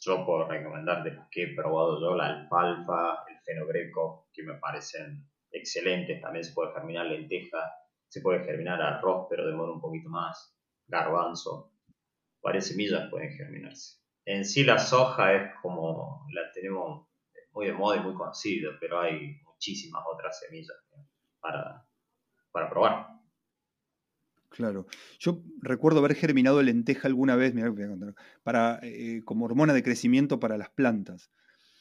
yo 0.00 0.24
puedo 0.24 0.48
recomendar 0.48 1.02
de 1.02 1.12
los 1.12 1.26
que 1.30 1.44
he 1.44 1.54
probado 1.54 2.00
yo, 2.00 2.14
la 2.14 2.26
alfalfa, 2.26 3.24
el 3.28 3.38
fenogreco, 3.44 4.28
que 4.32 4.42
me 4.42 4.54
parecen 4.54 5.26
excelentes. 5.50 6.20
También 6.20 6.44
se 6.44 6.52
puede 6.52 6.72
germinar 6.72 7.06
lenteja, 7.06 7.72
se 8.08 8.20
puede 8.20 8.44
germinar 8.44 8.80
arroz, 8.80 9.26
pero 9.28 9.46
demora 9.46 9.72
un 9.72 9.80
poquito 9.80 10.08
más. 10.08 10.56
Garbanzo, 10.86 11.72
varias 12.42 12.68
semillas 12.68 13.08
pueden 13.10 13.36
germinarse. 13.36 13.98
En 14.24 14.44
sí 14.44 14.64
la 14.64 14.78
soja 14.78 15.34
es 15.34 15.52
como 15.62 16.26
la 16.32 16.52
tenemos 16.52 17.08
muy 17.52 17.66
de 17.66 17.72
moda 17.72 17.96
y 17.96 18.00
muy 18.00 18.14
conocida, 18.14 18.70
pero 18.80 19.00
hay 19.00 19.40
muchísimas 19.44 20.02
otras 20.12 20.38
semillas 20.38 20.76
para, 21.40 21.86
para 22.52 22.70
probar. 22.70 23.06
Claro. 24.50 24.86
Yo 25.18 25.42
recuerdo 25.62 26.00
haber 26.00 26.14
germinado 26.14 26.60
lenteja 26.62 27.06
alguna 27.06 27.36
vez, 27.36 27.54
contar, 27.54 28.14
para, 28.42 28.80
eh, 28.82 29.22
como 29.24 29.44
hormona 29.44 29.72
de 29.72 29.82
crecimiento 29.82 30.40
para 30.40 30.58
las 30.58 30.70
plantas. 30.70 31.30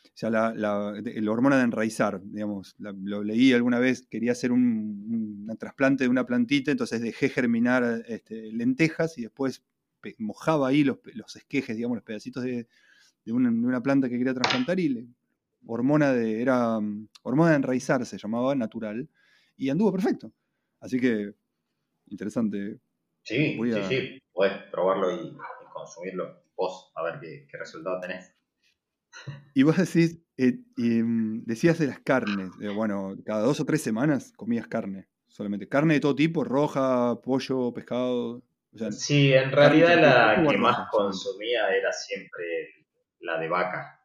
O 0.06 0.18
sea, 0.20 0.30
la, 0.30 0.54
la, 0.54 1.32
hormona 1.32 1.58
de 1.58 1.64
enraizar, 1.64 2.22
digamos, 2.22 2.76
lo 2.78 3.24
leí 3.24 3.54
alguna 3.54 3.80
vez, 3.80 4.06
quería 4.08 4.34
hacer 4.34 4.52
un, 4.52 5.48
trasplante 5.58 6.04
de 6.04 6.10
una 6.10 6.26
plantita, 6.26 6.72
entonces 6.72 7.02
dejé 7.02 7.30
germinar 7.30 8.04
este, 8.08 8.52
lentejas 8.52 9.18
y 9.18 9.24
después 9.24 9.64
mojaba 10.18 10.70
ahí 10.70 10.84
los, 10.84 10.98
los, 11.14 11.36
esquejes, 11.36 11.76
digamos, 11.76 11.98
los 11.98 12.04
pedacitos 12.04 12.44
de, 12.44 12.68
de, 13.26 13.32
una, 13.32 13.50
de, 13.50 13.56
una, 13.56 13.82
planta 13.82 14.10
que 14.10 14.18
quería 14.18 14.34
trasplantar 14.34 14.80
y 14.80 14.90
le 14.90 15.08
hormona 15.66 16.14
de, 16.14 16.42
era 16.42 16.80
mm, 16.80 17.10
hormona 17.24 17.52
de 17.52 17.58
enraizar, 17.58 18.06
se 18.06 18.18
llamaba 18.18 18.56
natural, 18.56 19.10
y 19.58 19.70
anduvo 19.70 19.92
perfecto. 19.92 20.32
Así 20.80 21.00
que, 21.00 21.34
interesante. 22.08 22.80
Sí, 23.24 23.58
sí, 23.62 23.84
sí, 23.90 24.22
puedes 24.32 24.58
probarlo 24.72 25.14
y, 25.14 25.38
consumirlo. 25.74 26.44
vos, 26.56 26.92
a 26.96 27.04
ver 27.04 27.20
qué, 27.20 27.58
resultado 27.58 28.00
tenés. 28.00 28.34
Y 29.54 29.64
vos 29.64 29.78
decís, 29.78 30.22
eh, 30.38 30.60
mm, 30.78 31.44
decías 31.46 31.80
de 31.80 31.88
las 31.88 32.00
carnes, 32.00 32.52
eh, 32.62 32.70
bueno, 32.70 33.16
cada 33.26 33.42
dos 33.42 33.60
o 33.60 33.66
tres 33.66 33.82
semanas 33.82 34.32
comías 34.36 34.68
carne, 34.68 35.08
solamente. 35.28 35.68
¿Carne 35.68 35.96
de 35.96 36.00
todo 36.00 36.16
tipo? 36.16 36.44
¿Roja, 36.44 37.20
pollo, 37.22 37.74
pescado? 37.74 38.44
Sí, 38.92 39.34
en 39.34 39.52
realidad 39.52 40.00
la 40.00 40.48
que 40.48 40.58
más 40.58 40.90
consumía 40.90 41.70
era 41.70 41.92
siempre 41.92 42.86
la 43.20 43.40
de 43.40 43.50
vaca. 43.50 44.04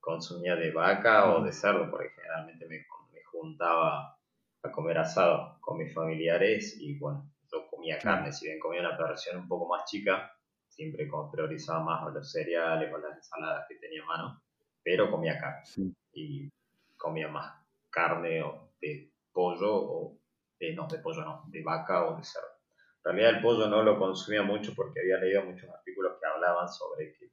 Consumía 0.00 0.56
de 0.56 0.70
vaca 0.70 1.34
o 1.34 1.42
de 1.44 1.52
cerdo, 1.52 1.90
porque 1.90 2.10
generalmente 2.10 2.66
me, 2.66 2.78
me 3.12 3.22
juntaba 3.24 4.18
a 4.62 4.72
comer 4.72 4.98
asado 4.98 5.58
con 5.60 5.78
mis 5.78 5.92
familiares 5.94 6.76
y 6.78 6.98
bueno, 6.98 7.30
yo 7.52 7.66
comía 7.68 7.98
carne, 7.98 8.32
si 8.32 8.46
bien 8.46 8.58
comía 8.58 8.80
una 8.80 8.96
versión 8.96 9.38
un 9.38 9.48
poco 9.48 9.68
más 9.68 9.84
chica, 9.84 10.32
siempre 10.68 11.08
priorizaba 11.32 11.82
más 11.82 12.14
los 12.14 12.30
cereales 12.30 12.92
o 12.92 12.98
las 12.98 13.16
ensaladas 13.16 13.66
que 13.68 13.76
tenía 13.76 14.02
a 14.02 14.06
mano, 14.06 14.42
pero 14.82 15.10
comía 15.10 15.38
carne. 15.38 15.94
Y 16.12 16.50
comía 16.96 17.28
más 17.28 17.52
carne 17.90 18.42
o 18.42 18.72
de 18.80 19.12
pollo 19.32 19.74
o 19.74 20.18
de, 20.58 20.74
no, 20.74 20.86
de 20.88 20.98
pollo 20.98 21.24
no, 21.24 21.44
de 21.48 21.62
vaca 21.62 22.06
o 22.06 22.16
de 22.16 22.24
cerdo. 22.24 22.57
En 23.04 23.12
realidad 23.12 23.36
el 23.36 23.42
pollo 23.42 23.68
no 23.68 23.82
lo 23.82 23.98
consumía 23.98 24.42
mucho 24.42 24.72
porque 24.74 25.00
había 25.00 25.18
leído 25.18 25.44
muchos 25.44 25.70
artículos 25.70 26.18
que 26.20 26.26
hablaban 26.26 26.68
sobre 26.68 27.14
que 27.14 27.30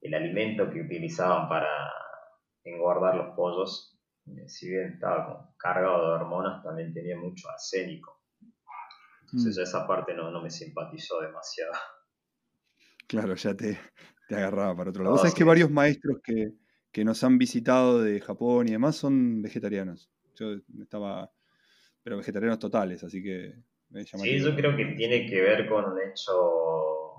el 0.00 0.14
alimento 0.14 0.70
que 0.70 0.80
utilizaban 0.80 1.48
para 1.48 1.92
engordar 2.64 3.14
los 3.14 3.36
pollos 3.36 3.92
eh, 4.26 4.48
si 4.48 4.70
bien 4.70 4.92
estaba 4.92 5.52
cargado 5.58 6.08
de 6.08 6.14
hormonas, 6.14 6.62
también 6.62 6.92
tenía 6.92 7.16
mucho 7.16 7.48
arsénico. 7.50 8.20
Entonces 9.22 9.56
mm. 9.56 9.62
esa 9.62 9.86
parte 9.86 10.14
no, 10.14 10.42
me 10.42 10.50
simpatizó 10.50 11.20
demasiado. 11.20 11.72
Claro, 13.06 13.34
ya 13.34 13.54
te, 13.54 13.78
agarraba 14.30 14.76
para 14.76 14.90
otro 14.90 15.02
lado. 15.02 15.14
Vos 15.14 15.22
sabés 15.22 15.34
que 15.34 15.44
varios 15.44 15.70
maestros 15.70 16.20
que, 16.22 17.04
nos 17.04 17.22
han 17.24 17.38
visitado 17.38 18.00
de 18.00 18.20
Japón 18.20 18.68
y 18.68 18.72
demás 18.72 18.96
son 18.96 19.42
vegetarianos. 19.42 20.10
Yo 20.36 20.56
estaba, 20.80 21.30
pero 22.02 22.16
vegetarianos 22.16 22.58
totales, 22.58 23.02
así 23.04 23.22
que 23.22 23.54
Sí, 23.92 24.40
yo 24.40 24.54
creo 24.56 24.76
que 24.76 24.86
tiene 24.96 25.26
que 25.26 25.40
ver 25.40 25.68
con 25.68 25.84
un 25.84 25.98
hecho 26.00 27.12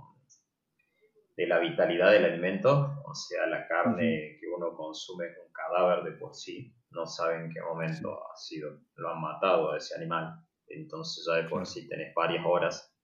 de 1.36 1.48
la 1.48 1.60
vitalidad 1.60 2.12
del 2.12 2.26
alimento, 2.26 3.02
o 3.06 3.14
sea, 3.14 3.46
la 3.48 3.68
carne 3.68 4.38
que 4.40 4.48
uno 4.48 4.76
consume 4.76 5.26
es 5.28 5.38
un 5.38 5.52
cadáver 5.52 6.04
de 6.04 6.12
por 6.18 6.36
sí, 6.36 6.76
no 6.92 7.06
saben 7.06 7.46
en 7.46 7.52
qué 7.52 7.62
momento 7.62 8.12
ha 8.12 8.36
sido, 8.36 8.80
lo 8.96 9.10
han 9.10 9.22
matado 9.22 9.72
a 9.72 9.78
ese 9.78 9.96
animal. 9.96 10.34
Entonces 10.68 11.26
ya 11.28 11.44
de 11.44 11.50
por 11.50 11.66
sí 11.66 11.88
tenés 11.88 12.14
varias 12.16 12.46
horas 12.46 12.96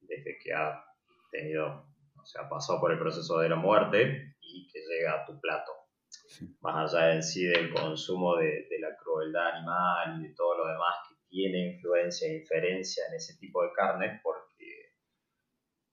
desde 0.00 0.38
que 0.42 0.52
ha 0.52 0.84
tenido, 1.30 1.86
o 2.20 2.24
sea, 2.24 2.48
pasado 2.48 2.80
por 2.80 2.92
el 2.92 2.98
proceso 2.98 3.38
de 3.38 3.48
la 3.48 3.56
muerte 3.56 4.36
y 4.40 4.68
que 4.68 4.80
llega 4.80 5.22
a 5.22 5.24
tu 5.24 5.40
plato. 5.40 5.72
Más 6.60 6.94
allá 6.94 7.14
en 7.14 7.22
sí 7.22 7.44
del 7.44 7.72
consumo 7.72 8.36
de, 8.36 8.66
la 8.80 8.96
crueldad 8.96 9.56
animal 9.56 10.20
y 10.20 10.28
de 10.28 10.34
todo 10.34 10.58
lo 10.58 10.66
demás 10.66 10.94
que 11.08 11.11
tiene 11.32 11.74
influencia 11.74 12.28
e 12.28 12.36
inferencia 12.36 13.04
en 13.08 13.14
ese 13.14 13.38
tipo 13.38 13.62
de 13.62 13.72
carne, 13.72 14.20
porque 14.22 14.92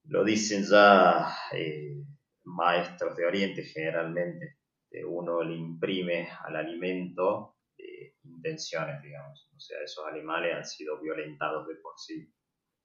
lo 0.04 0.22
dicen 0.22 0.62
ya 0.70 1.34
eh, 1.52 2.04
maestros 2.44 3.16
de 3.16 3.24
Oriente 3.24 3.62
generalmente, 3.62 4.58
uno 5.06 5.42
le 5.42 5.54
imprime 5.54 6.28
al 6.44 6.56
alimento 6.56 7.56
eh, 7.78 8.16
intenciones, 8.24 9.02
digamos. 9.02 9.48
O 9.56 9.58
sea, 9.60 9.78
esos 9.82 10.04
animales 10.06 10.54
han 10.54 10.64
sido 10.64 11.00
violentados 11.00 11.66
de 11.68 11.76
por 11.76 11.94
sí. 11.96 12.30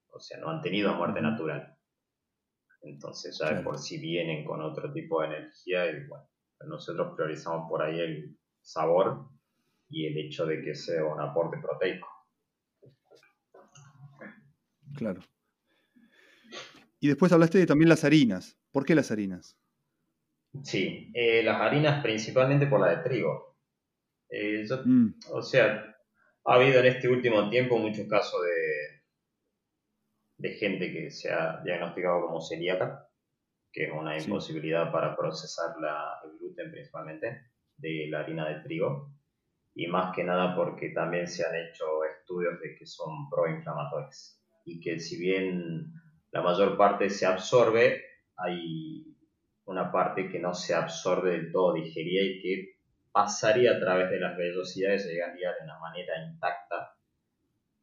O 0.08 0.18
sea, 0.18 0.38
no 0.38 0.48
han 0.48 0.62
tenido 0.62 0.94
muerte 0.94 1.20
natural. 1.20 1.76
Entonces 2.80 3.36
ya 3.38 3.52
de 3.52 3.62
por 3.62 3.78
sí 3.78 3.98
vienen 3.98 4.44
con 4.44 4.62
otro 4.62 4.92
tipo 4.92 5.20
de 5.20 5.26
energía 5.26 5.90
y 5.90 6.06
bueno, 6.06 6.26
nosotros 6.68 7.14
priorizamos 7.16 7.68
por 7.68 7.82
ahí 7.82 8.00
el 8.00 8.38
sabor 8.62 9.28
y 9.88 10.06
el 10.06 10.16
hecho 10.16 10.46
de 10.46 10.62
que 10.62 10.74
sea 10.74 11.04
un 11.04 11.20
aporte 11.20 11.58
proteico. 11.60 12.15
Claro. 14.94 15.22
Y 17.00 17.08
después 17.08 17.32
hablaste 17.32 17.58
de 17.58 17.66
también 17.66 17.88
las 17.88 18.04
harinas. 18.04 18.58
¿Por 18.70 18.84
qué 18.84 18.94
las 18.94 19.10
harinas? 19.10 19.58
Sí, 20.62 21.10
eh, 21.14 21.42
las 21.42 21.60
harinas 21.60 22.02
principalmente 22.02 22.66
por 22.66 22.80
la 22.80 22.96
de 22.96 23.02
trigo. 23.02 23.56
Eh, 24.28 24.66
mm. 24.84 25.14
O 25.32 25.42
sea, 25.42 25.96
ha 26.44 26.54
habido 26.54 26.80
en 26.80 26.86
este 26.86 27.08
último 27.08 27.48
tiempo 27.50 27.78
muchos 27.78 28.08
casos 28.08 28.40
de, 28.42 30.48
de 30.48 30.54
gente 30.54 30.92
que 30.92 31.10
se 31.10 31.32
ha 31.32 31.60
diagnosticado 31.62 32.22
como 32.22 32.40
celíaca, 32.40 33.08
que 33.72 33.84
es 33.84 33.92
una 33.92 34.18
imposibilidad 34.18 34.90
para 34.90 35.16
procesar 35.16 35.76
la, 35.80 36.20
el 36.24 36.38
gluten 36.38 36.70
principalmente 36.70 37.50
de 37.76 38.08
la 38.08 38.20
harina 38.20 38.48
de 38.48 38.62
trigo. 38.62 39.12
Y 39.74 39.88
más 39.88 40.16
que 40.16 40.24
nada 40.24 40.56
porque 40.56 40.90
también 40.90 41.28
se 41.28 41.44
han 41.44 41.54
hecho 41.54 42.02
estudios 42.04 42.58
de 42.60 42.74
que 42.76 42.86
son 42.86 43.28
proinflamatorios 43.28 44.35
y 44.66 44.80
que 44.80 44.98
si 44.98 45.16
bien 45.16 45.92
la 46.32 46.42
mayor 46.42 46.76
parte 46.76 47.08
se 47.08 47.24
absorbe, 47.24 48.02
hay 48.36 49.16
una 49.64 49.90
parte 49.92 50.28
que 50.28 50.40
no 50.40 50.54
se 50.54 50.74
absorbe 50.74 51.30
del 51.30 51.52
todo, 51.52 51.72
digería 51.72 52.22
y 52.24 52.42
que 52.42 52.76
pasaría 53.12 53.76
a 53.76 53.80
través 53.80 54.10
de 54.10 54.18
las 54.18 54.36
vellosidades 54.36 55.06
y 55.06 55.10
llegaría 55.10 55.52
de 55.52 55.64
una 55.64 55.78
manera 55.78 56.12
intacta 56.26 56.96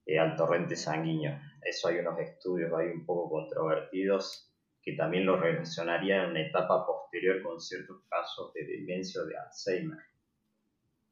eh, 0.06 0.20
al 0.20 0.36
torrente 0.36 0.76
sanguíneo. 0.76 1.40
Eso 1.62 1.88
hay 1.88 2.00
unos 2.00 2.20
estudios 2.20 2.72
ahí 2.74 2.90
un 2.90 3.06
poco 3.06 3.30
controvertidos 3.30 4.52
que 4.82 4.94
también 4.94 5.26
lo 5.26 5.38
relacionarían 5.38 6.26
en 6.26 6.32
una 6.32 6.42
etapa 6.42 6.86
posterior 6.86 7.42
con 7.42 7.62
ciertos 7.62 8.04
casos 8.10 8.54
de 8.54 8.66
demencia 8.66 9.22
o 9.22 9.26
de 9.26 9.38
Alzheimer, 9.38 10.00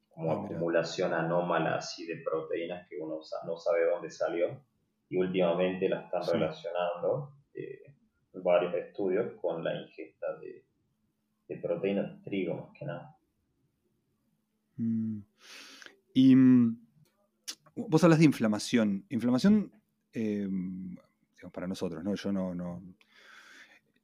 como 0.10 0.34
ah, 0.34 0.46
acumulación 0.46 1.14
anómala 1.14 1.78
así 1.78 2.06
de 2.06 2.18
proteínas 2.18 2.90
que 2.90 2.98
uno 2.98 3.22
no 3.46 3.58
sabe 3.58 3.86
dónde 3.90 4.12
salió 4.12 4.62
y 5.12 5.18
últimamente 5.18 5.90
la 5.90 6.04
están 6.04 6.24
relacionando. 6.26 7.36
Eh, 7.54 7.84
varios 8.34 8.74
estudios 8.74 9.34
con 9.42 9.62
la 9.62 9.76
ingesta 9.76 10.38
de, 10.40 10.64
de 11.50 11.58
proteína 11.58 12.04
de 12.04 12.24
trigo, 12.24 12.56
más 12.56 12.80
que 12.80 12.86
nada. 12.86 13.18
Mm. 14.78 15.20
Y 16.14 16.36
mm, 16.36 16.80
vos 17.76 18.04
hablas 18.06 18.20
de 18.20 18.26
inflamación. 18.26 19.06
Inflamación, 19.10 19.74
eh, 20.14 20.48
para 21.52 21.68
nosotros, 21.68 22.04
¿no? 22.04 22.16
Yo 22.16 22.32
no. 22.32 22.56
no 22.56 22.82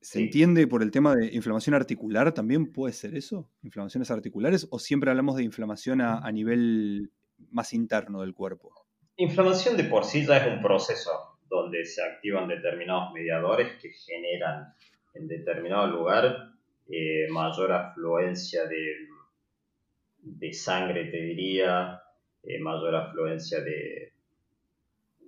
¿Se 0.02 0.20
entiende 0.22 0.68
por 0.68 0.84
el 0.84 0.92
tema 0.92 1.16
de 1.16 1.34
inflamación 1.34 1.74
articular? 1.74 2.34
¿También 2.34 2.72
puede 2.72 2.94
ser 2.94 3.16
eso? 3.16 3.50
¿Inflamaciones 3.64 4.12
articulares? 4.12 4.68
¿O 4.70 4.80
siempre 4.80 5.10
hablamos 5.10 5.36
de 5.38 5.44
inflamación 5.44 6.02
a, 6.02 6.20
a 6.20 6.32
nivel 6.32 7.12
más 7.52 7.74
interno 7.74 8.22
del 8.22 8.34
cuerpo? 8.34 8.87
Inflamación 9.20 9.76
de 9.78 9.86
por 9.86 10.06
sí 10.06 10.28
ya 10.28 10.38
es 10.38 10.46
un 10.46 10.62
proceso 10.62 11.40
donde 11.50 11.84
se 11.86 12.04
activan 12.04 12.48
determinados 12.48 13.12
mediadores 13.14 13.82
que 13.82 13.90
generan 13.90 14.76
en 15.16 15.28
determinado 15.28 15.88
lugar 15.88 16.52
eh, 16.88 17.28
mayor 17.32 17.72
afluencia 17.72 18.68
de, 18.68 20.54
sangre, 20.54 21.06
te 21.06 21.18
diría, 21.18 22.00
eh, 22.44 22.60
mayor 22.60 22.94
afluencia 22.94 23.60
de, 23.62 24.14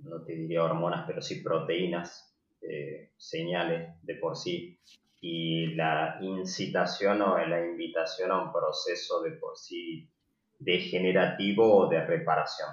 no 0.04 0.22
te 0.24 0.34
diría 0.34 0.66
hormonas, 0.66 1.06
pero 1.08 1.20
sí 1.20 1.42
proteínas, 1.42 2.32
eh, 2.62 3.10
señales 3.18 3.96
de 4.04 4.16
por 4.16 4.38
sí, 4.38 4.78
y 5.20 5.74
la 5.74 6.20
incitación 6.22 7.24
o 7.24 7.40
la 7.40 7.66
invitación 7.66 8.30
a 8.30 8.44
un 8.44 8.54
proceso 8.54 9.24
de 9.24 9.32
por 9.32 9.58
sí 9.58 10.08
degenerativo 10.60 11.76
o 11.76 11.90
de 11.90 12.06
reparación 12.06 12.70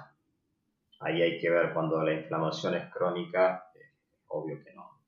ahí 0.99 1.21
hay 1.21 1.39
que 1.39 1.49
ver 1.49 1.73
cuando 1.73 2.01
la 2.03 2.13
inflamación 2.13 2.75
es 2.75 2.91
crónica, 2.91 3.65
eh, 3.75 3.93
obvio 4.27 4.63
que 4.63 4.73
no, 4.73 5.01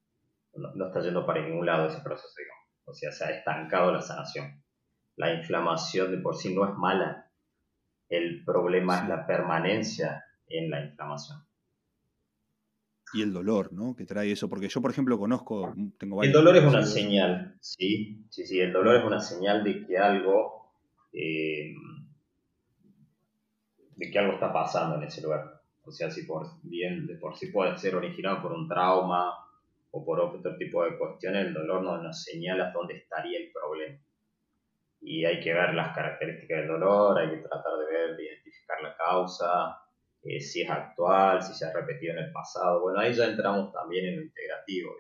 no, 0.76 0.88
está 0.88 1.02
yendo 1.02 1.26
para 1.26 1.42
ningún 1.42 1.66
lado 1.66 1.88
ese 1.88 2.02
proceso, 2.02 2.34
digamos. 2.38 2.66
O 2.86 2.94
sea, 2.94 3.12
se 3.12 3.26
ha 3.26 3.30
estancado 3.30 3.92
la 3.92 4.02
sanación. 4.02 4.64
La 5.16 5.34
inflamación 5.34 6.12
de 6.12 6.18
por 6.18 6.36
sí 6.36 6.56
no 6.56 6.66
es 6.66 6.76
mala, 6.76 7.30
el 8.08 8.44
problema 8.44 9.02
es 9.02 9.10
la 9.10 9.28
permanencia 9.28 10.26
en 10.48 10.70
la 10.70 10.82
inflamación. 10.82 11.46
Y 13.14 13.22
el 13.24 13.34
dolor, 13.34 13.74
¿no? 13.74 13.96
Que 13.96 14.06
trae 14.06 14.32
eso, 14.32 14.50
porque 14.50 14.70
yo, 14.70 14.82
por 14.82 14.92
ejemplo, 14.92 15.18
conozco, 15.18 15.74
tengo 15.98 16.24
El 16.24 16.32
dolor 16.32 16.56
es 16.56 16.64
una 16.64 16.84
señal, 16.84 17.58
sí, 17.60 18.26
sí, 18.30 18.46
sí, 18.46 18.60
el 18.60 18.72
dolor 18.72 18.98
es 18.98 19.04
una 19.04 19.20
señal 19.20 19.64
de 19.64 19.86
que 19.86 19.98
algo, 19.98 20.74
eh, 21.12 21.74
de 23.96 24.12
que 24.12 24.20
algo 24.20 24.34
está 24.34 24.54
pasando 24.54 24.98
en 24.98 25.04
ese 25.04 25.22
lugar. 25.22 25.59
O 25.90 25.92
sea, 25.92 26.12
si 26.12 26.22
por 26.22 26.46
bien 26.62 27.08
de 27.08 27.16
por 27.16 27.36
sí 27.36 27.48
puede 27.48 27.76
ser 27.76 27.96
originado 27.96 28.44
por 28.44 28.52
un 28.52 28.68
trauma 28.68 29.34
o 29.90 30.06
por 30.06 30.20
otro 30.20 30.56
tipo 30.56 30.84
de 30.84 30.96
cuestiones, 31.00 31.48
el 31.48 31.54
dolor 31.56 31.82
no 31.82 31.98
nos 31.98 32.24
señala 32.24 32.72
dónde 32.72 32.98
estaría 32.98 33.40
el 33.40 33.52
problema. 33.52 34.00
Y 35.02 35.26
hay 35.26 35.40
que 35.40 35.52
ver 35.52 35.74
las 35.74 35.96
características 35.96 36.60
del 36.60 36.68
dolor, 36.68 37.18
hay 37.18 37.32
que 37.32 37.38
tratar 37.38 37.80
de 37.80 37.86
ver, 37.92 38.18
de 38.18 38.24
identificar 38.24 38.78
la 38.84 38.96
causa, 38.98 39.80
eh, 40.22 40.40
si 40.40 40.62
es 40.62 40.70
actual, 40.70 41.42
si 41.42 41.56
se 41.56 41.66
ha 41.66 41.74
repetido 41.74 42.14
en 42.14 42.26
el 42.26 42.32
pasado. 42.32 42.82
Bueno, 42.82 43.00
ahí 43.00 43.12
ya 43.12 43.26
entramos 43.26 43.74
también 43.74 44.06
en 44.06 44.16
lo 44.18 44.22
integrativo. 44.22 44.94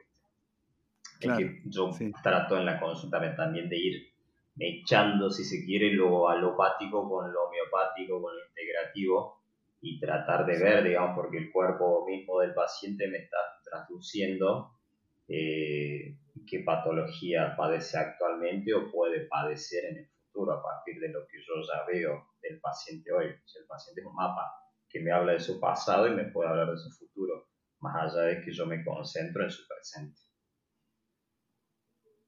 que 1.19 1.61
yo 1.65 1.91
trato 2.23 2.57
en 2.57 2.65
la 2.65 2.79
consulta 2.79 3.35
también 3.35 3.69
de 3.69 3.77
ir 3.77 4.13
echando, 4.57 5.29
si 5.29 5.43
se 5.43 5.63
quiere, 5.63 5.93
lo 5.93 6.27
alopático 6.29 7.07
con 7.07 7.31
lo 7.31 7.43
homeopático, 7.43 8.19
con 8.19 8.35
lo 8.35 8.47
integrativo 8.47 9.38
y 9.81 9.99
tratar 9.99 10.45
de 10.45 10.57
ver, 10.59 10.83
digamos, 10.83 11.15
porque 11.15 11.37
el 11.37 11.51
cuerpo 11.51 12.05
mismo 12.05 12.39
del 12.39 12.53
paciente 12.53 13.07
me 13.07 13.17
está 13.19 13.37
traduciendo 13.63 14.79
eh, 15.27 16.17
qué 16.47 16.59
patología 16.65 17.55
padece 17.55 17.97
actualmente 17.97 18.73
o 18.73 18.91
puede 18.91 19.27
padecer 19.27 19.85
en 19.85 19.97
el 19.97 20.07
futuro 20.07 20.53
a 20.53 20.63
partir 20.63 20.99
de 20.99 21.09
lo 21.09 21.27
que 21.27 21.37
yo 21.37 21.53
ya 21.61 21.85
veo 21.85 22.29
del 22.41 22.59
paciente 22.59 23.11
hoy. 23.11 23.25
El 23.25 23.67
paciente 23.67 24.01
es 24.01 24.07
un 24.07 24.15
mapa 24.15 24.51
que 24.89 24.99
me 24.99 25.11
habla 25.11 25.33
de 25.33 25.39
su 25.39 25.59
pasado 25.59 26.07
y 26.07 26.15
me 26.15 26.25
puede 26.25 26.49
hablar 26.49 26.71
de 26.71 26.77
su 26.77 26.89
futuro, 26.91 27.47
más 27.79 27.95
allá 27.95 28.23
de 28.23 28.41
que 28.41 28.51
yo 28.51 28.65
me 28.65 28.83
concentro 28.83 29.43
en 29.43 29.51
su 29.51 29.67
presente. 29.67 30.19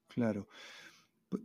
Claro. 0.07 0.47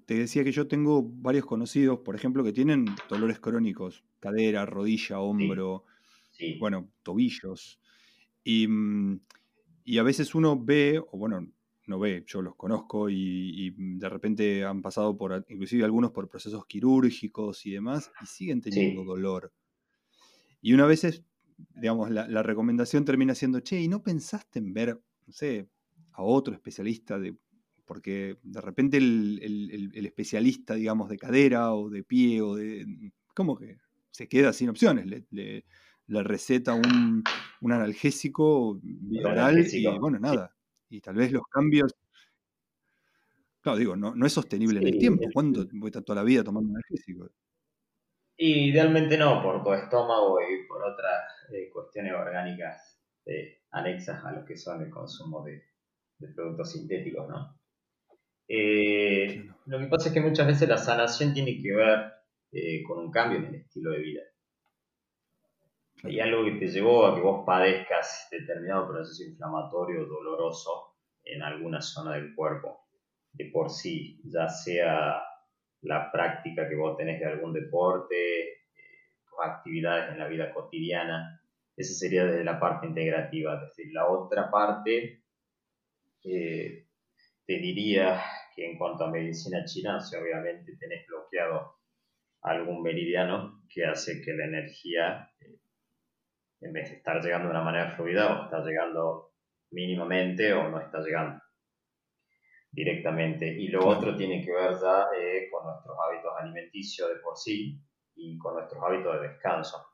Te 0.04 0.14
decía 0.14 0.42
que 0.44 0.52
yo 0.52 0.66
tengo 0.66 1.02
varios 1.02 1.46
conocidos, 1.46 2.00
por 2.00 2.16
ejemplo, 2.16 2.42
que 2.42 2.52
tienen 2.52 2.86
dolores 3.08 3.38
crónicos, 3.38 4.04
cadera, 4.18 4.66
rodilla, 4.66 5.20
hombro, 5.20 5.84
bueno, 6.58 6.90
tobillos. 7.02 7.80
Y, 8.44 8.66
mm, 8.68 9.20
y, 9.84 9.98
a 9.98 10.02
veces 10.02 10.34
uno 10.34 10.62
ve, 10.62 10.98
o 10.98 11.18
bueno, 11.18 11.46
no 11.86 11.98
ve, 11.98 12.24
yo 12.26 12.42
los 12.42 12.56
conozco 12.56 13.08
y, 13.10 13.74
de 13.76 14.08
repente 14.08 14.64
han 14.64 14.82
pasado 14.82 15.16
por, 15.16 15.44
inclusive 15.48 15.84
algunos 15.84 16.10
por 16.12 16.28
procesos 16.28 16.66
quirúrgicos 16.66 17.64
y 17.66 17.72
demás, 17.72 18.10
y 18.22 18.26
siguen 18.26 18.60
teniendo 18.60 19.04
dolor. 19.04 19.52
Y 20.60 20.72
una 20.72 20.86
vez, 20.86 21.22
digamos, 21.74 22.10
la, 22.10 22.28
la, 22.28 22.42
recomendación 22.42 23.04
termina 23.04 23.34
siendo, 23.34 23.60
che, 23.60 23.80
¿y 23.80 23.88
no 23.88 24.02
pensaste 24.02 24.58
en 24.58 24.72
ver, 24.72 25.00
no 25.26 25.32
sé, 25.32 25.68
a 26.12 26.22
otro 26.22 26.54
especialista 26.54 27.18
de 27.18 27.36
porque 27.86 28.38
de 28.42 28.60
repente 28.60 28.98
el, 28.98 29.92
especialista, 29.94 30.74
digamos, 30.74 31.08
de 31.08 31.16
cadera 31.16 31.72
o 31.72 31.88
de 31.88 32.02
pie 32.02 32.42
o 32.42 32.56
de... 32.56 32.84
¿Cómo 33.34 33.56
que? 33.56 33.78
Se 34.10 34.28
queda 34.28 34.52
sin 34.52 34.68
opciones, 34.68 35.06
le, 35.30 35.64
receta 36.08 36.74
un, 36.74 37.22
analgésico 37.62 38.80
oral 39.24 39.66
y 39.72 39.86
bueno, 39.98 40.18
nada. 40.18 40.54
Y 40.88 41.00
tal 41.00 41.16
vez 41.16 41.32
los 41.32 41.42
cambios... 41.50 41.94
Claro, 43.60 43.78
digo, 43.78 43.96
no, 43.96 44.14
no 44.14 44.26
es 44.26 44.32
sostenible 44.32 44.80
en 44.80 44.86
el 44.86 44.98
tiempo. 44.98 45.24
¿Cuándo 45.32 45.66
voy 45.72 45.86
a 45.86 45.88
estar 45.88 46.04
toda 46.04 46.20
la 46.20 46.24
vida 46.24 46.44
tomando 46.44 46.70
analgésico? 46.70 47.28
Idealmente 48.38 49.16
no, 49.16 49.42
por 49.42 49.64
tu 49.64 49.72
estómago 49.72 50.38
y 50.42 50.66
por 50.68 50.84
otras 50.84 51.22
eh, 51.52 51.70
cuestiones 51.72 52.12
orgánicas 52.12 53.00
eh, 53.24 53.62
anexas 53.70 54.22
a 54.24 54.32
lo 54.32 54.44
que 54.44 54.56
son 54.58 54.82
el 54.82 54.90
consumo 54.90 55.42
de, 55.42 55.64
de 56.18 56.28
productos 56.28 56.72
sintéticos, 56.72 57.26
¿no? 57.28 57.58
Eh, 58.46 59.42
lo 59.64 59.78
que 59.78 59.86
pasa 59.86 60.08
es 60.08 60.14
que 60.14 60.20
muchas 60.20 60.46
veces 60.46 60.68
la 60.68 60.78
sanación 60.78 61.32
tiene 61.32 61.60
que 61.60 61.74
ver 61.74 62.12
con 62.86 62.98
un 62.98 63.10
cambio 63.10 63.38
en 63.38 63.46
el 63.46 63.54
estilo 63.56 63.90
de 63.90 63.98
vida. 63.98 64.22
Hay 66.02 66.20
algo 66.20 66.44
que 66.44 66.52
te 66.52 66.68
llevó 66.68 67.06
a 67.06 67.14
que 67.14 67.20
vos 67.20 67.44
padezcas 67.46 68.28
determinado 68.30 68.88
proceso 68.88 69.24
inflamatorio 69.24 70.04
doloroso 70.06 70.96
en 71.24 71.42
alguna 71.42 71.80
zona 71.80 72.14
del 72.14 72.34
cuerpo, 72.34 72.86
de 73.32 73.46
por 73.46 73.70
sí, 73.70 74.20
ya 74.24 74.48
sea 74.48 75.22
la 75.82 76.12
práctica 76.12 76.68
que 76.68 76.76
vos 76.76 76.96
tenés 76.96 77.20
de 77.20 77.26
algún 77.26 77.52
deporte, 77.52 78.52
eh, 78.52 78.58
actividades 79.42 80.12
en 80.12 80.18
la 80.18 80.28
vida 80.28 80.52
cotidiana, 80.52 81.40
esa 81.76 81.92
sería 81.92 82.24
desde 82.24 82.44
la 82.44 82.58
parte 82.58 82.86
integrativa. 82.86 83.60
Desde 83.60 83.92
la 83.92 84.08
otra 84.08 84.50
parte, 84.50 85.22
te 86.22 86.86
diría 87.46 88.22
que 88.54 88.70
en 88.70 88.78
cuanto 88.78 89.04
a 89.04 89.10
medicina 89.10 89.64
china, 89.64 90.00
si 90.00 90.16
obviamente 90.16 90.76
tenés 90.78 91.06
bloqueado 91.06 91.76
algún 92.40 92.82
meridiano 92.82 93.62
que 93.68 93.84
hace 93.84 94.22
que 94.22 94.32
la 94.32 94.46
energía, 94.46 95.30
eh, 95.40 95.58
en 96.60 96.72
vez 96.72 96.90
de 96.90 96.96
estar 96.96 97.22
llegando 97.22 97.48
de 97.48 97.54
una 97.54 97.64
manera 97.64 97.90
fluida, 97.90 98.40
o 98.40 98.44
está 98.44 98.64
llegando 98.64 99.34
mínimamente 99.70 100.52
o 100.52 100.68
no 100.70 100.80
está 100.80 101.00
llegando 101.00 101.42
directamente. 102.70 103.46
Y 103.46 103.68
lo 103.68 103.86
otro 103.86 104.16
tiene 104.16 104.44
que 104.44 104.52
ver 104.52 104.72
ya 104.72 105.06
eh, 105.18 105.48
con 105.50 105.66
nuestros 105.66 105.96
hábitos 106.06 106.32
alimenticios 106.38 107.08
de 107.08 107.16
por 107.16 107.36
sí 107.36 107.80
y 108.14 108.38
con 108.38 108.54
nuestros 108.54 108.82
hábitos 108.82 109.20
de 109.20 109.28
descanso, 109.28 109.84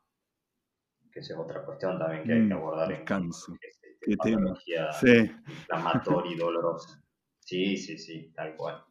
que 1.11 1.19
esa 1.19 1.33
es 1.33 1.39
otra 1.39 1.63
cuestión 1.63 1.99
también 1.99 2.23
que 2.23 2.33
hay 2.33 2.47
que 2.47 2.53
mm, 2.53 2.57
abordar 2.57 2.87
descanso. 2.87 3.51
en 3.51 3.59
Qué 4.01 4.17
tema. 4.17 4.53
Sí. 4.99 5.31
inflamatoria 5.47 6.31
y 6.31 6.35
dolorosa. 6.39 7.01
Sí, 7.39 7.77
sí, 7.77 7.97
sí, 7.97 8.31
tal 8.33 8.55
cual. 8.55 8.83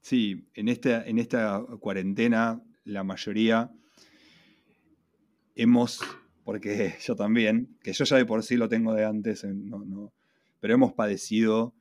Sí, 0.00 0.50
en 0.54 0.68
esta, 0.68 1.04
en 1.04 1.18
esta 1.18 1.62
cuarentena 1.80 2.62
la 2.84 3.04
mayoría 3.04 3.70
hemos, 5.58 6.00
porque 6.44 6.94
yo 7.04 7.14
también, 7.16 7.76
que 7.82 7.92
yo 7.92 8.04
ya 8.04 8.16
de 8.16 8.24
por 8.24 8.42
sí 8.42 8.56
lo 8.56 8.68
tengo 8.68 8.94
de 8.94 9.04
antes, 9.04 9.44
no, 9.44 9.84
no, 9.84 10.12
pero 10.60 10.74
hemos 10.74 10.94
padecido 10.94 11.74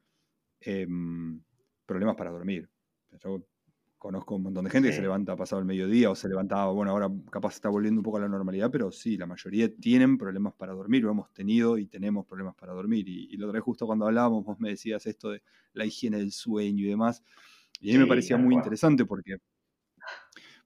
em, 0.60 1.42
problemas 1.86 2.16
para 2.16 2.32
dormir. 2.32 2.70
Conozco 3.98 4.36
un 4.36 4.44
montón 4.44 4.64
de 4.66 4.70
gente 4.70 4.90
que 4.90 4.96
se 4.96 5.02
levanta 5.02 5.36
pasado 5.36 5.60
el 5.60 5.66
mediodía 5.66 6.12
o 6.12 6.16
se 6.16 6.30
levantaba, 6.30 6.72
bueno, 6.72 6.92
ahora 6.92 7.10
capaz 7.32 7.56
está 7.56 7.68
volviendo 7.70 8.00
un 8.00 8.04
poco 8.04 8.18
a 8.18 8.22
la 8.22 8.28
normalidad, 8.28 8.70
pero 8.70 8.92
sí, 8.92 9.18
la 9.18 9.26
mayoría 9.26 9.74
tienen 9.76 10.20
problemas 10.20 10.54
para 10.54 10.74
dormir, 10.74 11.04
lo 11.04 11.12
hemos 11.12 11.34
tenido 11.34 11.80
y 11.80 11.88
tenemos 11.88 12.26
problemas 12.28 12.54
para 12.56 12.74
dormir. 12.74 13.10
Y, 13.10 13.36
lo 13.38 13.50
traje 13.50 13.62
justo 13.62 13.88
cuando 13.88 14.06
hablábamos, 14.06 14.46
vos 14.46 14.60
me 14.60 14.70
decías 14.70 15.06
esto 15.08 15.32
de 15.32 15.42
la 15.74 15.86
higiene 15.86 16.18
del 16.18 16.32
sueño 16.32 16.86
y 16.86 16.90
demás. 16.90 17.24
Y 17.80 17.90
a 17.90 17.94
mí 17.94 18.00
me 18.00 18.08
parecía 18.08 18.38
muy 18.38 18.54
interesante 18.54 19.04
porque, 19.06 19.38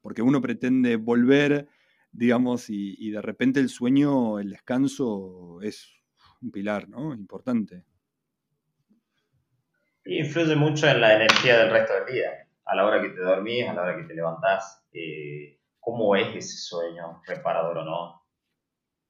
porque 0.01 0.21
uno 0.21 0.41
pretende 0.41 0.97
volver, 0.97 1.69
digamos, 2.11 2.69
y, 2.69 2.95
y 2.97 3.11
de 3.11 3.21
repente 3.21 3.59
el 3.59 3.69
sueño, 3.69 4.39
el 4.39 4.49
descanso 4.49 5.59
es 5.61 5.89
un 6.41 6.51
pilar, 6.51 6.89
¿no? 6.89 7.13
Importante. 7.13 7.83
Influye 10.05 10.55
mucho 10.55 10.87
en 10.87 11.01
la 11.01 11.15
energía 11.15 11.59
del 11.59 11.71
resto 11.71 11.93
del 11.93 12.13
día 12.13 12.47
a 12.65 12.75
la 12.75 12.85
hora 12.85 13.01
que 13.01 13.09
te 13.09 13.21
dormís, 13.21 13.67
a 13.67 13.73
la 13.73 13.81
hora 13.81 13.97
que 13.97 14.03
te 14.03 14.13
levantás, 14.13 14.85
eh, 14.93 15.59
cómo 15.79 16.15
es 16.15 16.35
ese 16.35 16.57
sueño, 16.57 17.21
reparador 17.27 17.79
o 17.79 17.85
no. 17.85 18.21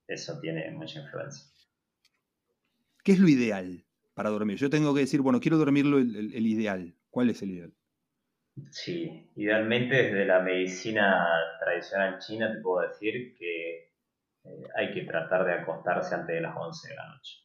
Eso 0.08 0.40
tiene 0.40 0.70
mucha 0.72 1.00
influencia. 1.00 1.48
¿Qué 3.04 3.14
es 3.14 3.20
lo 3.20 3.30
ideal 3.30 3.86
para 4.14 4.30
dormir? 4.30 4.58
Yo 4.58 4.70
tengo 4.70 4.94
que 4.94 5.02
decir, 5.02 5.22
bueno, 5.22 5.40
quiero 5.40 5.58
dormirlo 5.58 6.00
el, 6.00 6.46
ideal. 6.48 6.96
¿Cuál 7.10 7.30
es 7.30 7.42
el 7.42 7.52
ideal? 7.52 7.74
Sí, 8.70 9.32
idealmente 9.36 9.96
desde 9.96 10.26
la 10.26 10.40
medicina 10.40 11.26
tradicional 11.60 12.20
china 12.20 12.52
te 12.52 12.62
puedo 12.62 12.88
decir 12.88 13.36
que 13.38 13.92
eh, 14.44 14.68
hay 14.76 14.94
que 14.94 15.04
tratar 15.04 15.46
de 15.46 15.54
acostarse 15.54 16.16
antes 16.16 16.36
de 16.36 16.42
las 16.42 16.56
11 16.56 16.90
de 16.90 16.96
la 16.96 17.08
noche. 17.08 17.38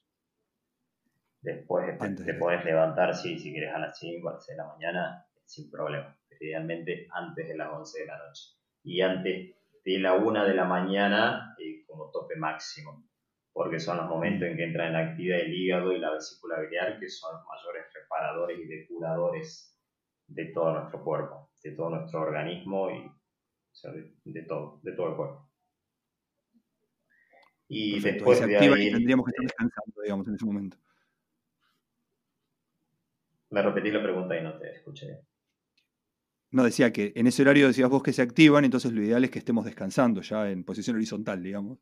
Después 1.40 1.96
te, 1.98 2.34
puedes 2.34 2.64
levantar, 2.64 3.14
si 3.14 3.36
quieres 3.40 3.72
a 3.72 3.78
las 3.78 3.98
5, 3.98 4.28
a 4.28 4.32
las 4.32 4.46
6 4.46 4.56
de 4.56 4.62
la 4.62 4.68
mañana, 4.68 5.26
sin 5.44 5.70
problema, 5.70 6.18
idealmente 6.40 7.06
antes 7.12 7.48
de 7.48 7.56
las 7.56 7.72
11 7.72 8.00
de 8.00 8.06
la 8.06 8.18
noche 8.18 8.42
y 8.82 9.00
antes 9.00 9.54
de 9.84 9.98
la 10.00 10.14
1 10.14 10.44
de 10.44 10.54
la 10.54 10.64
mañana 10.64 11.54
eh, 11.60 11.84
como 11.86 12.10
tope 12.10 12.34
máximo, 12.34 13.04
porque 13.52 13.78
son 13.78 13.98
los 13.98 14.06
momentos 14.06 14.48
en 14.48 14.56
que 14.56 14.64
entra 14.64 14.88
en 14.88 14.96
actividad 14.96 15.38
el 15.38 15.54
hígado 15.54 15.92
y 15.92 15.98
la 15.98 16.10
vesícula 16.10 16.60
biliar, 16.60 16.98
que 16.98 17.08
son 17.08 17.36
los 17.36 17.44
mayores 17.46 17.92
reparadores 17.94 18.58
y 18.58 18.66
depuradores 18.66 19.75
de 20.26 20.46
todo 20.46 20.72
nuestro 20.72 21.02
cuerpo, 21.02 21.50
de 21.62 21.72
todo 21.72 21.90
nuestro 21.90 22.20
organismo 22.20 22.90
y 22.90 23.10
de, 24.24 24.42
todo, 24.42 24.80
de 24.82 24.92
todo 24.92 25.10
el 25.10 25.16
cuerpo. 25.16 25.50
Y 27.68 28.00
después 28.00 28.46
de 28.46 28.56
ahí, 28.56 28.90
tendríamos 28.92 29.26
que 29.26 29.30
estar 29.30 29.44
descansando, 29.44 30.02
digamos, 30.02 30.28
en 30.28 30.34
ese 30.34 30.44
momento. 30.44 30.76
Me 33.50 33.62
repetí 33.62 33.90
la 33.90 34.02
pregunta 34.02 34.38
y 34.38 34.42
no 34.42 34.58
te 34.58 34.70
escuché. 34.70 35.20
No, 36.50 36.64
decía 36.64 36.92
que 36.92 37.12
en 37.16 37.26
ese 37.26 37.42
horario 37.42 37.66
decías 37.66 37.88
vos 37.88 38.02
que 38.02 38.12
se 38.12 38.22
activan, 38.22 38.64
entonces 38.64 38.92
lo 38.92 39.02
ideal 39.02 39.24
es 39.24 39.30
que 39.30 39.40
estemos 39.40 39.64
descansando 39.64 40.20
ya 40.22 40.48
en 40.50 40.64
posición 40.64 40.96
horizontal, 40.96 41.42
digamos. 41.42 41.78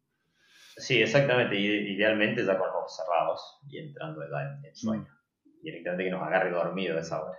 Sí, 0.77 1.01
exactamente. 1.01 1.57
Idealmente 1.57 2.45
ya 2.45 2.59
con 2.59 2.67
los 2.67 2.77
ojos 2.77 2.97
cerrados 2.97 3.61
y 3.69 3.79
entrando 3.79 4.23
en 4.23 4.65
el 4.65 4.75
sueño. 4.75 5.07
Directamente 5.63 6.05
que 6.05 6.11
nos 6.11 6.23
agarre 6.23 6.51
dormido 6.51 6.97
a 6.97 7.01
esa 7.01 7.23
hora. 7.23 7.39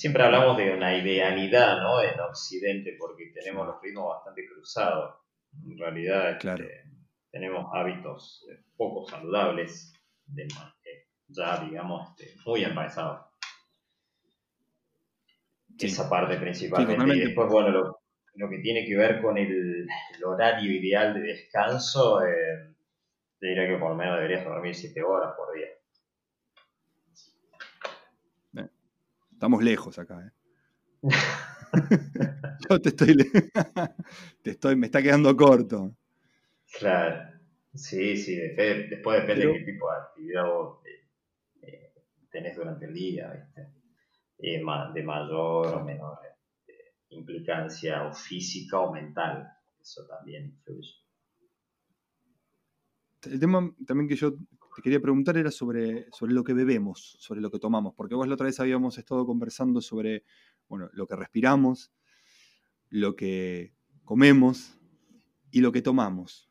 Siempre 0.00 0.22
hablamos 0.22 0.56
de 0.56 0.72
una 0.72 0.96
idealidad 0.96 1.82
¿no? 1.82 2.00
en 2.00 2.18
Occidente 2.20 2.96
porque 2.98 3.32
tenemos 3.34 3.66
los 3.66 3.82
ritmos 3.82 4.14
bastante 4.14 4.46
cruzados. 4.46 5.16
En 5.62 5.76
realidad 5.76 6.30
este, 6.30 6.84
tenemos 7.30 7.66
hábitos 7.74 8.46
poco 8.78 9.06
saludables, 9.06 9.92
de, 10.24 10.48
ya 11.28 11.62
digamos 11.66 12.18
este, 12.18 12.34
muy 12.46 12.64
enraizados 12.64 13.26
esa 15.78 16.08
parte 16.08 16.38
principalmente. 16.38 17.16
y 17.16 17.20
después, 17.20 17.50
bueno, 17.50 17.68
lo, 17.68 18.48
que 18.48 18.58
tiene 18.60 18.86
que 18.86 18.96
ver 18.96 19.20
con 19.20 19.36
el, 19.36 19.86
horario 20.24 20.72
ideal 20.72 21.12
de 21.12 21.20
descanso, 21.20 22.22
eh, 22.24 22.74
Te 23.38 23.48
diría 23.48 23.68
que 23.68 23.76
por 23.76 23.90
lo 23.90 23.96
menos 23.96 24.16
deberías 24.16 24.46
dormir 24.46 24.74
7 24.74 25.02
horas 25.02 25.34
por 25.36 25.54
día. 25.54 25.68
Estamos 29.40 29.64
lejos 29.64 29.98
acá, 29.98 30.22
¿eh? 30.26 30.32
Yo 32.68 32.78
te 32.78 32.90
estoy, 32.90 33.16
te 34.42 34.50
estoy, 34.50 34.76
me 34.76 34.84
está 34.84 35.02
quedando 35.02 35.34
corto. 35.34 35.96
Claro, 36.78 37.40
sí, 37.72 38.18
sí, 38.18 38.36
después, 38.36 39.22
depende 39.22 39.46
de 39.46 39.52
qué 39.54 39.72
tipo 39.72 39.90
de 39.90 39.96
actividad 39.96 40.44
vos 40.44 40.80
eh, 40.84 41.08
eh, 41.62 41.94
tenés 42.30 42.54
durante 42.54 42.84
el 42.84 42.92
día, 42.92 43.32
¿viste? 43.32 43.72
de 44.36 45.02
mayor 45.02 45.74
o 45.74 45.84
menor 45.86 46.18
eh, 46.68 46.74
implicancia 47.08 48.04
o 48.04 48.12
física 48.12 48.78
o 48.78 48.92
mental, 48.92 49.48
eso 49.80 50.06
también 50.06 50.48
influye. 50.48 50.96
El 53.22 53.40
tema 53.40 53.74
también 53.86 54.06
que 54.06 54.16
yo 54.16 54.34
te 54.74 54.82
quería 54.82 55.00
preguntar 55.00 55.36
era 55.36 55.50
sobre, 55.50 56.06
sobre 56.12 56.32
lo 56.32 56.44
que 56.44 56.52
bebemos, 56.52 57.16
sobre 57.18 57.40
lo 57.40 57.50
que 57.50 57.58
tomamos, 57.58 57.94
porque 57.94 58.14
vos 58.14 58.26
la 58.28 58.34
otra 58.34 58.46
vez 58.46 58.60
habíamos 58.60 58.98
estado 58.98 59.26
conversando 59.26 59.80
sobre 59.80 60.24
bueno, 60.68 60.88
lo 60.92 61.06
que 61.06 61.16
respiramos, 61.16 61.92
lo 62.88 63.16
que 63.16 63.72
comemos 64.04 64.78
y 65.50 65.60
lo 65.60 65.72
que 65.72 65.82
tomamos. 65.82 66.48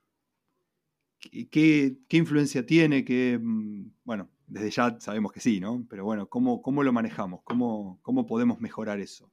¿Qué, 1.19 1.97
influencia 2.09 2.65
tiene? 2.65 3.03
¿Qué, 3.03 3.37
mm, 3.41 3.91
bueno, 4.03 4.29
desde 4.47 4.71
ya 4.71 4.99
sabemos 4.99 5.31
que 5.31 5.39
sí, 5.39 5.59
¿no? 5.59 5.85
Pero 5.89 6.05
bueno, 6.05 6.27
¿cómo, 6.27 6.61
cómo 6.61 6.83
lo 6.83 6.93
manejamos? 6.93 7.41
¿Cómo, 7.43 7.99
¿Cómo 8.01 8.25
podemos 8.25 8.59
mejorar 8.59 8.99
eso? 8.99 9.31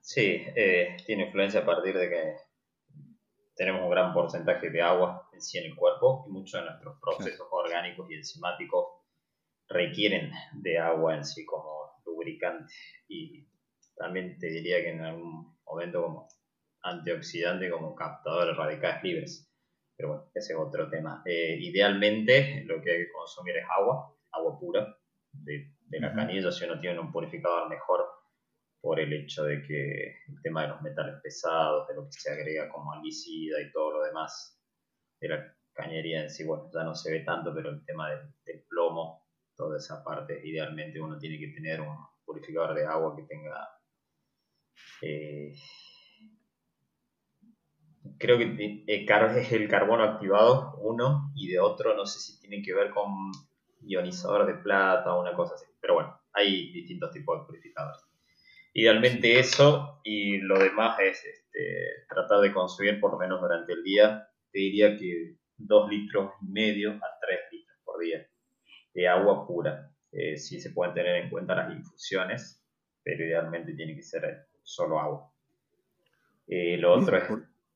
Sí, 0.00 0.42
eh, 0.54 0.96
tiene 1.06 1.26
influencia 1.26 1.60
a 1.60 1.66
partir 1.66 1.96
de 1.96 2.10
que 2.10 2.34
tenemos 3.56 3.82
un 3.82 3.90
gran 3.90 4.12
porcentaje 4.12 4.70
de 4.70 4.82
agua 4.82 5.23
en 5.34 5.42
sí 5.42 5.58
en 5.58 5.66
el 5.66 5.76
cuerpo 5.76 6.24
y 6.28 6.32
muchos 6.32 6.60
de 6.60 6.66
nuestros 6.66 6.98
procesos 7.00 7.46
orgánicos 7.50 8.10
y 8.10 8.14
enzimáticos 8.14 8.86
requieren 9.68 10.30
de 10.52 10.78
agua 10.78 11.16
en 11.16 11.24
sí 11.24 11.44
como 11.44 12.00
lubricante 12.04 12.72
y 13.08 13.46
también 13.96 14.38
te 14.38 14.48
diría 14.48 14.82
que 14.82 14.90
en 14.90 15.02
algún 15.02 15.56
momento 15.64 16.02
como 16.02 16.28
antioxidante, 16.82 17.70
como 17.70 17.94
captador 17.94 18.48
de 18.48 18.54
radicales 18.54 19.02
libres. 19.02 19.50
Pero 19.96 20.08
bueno, 20.08 20.30
ese 20.34 20.52
es 20.52 20.58
otro 20.58 20.90
tema. 20.90 21.22
Eh, 21.24 21.56
idealmente 21.60 22.64
lo 22.66 22.82
que 22.82 22.90
hay 22.90 22.98
que 23.04 23.12
consumir 23.12 23.56
es 23.56 23.64
agua, 23.78 24.14
agua 24.32 24.58
pura 24.58 24.96
de, 25.32 25.70
la 26.00 26.12
canilla, 26.12 26.50
si 26.50 26.64
uno 26.64 26.80
tiene 26.80 26.98
un 26.98 27.12
purificador 27.12 27.68
mejor 27.68 28.04
por 28.80 28.98
el 28.98 29.12
hecho 29.12 29.44
de 29.44 29.62
que 29.62 30.16
el 30.28 30.42
tema 30.42 30.62
de 30.62 30.68
los 30.68 30.82
metales 30.82 31.20
pesados, 31.22 31.86
de 31.86 31.94
lo 31.94 32.04
que 32.06 32.12
se 32.12 32.32
agrega 32.32 32.68
como 32.68 32.92
algicida 32.92 33.60
y 33.62 33.70
todo 33.70 33.92
lo 33.92 34.02
demás 34.02 34.53
de 35.28 35.36
la 35.36 35.56
cañería 35.72 36.22
en 36.22 36.30
sí, 36.30 36.44
bueno, 36.44 36.70
ya 36.72 36.84
no 36.84 36.94
se 36.94 37.10
ve 37.10 37.20
tanto, 37.20 37.52
pero 37.54 37.70
el 37.70 37.84
tema 37.84 38.10
del, 38.10 38.62
plomo, 38.68 39.26
toda 39.56 39.78
esa 39.78 40.02
parte, 40.04 40.40
idealmente 40.44 41.00
uno 41.00 41.18
tiene 41.18 41.38
que 41.38 41.48
tener 41.48 41.80
un 41.80 41.96
purificador 42.24 42.74
de 42.74 42.86
agua 42.86 43.16
que 43.16 43.22
tenga... 43.22 43.68
Eh, 45.02 45.54
creo 48.18 48.38
que 48.38 48.84
es 48.86 49.52
el 49.52 49.68
carbono 49.68 50.04
activado, 50.04 50.76
uno, 50.80 51.32
y 51.34 51.48
de 51.48 51.58
otro 51.58 51.96
no 51.96 52.06
sé 52.06 52.20
si 52.20 52.40
tiene 52.40 52.62
que 52.62 52.74
ver 52.74 52.90
con 52.90 53.32
ionizador 53.82 54.46
de 54.46 54.54
plata 54.54 55.14
o 55.14 55.20
una 55.20 55.34
cosa 55.34 55.54
así. 55.54 55.66
Pero 55.80 55.94
bueno, 55.94 56.20
hay 56.32 56.72
distintos 56.72 57.10
tipos 57.12 57.40
de 57.40 57.46
purificadores. 57.46 58.02
Idealmente 58.72 59.38
eso 59.38 60.00
y 60.02 60.38
lo 60.38 60.58
demás 60.58 60.98
es 60.98 61.24
este, 61.24 62.06
tratar 62.08 62.40
de 62.40 62.52
consumir 62.52 62.98
por 63.00 63.12
lo 63.12 63.18
menos 63.18 63.40
durante 63.40 63.72
el 63.72 63.84
día, 63.84 64.28
te 64.54 64.60
diría 64.60 64.96
que 64.96 65.34
2 65.58 65.90
litros 65.90 66.30
y 66.40 66.52
medio 66.52 66.92
a 66.92 67.18
3 67.20 67.40
litros 67.50 67.76
por 67.84 67.98
día 67.98 68.24
de 68.94 69.08
agua 69.08 69.44
pura. 69.46 69.90
Eh, 70.12 70.36
sí 70.36 70.60
se 70.60 70.70
pueden 70.70 70.94
tener 70.94 71.16
en 71.16 71.30
cuenta 71.30 71.56
las 71.56 71.74
infusiones, 71.74 72.64
pero 73.02 73.24
idealmente 73.24 73.74
tiene 73.74 73.96
que 73.96 74.02
ser 74.02 74.46
solo 74.62 75.00
agua. 75.00 75.32
Eh, 76.46 76.76
lo 76.76 76.94
otro 76.94 77.16
es, 77.16 77.28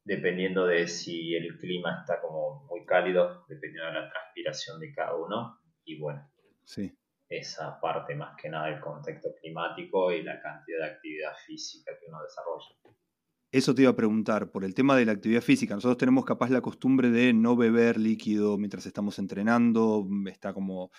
dependiendo 0.05 0.67
de 0.67 0.87
si 0.87 1.35
el 1.35 1.59
clima 1.59 1.99
está 2.01 2.21
como 2.21 2.65
muy 2.71 2.87
cálido, 2.87 3.45
dependiendo 3.49 3.89
de 3.89 4.01
la 4.01 4.11
transpiración 4.11 4.79
de 4.79 4.95
cada 4.95 5.17
uno, 5.17 5.59
y 5.85 5.99
bueno, 5.99 6.31
sí 6.65 6.97
esa 7.29 7.79
parte 7.79 8.15
más 8.15 8.35
que 8.41 8.49
nada 8.49 8.69
del 8.69 8.81
contexto 8.81 9.35
climático 9.41 10.11
y 10.13 10.23
la 10.23 10.41
cantidad 10.41 10.79
de 10.79 10.93
actividad 10.93 11.35
física 11.47 11.93
que 11.99 12.07
uno 12.09 12.23
desarrolla. 12.23 12.75
Eso 13.51 13.75
te 13.75 13.83
iba 13.83 13.91
a 13.91 13.97
preguntar, 13.97 14.51
por 14.51 14.65
el 14.65 14.75
tema 14.75 14.97
de 14.97 15.07
la 15.07 15.13
actividad 15.13 15.41
física, 15.41 15.75
nosotros 15.75 15.97
tenemos 15.97 16.25
capaz 16.25 16.51
la 16.51 16.61
costumbre 16.61 17.11
de 17.11 17.33
no 17.33 17.57
beber 17.57 17.99
líquido 17.99 18.59
mientras 18.59 18.85
estamos 18.87 19.19
entrenando, 19.19 20.07
está 20.27 20.53
como 20.53 20.91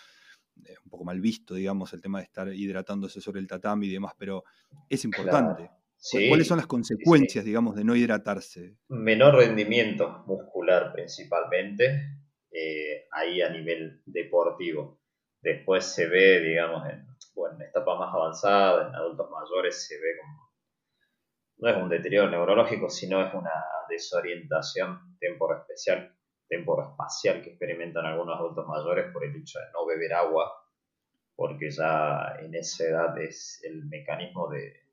eh, 0.65 0.73
un 0.83 0.89
poco 0.89 1.05
mal 1.05 1.21
visto, 1.21 1.53
digamos, 1.53 1.93
el 1.93 2.01
tema 2.01 2.19
de 2.19 2.25
estar 2.25 2.51
hidratándose 2.53 3.21
sobre 3.21 3.39
el 3.39 3.47
tatami 3.47 3.87
y 3.87 3.93
demás, 3.93 4.13
pero 4.17 4.43
es 4.89 5.05
importante. 5.05 5.69
¿Cuáles 6.29 6.47
son 6.47 6.57
las 6.57 6.67
consecuencias, 6.67 7.43
digamos, 7.43 7.75
de 7.75 7.83
no 7.83 7.95
hidratarse? 7.95 8.77
Menor 8.87 9.35
rendimiento 9.35 10.23
muscular 10.25 10.93
principalmente, 10.93 12.17
eh, 12.51 13.05
ahí 13.11 13.41
a 13.41 13.49
nivel 13.49 14.01
deportivo 14.05 14.99
Después 15.41 15.85
se 15.85 16.07
ve, 16.07 16.41
digamos, 16.41 16.85
en, 16.89 17.07
bueno, 17.33 17.55
en 17.55 17.61
etapas 17.69 17.97
más 17.97 18.13
avanzadas, 18.13 18.89
en 18.89 18.95
adultos 18.95 19.29
mayores, 19.29 19.87
se 19.87 19.95
ve 19.95 20.17
como, 20.19 20.48
no 21.59 21.69
es 21.69 21.77
un 21.77 21.89
deterioro 21.89 22.29
neurológico, 22.29 22.89
sino 22.89 23.21
es 23.25 23.33
una 23.33 23.51
desorientación 23.89 25.17
temporoespecial, 25.19 26.15
temporoespacial 26.47 27.41
que 27.41 27.49
experimentan 27.49 28.05
algunos 28.05 28.39
adultos 28.39 28.65
mayores 28.67 29.11
por 29.11 29.25
el 29.25 29.35
hecho 29.35 29.59
de 29.59 29.65
no 29.73 29.85
beber 29.85 30.13
agua, 30.13 30.51
porque 31.35 31.69
ya 31.69 32.37
en 32.39 32.55
esa 32.55 32.85
edad 32.85 33.17
es 33.21 33.61
el 33.63 33.85
mecanismo 33.85 34.49
de 34.49 34.89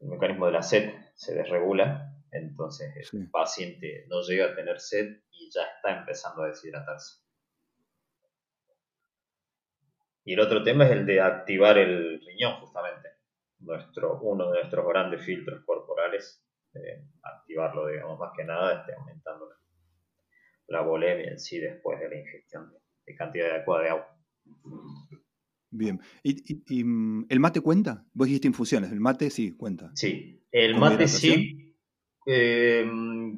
el 0.00 0.08
mecanismo 0.08 0.46
de 0.46 0.52
la 0.52 0.62
sed 0.62 0.94
se 1.14 1.34
desregula, 1.34 2.16
entonces 2.32 3.12
el 3.12 3.30
paciente 3.30 4.06
no 4.08 4.22
llega 4.22 4.46
a 4.46 4.54
tener 4.54 4.80
sed 4.80 5.18
y 5.30 5.50
ya 5.50 5.62
está 5.76 5.98
empezando 5.98 6.42
a 6.42 6.48
deshidratarse. 6.48 7.20
Y 10.24 10.34
el 10.34 10.40
otro 10.40 10.62
tema 10.62 10.86
es 10.86 10.92
el 10.92 11.06
de 11.06 11.20
activar 11.20 11.76
el 11.76 12.20
riñón, 12.24 12.60
justamente. 12.60 13.09
Nuestro, 13.60 14.20
uno 14.22 14.50
de 14.50 14.60
nuestros 14.60 14.86
grandes 14.86 15.24
filtros 15.24 15.64
corporales, 15.64 16.42
eh, 16.74 17.04
activarlo, 17.22 17.86
digamos, 17.88 18.18
más 18.18 18.30
que 18.36 18.44
nada, 18.44 18.80
este, 18.80 18.94
aumentando 18.94 19.48
la, 20.68 20.80
volemia 20.82 21.30
en 21.30 21.38
sí 21.38 21.58
después 21.58 22.00
de 22.00 22.08
la 22.08 22.16
ingestión 22.16 22.72
de, 23.06 23.14
cantidad 23.16 23.50
adecuada 23.50 23.82
de 23.82 23.88
agua. 23.90 24.16
Bien. 25.70 26.00
¿Y, 26.22 26.84
mm, 26.84 27.26
el 27.28 27.40
mate 27.40 27.60
cuenta? 27.60 28.06
Vos 28.12 28.28
dijiste 28.28 28.48
infusiones, 28.48 28.92
el 28.92 29.00
mate 29.00 29.30
sí 29.30 29.56
cuenta. 29.56 29.90
Sí, 29.94 30.46
el 30.50 30.76
mate 30.76 31.06
sí 31.08 31.60
eh, 32.26 32.88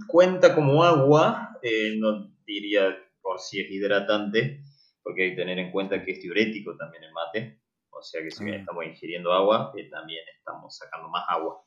cuenta 0.07 0.55
como 0.55 0.85
agua, 0.85 1.59
eh, 1.63 1.97
no 1.99 2.35
diría 2.47 2.97
por 3.21 3.39
si 3.39 3.61
es 3.61 3.71
hidratante, 3.71 4.63
porque 5.03 5.25
hay 5.25 5.31
que 5.31 5.37
tener 5.37 5.59
en 5.59 5.71
cuenta 5.71 6.05
que 6.05 6.13
es 6.13 6.23
diurético 6.23 6.77
también 6.77 7.05
el 7.05 7.13
mate, 7.13 7.62
o 8.03 8.05
sea 8.05 8.21
que 8.21 8.33
si 8.33 8.45
bien 8.45 8.57
ah. 8.57 8.61
estamos 8.61 8.85
ingiriendo 8.85 9.33
agua, 9.33 9.73
eh, 9.77 9.89
también 9.89 10.25
estamos 10.37 10.77
sacando 10.77 11.09
más 11.09 11.25
agua. 11.29 11.65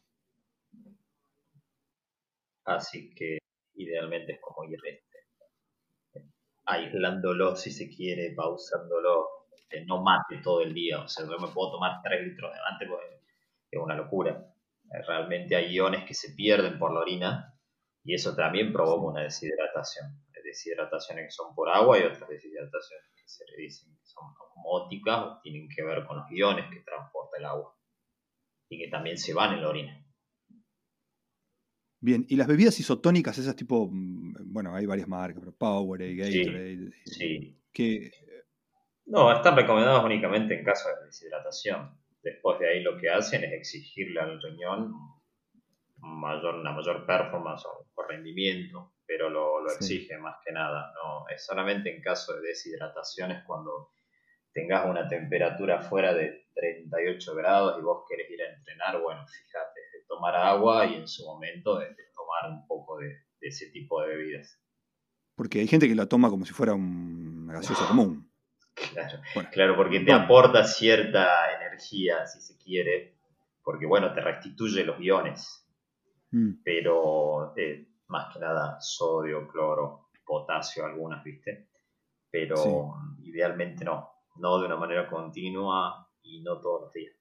Así 2.65 3.13
que 3.15 3.37
idealmente 3.75 4.33
es 4.33 4.41
como 4.41 4.65
ir 4.65 4.77
este, 4.83 6.25
aislándolo 6.65 7.55
si 7.55 7.71
se 7.71 7.87
quiere, 7.89 8.33
pausándolo, 8.35 9.47
este, 9.55 9.85
no 9.85 10.03
mate 10.03 10.41
todo 10.43 10.61
el 10.61 10.73
día, 10.73 11.01
o 11.01 11.07
sea, 11.07 11.25
yo 11.25 11.39
me 11.39 11.53
puedo 11.53 11.71
tomar 11.71 12.01
3 12.03 12.27
litros 12.27 12.51
de 12.53 12.59
mate 12.59 12.87
porque 12.87 13.21
es 13.71 13.79
una 13.81 13.95
locura. 13.95 14.31
Eh, 14.91 15.01
realmente 15.07 15.55
hay 15.55 15.73
iones 15.73 16.03
que 16.05 16.13
se 16.13 16.33
pierden 16.33 16.77
por 16.77 16.93
la 16.93 16.99
orina 16.99 17.57
y 18.03 18.13
eso 18.13 18.35
también 18.35 18.73
provoca 18.73 19.07
una 19.07 19.23
deshidratación. 19.23 20.21
Deshidrataciones 20.43 21.25
que 21.25 21.31
son 21.31 21.55
por 21.55 21.69
agua 21.69 21.97
y 21.97 22.03
otras 22.03 22.29
deshidrataciones 22.29 23.14
se 23.25 23.45
le 23.45 23.63
dicen 23.63 23.95
que 23.95 24.05
son 24.05 24.23
osmóticas 24.39 25.19
o 25.19 25.39
tienen 25.41 25.67
que 25.67 25.83
ver 25.83 26.05
con 26.05 26.17
los 26.17 26.31
iones 26.31 26.65
que 26.71 26.81
transporta 26.81 27.37
el 27.37 27.45
agua 27.45 27.75
y 28.69 28.77
que 28.77 28.89
también 28.89 29.17
se 29.17 29.33
van 29.33 29.53
en 29.53 29.61
la 29.61 29.69
orina. 29.69 30.01
Bien, 31.99 32.25
y 32.29 32.35
las 32.35 32.47
bebidas 32.47 32.79
isotónicas, 32.79 33.37
esas 33.37 33.55
tipo, 33.55 33.89
mm, 33.91 34.53
bueno, 34.53 34.75
hay 34.75 34.85
varias 34.85 35.07
marcas, 35.07 35.39
pero 35.39 35.55
Powerade, 35.55 36.15
Gatorade, 36.15 36.91
sí, 37.05 37.59
que... 37.71 38.11
No, 39.07 39.31
están 39.31 39.55
recomendadas 39.55 40.03
únicamente 40.03 40.57
en 40.57 40.65
caso 40.65 40.89
de 40.89 41.05
deshidratación. 41.07 41.99
Después 42.21 42.59
de 42.59 42.69
ahí 42.69 42.81
lo 42.81 42.97
que 42.97 43.09
hacen 43.09 43.43
es 43.43 43.53
exigirle 43.53 44.19
al 44.19 44.41
riñón 44.41 44.93
mayor, 45.97 46.55
una 46.55 46.71
mayor 46.71 47.05
performance 47.05 47.65
o 47.65 48.03
rendimiento 48.07 48.94
pero 49.07 49.29
lo, 49.29 49.61
lo 49.61 49.71
exige 49.71 50.17
más 50.17 50.37
que 50.43 50.51
nada. 50.51 50.93
No, 50.93 51.27
es 51.29 51.45
solamente 51.45 51.95
en 51.95 52.01
caso 52.01 52.33
de 52.35 52.47
deshidrataciones 52.47 53.43
cuando 53.45 53.91
tengas 54.55 54.85
una 54.85 55.07
temperatura 55.07 55.81
fuera 55.81 56.13
de 56.13 56.47
38 56.55 57.35
grados 57.35 57.75
y 57.77 57.83
vos 57.83 58.05
querés 58.09 58.31
ir 58.31 58.41
a 58.41 58.55
entrenar, 58.55 59.01
bueno, 59.01 59.25
fíjate, 59.27 59.79
de 59.93 60.05
tomar 60.07 60.35
agua 60.35 60.85
y 60.85 60.95
en 60.95 61.07
su 61.07 61.25
momento 61.25 61.77
de, 61.77 61.87
tomar 62.15 62.51
un 62.51 62.65
poco 62.65 62.97
de, 62.97 63.25
ese 63.41 63.69
tipo 63.69 64.01
de 64.01 64.15
bebidas. 64.15 64.59
Porque 65.35 65.59
hay 65.59 65.67
gente 65.67 65.87
que 65.87 65.93
la 65.93 66.07
toma 66.07 66.29
como 66.29 66.45
si 66.45 66.53
fuera 66.53 66.73
una 66.73 67.53
gaseosa 67.53 67.85
común. 67.87 68.31
Claro, 68.73 69.21
claro, 69.51 69.75
porque 69.75 69.99
te 70.01 70.11
aporta 70.11 70.65
cierta 70.65 71.55
energía, 71.55 72.25
si 72.25 72.41
se 72.41 72.57
quiere, 72.57 73.17
porque 73.63 73.85
bueno, 73.85 74.13
te 74.13 74.21
restituye 74.21 74.83
los 74.83 74.99
iones, 74.99 75.65
mm. 76.31 76.61
pero 76.63 77.55
eh, 77.55 77.87
más 78.07 78.33
que 78.33 78.39
nada 78.39 78.79
sodio, 78.79 79.47
cloro, 79.47 80.09
potasio, 80.25 80.85
algunas, 80.85 81.23
¿viste? 81.23 81.69
Pero 82.29 82.95
idealmente 83.23 83.85
no, 83.85 84.09
no 84.37 84.59
de 84.59 84.65
una 84.65 84.75
manera 84.75 85.07
continua 85.07 86.07
y 86.23 86.41
no 86.41 86.59
todos 86.59 86.83
los 86.83 86.93
días. 86.93 87.15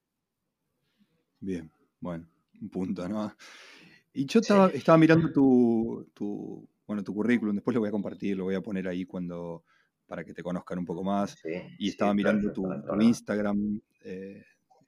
Bien, 1.40 1.70
bueno, 2.00 2.26
un 2.60 2.68
punto, 2.68 3.08
¿no? 3.08 3.32
Y 4.12 4.26
yo 4.26 4.40
estaba, 4.40 4.68
estaba 4.68 4.98
mirando 4.98 5.30
tu, 5.32 6.10
tu, 6.14 6.68
bueno, 6.86 7.02
tu 7.02 7.12
currículum, 7.14 7.54
después 7.54 7.74
lo 7.74 7.80
voy 7.80 7.88
a 7.88 7.92
compartir, 7.92 8.36
lo 8.36 8.44
voy 8.44 8.54
a 8.54 8.60
poner 8.60 8.88
ahí 8.88 9.04
cuando 9.04 9.64
para 10.06 10.24
que 10.24 10.34
te 10.34 10.42
conozcan 10.42 10.78
un 10.78 10.84
poco 10.84 11.02
más. 11.02 11.36
y 11.78 11.88
estaba 11.88 12.14
mirando 12.14 12.52
tu, 12.52 12.66
Instagram, 13.00 13.80
eh, 14.02 14.44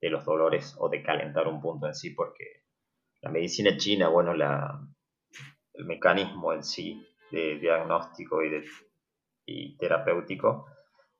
de, 0.00 0.10
los 0.10 0.24
dolores 0.24 0.74
o 0.78 0.88
de 0.88 1.02
calentar 1.02 1.48
un 1.48 1.60
punto 1.60 1.86
en 1.86 1.94
sí, 1.94 2.10
porque 2.10 2.64
la 3.22 3.30
medicina 3.30 3.76
china, 3.76 4.08
bueno, 4.08 4.34
la, 4.34 4.80
el 5.74 5.84
mecanismo 5.84 6.52
en 6.52 6.62
sí 6.62 7.06
de 7.30 7.58
diagnóstico 7.58 8.42
y, 8.42 8.50
de, 8.50 8.64
y 9.46 9.76
terapéutico 9.76 10.66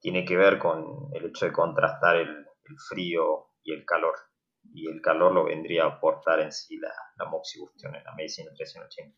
tiene 0.01 0.24
que 0.24 0.37
ver 0.37 0.59
con 0.59 1.09
el 1.14 1.26
hecho 1.26 1.47
de 1.47 1.53
contrastar 1.53 2.16
el, 2.16 2.28
el 2.28 2.78
frío 2.89 3.49
y 3.62 3.72
el 3.72 3.84
calor 3.84 4.14
y 4.72 4.89
el 4.89 5.01
calor 5.01 5.32
lo 5.32 5.45
vendría 5.45 5.84
a 5.84 5.89
aportar 5.89 6.41
en 6.41 6.53
sí 6.53 6.76
la, 6.78 6.93
la 7.16 7.26
moxibustión 7.26 7.95
en 7.95 8.05
la 8.05 8.14
medicina 8.14 8.51
tradicional 8.53 8.89
china. 8.89 9.12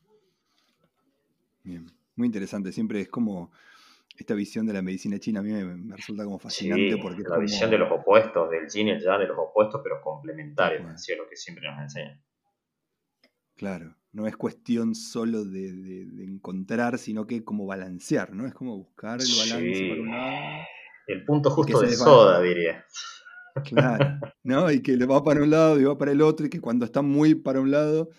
Bien, 1.62 1.86
muy 2.16 2.26
interesante. 2.26 2.72
Siempre 2.72 3.00
es 3.00 3.08
como 3.08 3.50
esta 4.18 4.34
visión 4.34 4.66
de 4.66 4.72
la 4.72 4.82
medicina 4.82 5.18
china 5.18 5.40
a 5.40 5.42
mí 5.42 5.52
me, 5.52 5.96
resulta 5.96 6.24
como 6.24 6.38
fascinante 6.38 6.96
porque 7.00 7.22
la 7.22 7.38
visión 7.38 7.70
de 7.70 7.78
los 7.78 7.90
opuestos, 7.90 8.50
del 8.50 8.68
yin 8.68 8.88
y 8.88 8.90
el 8.90 9.00
yang 9.00 9.20
de 9.20 9.28
los 9.28 9.38
opuestos, 9.38 9.80
pero 9.82 10.00
complementarios, 10.02 10.84
así 10.86 11.12
es 11.12 11.18
lo 11.18 11.28
que 11.28 11.36
siempre 11.36 11.68
nos 11.70 11.80
enseñan. 11.80 12.20
Claro, 13.54 13.96
no 14.12 14.26
es 14.26 14.36
cuestión 14.36 14.94
solo 14.94 15.44
de, 15.44 16.02
encontrar, 16.24 16.98
sino 16.98 17.26
que 17.26 17.44
como 17.44 17.66
balancear, 17.66 18.32
¿no? 18.32 18.46
Es 18.46 18.54
como 18.54 18.76
buscar 18.76 19.20
el 19.20 19.28
balance 19.38 19.88
para 19.88 20.00
un 20.00 20.10
lado. 20.10 20.66
El 21.06 21.24
punto 21.24 21.50
justo 21.50 21.80
de 21.80 21.92
soda, 21.94 22.40
diría. 22.40 22.84
Claro, 23.64 24.20
¿no? 24.42 24.70
Y 24.70 24.82
que 24.82 24.96
le 24.96 25.06
va 25.06 25.22
para 25.22 25.42
un 25.42 25.50
lado 25.50 25.80
y 25.80 25.84
va 25.84 25.96
para 25.96 26.12
el 26.12 26.22
otro, 26.22 26.46
y 26.46 26.50
que 26.50 26.60
cuando 26.60 26.84
está 26.84 27.02
muy 27.02 27.34
para 27.34 27.60
un 27.60 27.70
lado 27.70 28.10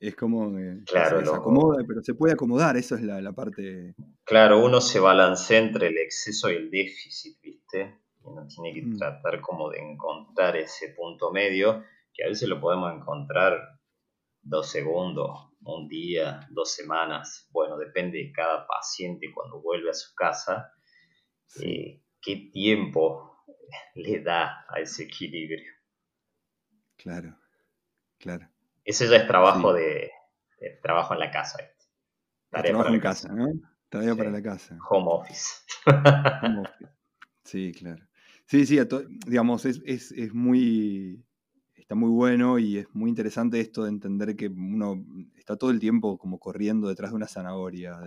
es 0.00 0.14
como 0.14 0.54
que 0.54 0.84
claro, 0.84 1.24
se, 1.24 1.34
acomoda, 1.34 1.84
pero 1.86 2.02
se 2.02 2.14
puede 2.14 2.34
acomodar, 2.34 2.76
eso 2.76 2.94
es 2.94 3.02
la, 3.02 3.32
parte. 3.32 3.94
Claro, 4.24 4.64
uno 4.64 4.80
se 4.80 5.00
balancea 5.00 5.58
entre 5.58 5.88
el 5.88 5.98
exceso 5.98 6.50
y 6.50 6.56
el 6.56 6.70
déficit, 6.70 7.40
¿viste? 7.40 8.00
Uno 8.22 8.46
tiene 8.46 8.74
que 8.74 8.86
mm. 8.86 8.98
tratar 8.98 9.40
como 9.40 9.70
de 9.70 9.78
encontrar 9.78 10.56
ese 10.56 10.90
punto 10.90 11.32
medio, 11.32 11.84
que 12.12 12.24
a 12.24 12.28
veces 12.28 12.48
lo 12.48 12.60
podemos 12.60 12.92
encontrar 12.94 13.58
dos 14.42 14.70
segundos, 14.70 15.50
un 15.62 15.88
día, 15.88 16.40
dos 16.50 16.72
semanas, 16.72 17.48
bueno, 17.50 17.76
depende 17.76 18.18
de 18.18 18.32
cada 18.32 18.66
paciente 18.66 19.30
cuando 19.34 19.60
vuelve 19.60 19.90
a 19.90 19.94
su 19.94 20.14
casa, 20.14 20.72
eh, 21.62 22.02
qué 22.20 22.50
tiempo 22.52 23.44
le 23.94 24.20
da 24.20 24.64
a 24.68 24.80
ese 24.80 25.04
equilibrio. 25.04 25.72
Claro, 26.96 27.36
claro. 28.18 28.48
Ese 28.88 29.06
ya 29.06 29.16
es 29.18 29.26
trabajo 29.26 29.74
de, 29.74 30.10
trabajo 30.82 31.12
en 31.12 31.20
la 31.20 31.30
casa. 31.30 31.58
trabajo 32.50 32.88
en 32.88 33.00
casa, 33.00 33.30
¿no? 33.30 33.52
Tarea 33.90 34.16
para 34.16 34.30
la 34.30 34.42
casa. 34.42 34.78
Home 34.88 35.08
office. 35.10 35.44
Sí, 37.44 37.72
claro. 37.72 38.02
Sí, 38.46 38.64
sí, 38.66 38.78
digamos, 39.26 39.66
es, 39.66 39.82
es, 39.84 40.12
es, 40.12 40.34
muy, 40.34 41.22
está 41.74 41.94
muy 41.94 42.10
bueno 42.10 42.58
y 42.58 42.78
es 42.78 42.86
muy 42.94 43.08
interesante 43.08 43.60
esto 43.60 43.84
de 43.84 43.90
entender 43.90 44.36
que 44.36 44.48
uno 44.48 45.02
está 45.34 45.56
todo 45.56 45.70
el 45.70 45.80
tiempo 45.80 46.18
como 46.18 46.38
corriendo 46.38 46.88
detrás 46.88 47.10
de 47.10 47.16
una 47.16 47.26
zanahoria, 47.26 47.98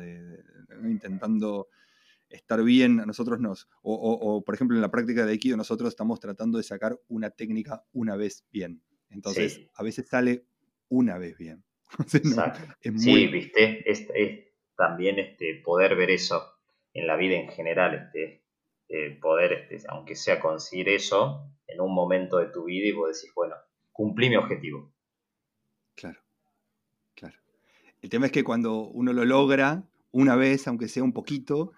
intentando 0.83 1.69
estar 2.29 2.63
bien, 2.63 2.99
a 2.99 3.05
nosotros 3.05 3.39
nos, 3.39 3.67
o, 3.81 4.43
por 4.43 4.55
ejemplo 4.55 4.77
en 4.77 4.81
la 4.81 4.91
práctica 4.91 5.25
de 5.25 5.31
Aikido 5.31 5.57
nosotros 5.57 5.89
estamos 5.89 6.19
tratando 6.19 6.59
de 6.59 6.63
sacar 6.63 6.99
una 7.07 7.29
técnica 7.31 7.83
una 7.93 8.15
vez 8.15 8.45
bien. 8.51 8.83
Entonces, 9.09 9.59
a 9.73 9.83
veces 9.83 10.07
sale 10.07 10.45
una 10.91 11.17
vez 11.17 11.37
bien. 11.37 11.63
Sí, 12.97 13.27
viste, 13.27 13.89
es, 13.89 14.07
también 14.77 15.19
este, 15.19 15.61
poder 15.63 15.95
ver 15.95 16.11
eso 16.11 16.53
en 16.93 17.07
la 17.07 17.15
vida 17.15 17.35
en 17.35 17.49
general, 17.49 17.95
este, 17.95 18.43
eh, 18.87 19.17
poder, 19.21 19.67
este, 19.69 19.87
aunque 19.89 20.15
sea 20.15 20.39
conseguir 20.39 20.89
eso 20.89 21.49
en 21.67 21.81
un 21.81 21.93
momento 21.93 22.37
de 22.37 22.47
tu 22.47 22.65
vida 22.65 22.87
y 22.87 22.91
vos 22.91 23.15
decís, 23.15 23.31
bueno, 23.35 23.55
cumplí 23.91 24.29
mi 24.29 24.35
objetivo. 24.35 24.93
Claro, 25.95 26.19
claro. 27.13 27.37
El 28.01 28.09
tema 28.09 28.25
es 28.25 28.31
que 28.31 28.43
cuando 28.43 28.87
uno 28.87 29.13
lo 29.13 29.25
logra 29.25 29.83
una 30.11 30.35
vez, 30.35 30.67
aunque 30.67 30.87
sea 30.87 31.03
un 31.03 31.13
poquito, 31.13 31.71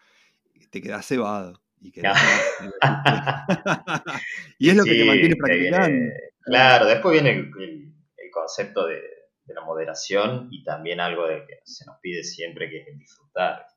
te 0.70 0.82
quedas 0.82 1.08
cebado. 1.08 1.62
Y, 1.82 1.92
y 4.58 4.70
es 4.70 4.76
lo 4.76 4.84
que 4.84 4.96
te 4.96 5.06
mantiene 5.06 5.36
practicando. 5.36 6.14
claro, 6.46 6.86
después 6.86 7.22
viene 7.22 7.52
el, 7.60 7.93
concepto 8.34 8.88
de, 8.88 9.02
la 9.46 9.62
moderación 9.66 10.48
y 10.52 10.64
también 10.64 11.00
algo 11.00 11.28
de 11.28 11.46
que 11.46 11.60
se 11.66 11.86
nos 11.86 11.98
pide 12.02 12.24
siempre, 12.24 12.70
que 12.70 12.80
es 12.80 12.98
disfrutar. 12.98 13.68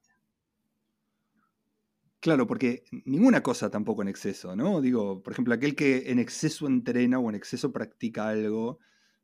Claro, 2.21 2.47
porque 2.47 2.85
ninguna 3.05 3.43
cosa 3.43 3.71
tampoco 3.71 4.03
en 4.03 4.09
exceso, 4.09 4.57
¿no? 4.57 4.81
Digo, 4.81 5.23
por 5.23 5.33
ejemplo, 5.33 5.55
aquel 5.55 5.75
que 5.77 6.11
en 6.11 6.19
exceso 6.19 6.67
entrena 6.67 7.19
o 7.19 7.29
en 7.29 7.37
exceso 7.37 7.73
practica 7.73 8.29
algo, 8.29 8.79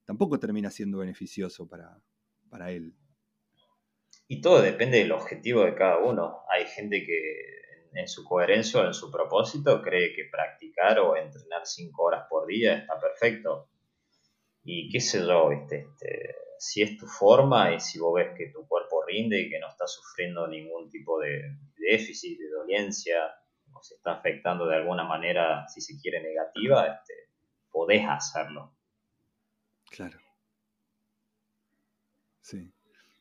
tampoco 0.04 0.38
termina 0.38 0.70
siendo 0.70 0.98
beneficioso 0.98 1.68
para, 1.68 1.98
para 2.50 2.70
él. 2.70 2.94
Y 4.28 4.40
todo 4.40 4.62
depende 4.62 4.98
del 4.98 5.12
objetivo 5.12 5.64
de 5.64 5.74
cada 5.74 5.98
uno. 5.98 6.42
Hay 6.48 6.66
gente 6.66 7.04
que 7.04 7.62
en 7.94 8.08
su 8.08 8.24
coherencia 8.24 8.80
o 8.80 8.86
en 8.86 8.94
su 8.94 9.10
propósito 9.10 9.82
cree 9.82 10.14
que 10.14 10.28
practicar 10.30 10.98
o 11.00 11.16
entrenar 11.16 11.66
cinco 11.66 12.04
horas 12.04 12.26
por 12.28 12.46
día 12.46 12.78
está 12.78 12.98
perfecto. 12.98 13.68
Y 14.64 14.88
qué 14.90 15.00
sé 15.00 15.20
yo, 15.20 15.50
Este, 15.50 15.86
si 16.58 16.80
es 16.80 16.96
tu 16.96 17.06
forma 17.06 17.74
y 17.74 17.80
si 17.80 17.98
vos 17.98 18.14
ves 18.14 18.38
que 18.38 18.50
tu 18.50 18.66
cuerpo 18.68 19.04
rinde 19.04 19.40
y 19.40 19.50
que 19.50 19.58
no 19.58 19.68
está 19.68 19.86
sufriendo 19.86 20.46
ningún 20.46 20.88
tipo 20.88 21.18
de 21.18 21.56
déficit, 21.76 22.38
de 22.38 22.48
dolencia, 22.48 23.16
o 23.72 23.82
se 23.82 23.96
está 23.96 24.12
afectando 24.12 24.66
de 24.66 24.76
alguna 24.76 25.02
manera, 25.02 25.66
si 25.68 25.80
se 25.80 26.00
quiere, 26.00 26.22
negativa, 26.22 26.86
este, 26.86 27.14
podés 27.70 28.04
hacerlo. 28.08 28.72
Claro. 29.90 30.18
Sí. 32.42 32.72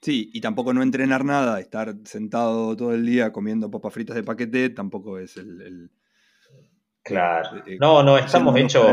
Sí, 0.02 0.30
y 0.34 0.42
tampoco 0.42 0.74
no 0.74 0.84
entrenar 0.84 1.26
nada, 1.26 1.60
estar 1.60 1.96
sentado 2.06 2.76
todo 2.76 2.94
el 2.94 3.06
día 3.06 3.32
comiendo 3.32 3.70
papas 3.70 3.94
fritas 3.94 4.16
de 4.16 4.24
paquete, 4.24 4.70
tampoco 4.72 5.20
es 5.20 5.38
el... 5.38 5.92
claro. 7.04 7.58
Eh, 7.58 7.64
eh, 7.68 7.78
no, 7.80 8.04
no, 8.04 8.18
estamos 8.18 8.56
hechos 8.56 8.92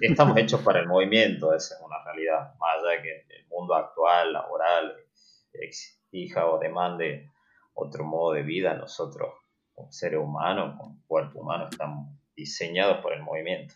estamos 0.00 0.36
hechos 0.38 0.60
para 0.62 0.80
el 0.80 0.86
movimiento, 0.86 1.54
esa 1.54 1.74
es 1.74 1.80
una 1.80 2.02
realidad. 2.04 2.54
Más 2.58 2.78
allá 2.78 2.96
de 2.96 3.02
que 3.02 3.36
el 3.36 3.46
mundo 3.48 3.74
actual, 3.74 4.32
laboral, 4.32 4.96
exija 5.52 6.46
o 6.46 6.58
demande 6.58 7.30
otro 7.74 8.04
modo 8.04 8.32
de 8.32 8.42
vida, 8.42 8.74
nosotros, 8.74 9.34
como 9.74 9.92
seres 9.92 10.20
humanos, 10.20 10.76
como 10.78 11.02
cuerpo 11.06 11.40
humano, 11.40 11.68
estamos 11.70 12.08
diseñados 12.34 13.02
por 13.02 13.12
el 13.12 13.22
movimiento. 13.22 13.74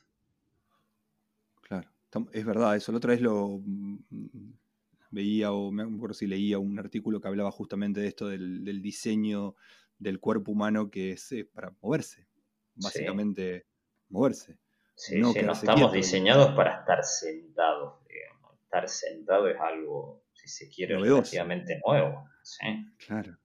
Claro, 1.62 1.88
es 2.32 2.44
verdad, 2.44 2.76
eso. 2.76 2.92
La 2.92 2.98
otra 2.98 3.12
vez 3.12 3.20
lo 3.20 3.60
mm, 3.62 3.98
veía 5.10 5.52
o 5.52 5.70
me 5.70 5.82
acuerdo 5.82 6.14
si 6.14 6.26
leía 6.26 6.58
un 6.58 6.78
artículo 6.78 7.20
que 7.20 7.28
hablaba 7.28 7.50
justamente 7.50 8.00
de 8.00 8.08
esto 8.08 8.28
del, 8.28 8.82
diseño 8.82 9.54
del 9.98 10.18
cuerpo 10.18 10.52
humano 10.52 10.90
que 10.90 11.12
es 11.12 11.34
para 11.52 11.74
moverse, 11.82 12.26
básicamente 12.74 13.66
moverse. 14.08 14.58
Sí, 15.00 15.18
no, 15.18 15.32
estamos 15.32 15.92
diseñados 15.92 16.54
para 16.54 16.80
estar 16.80 17.02
sentados. 17.02 18.00
Estar 18.64 18.86
sentado 18.86 19.48
es 19.48 19.58
algo, 19.58 20.22
si 20.34 20.46
se 20.46 20.68
quiere, 20.68 20.96
relativamente 20.98 21.80
nuevo. 21.84 22.28
Claro, 22.98 23.38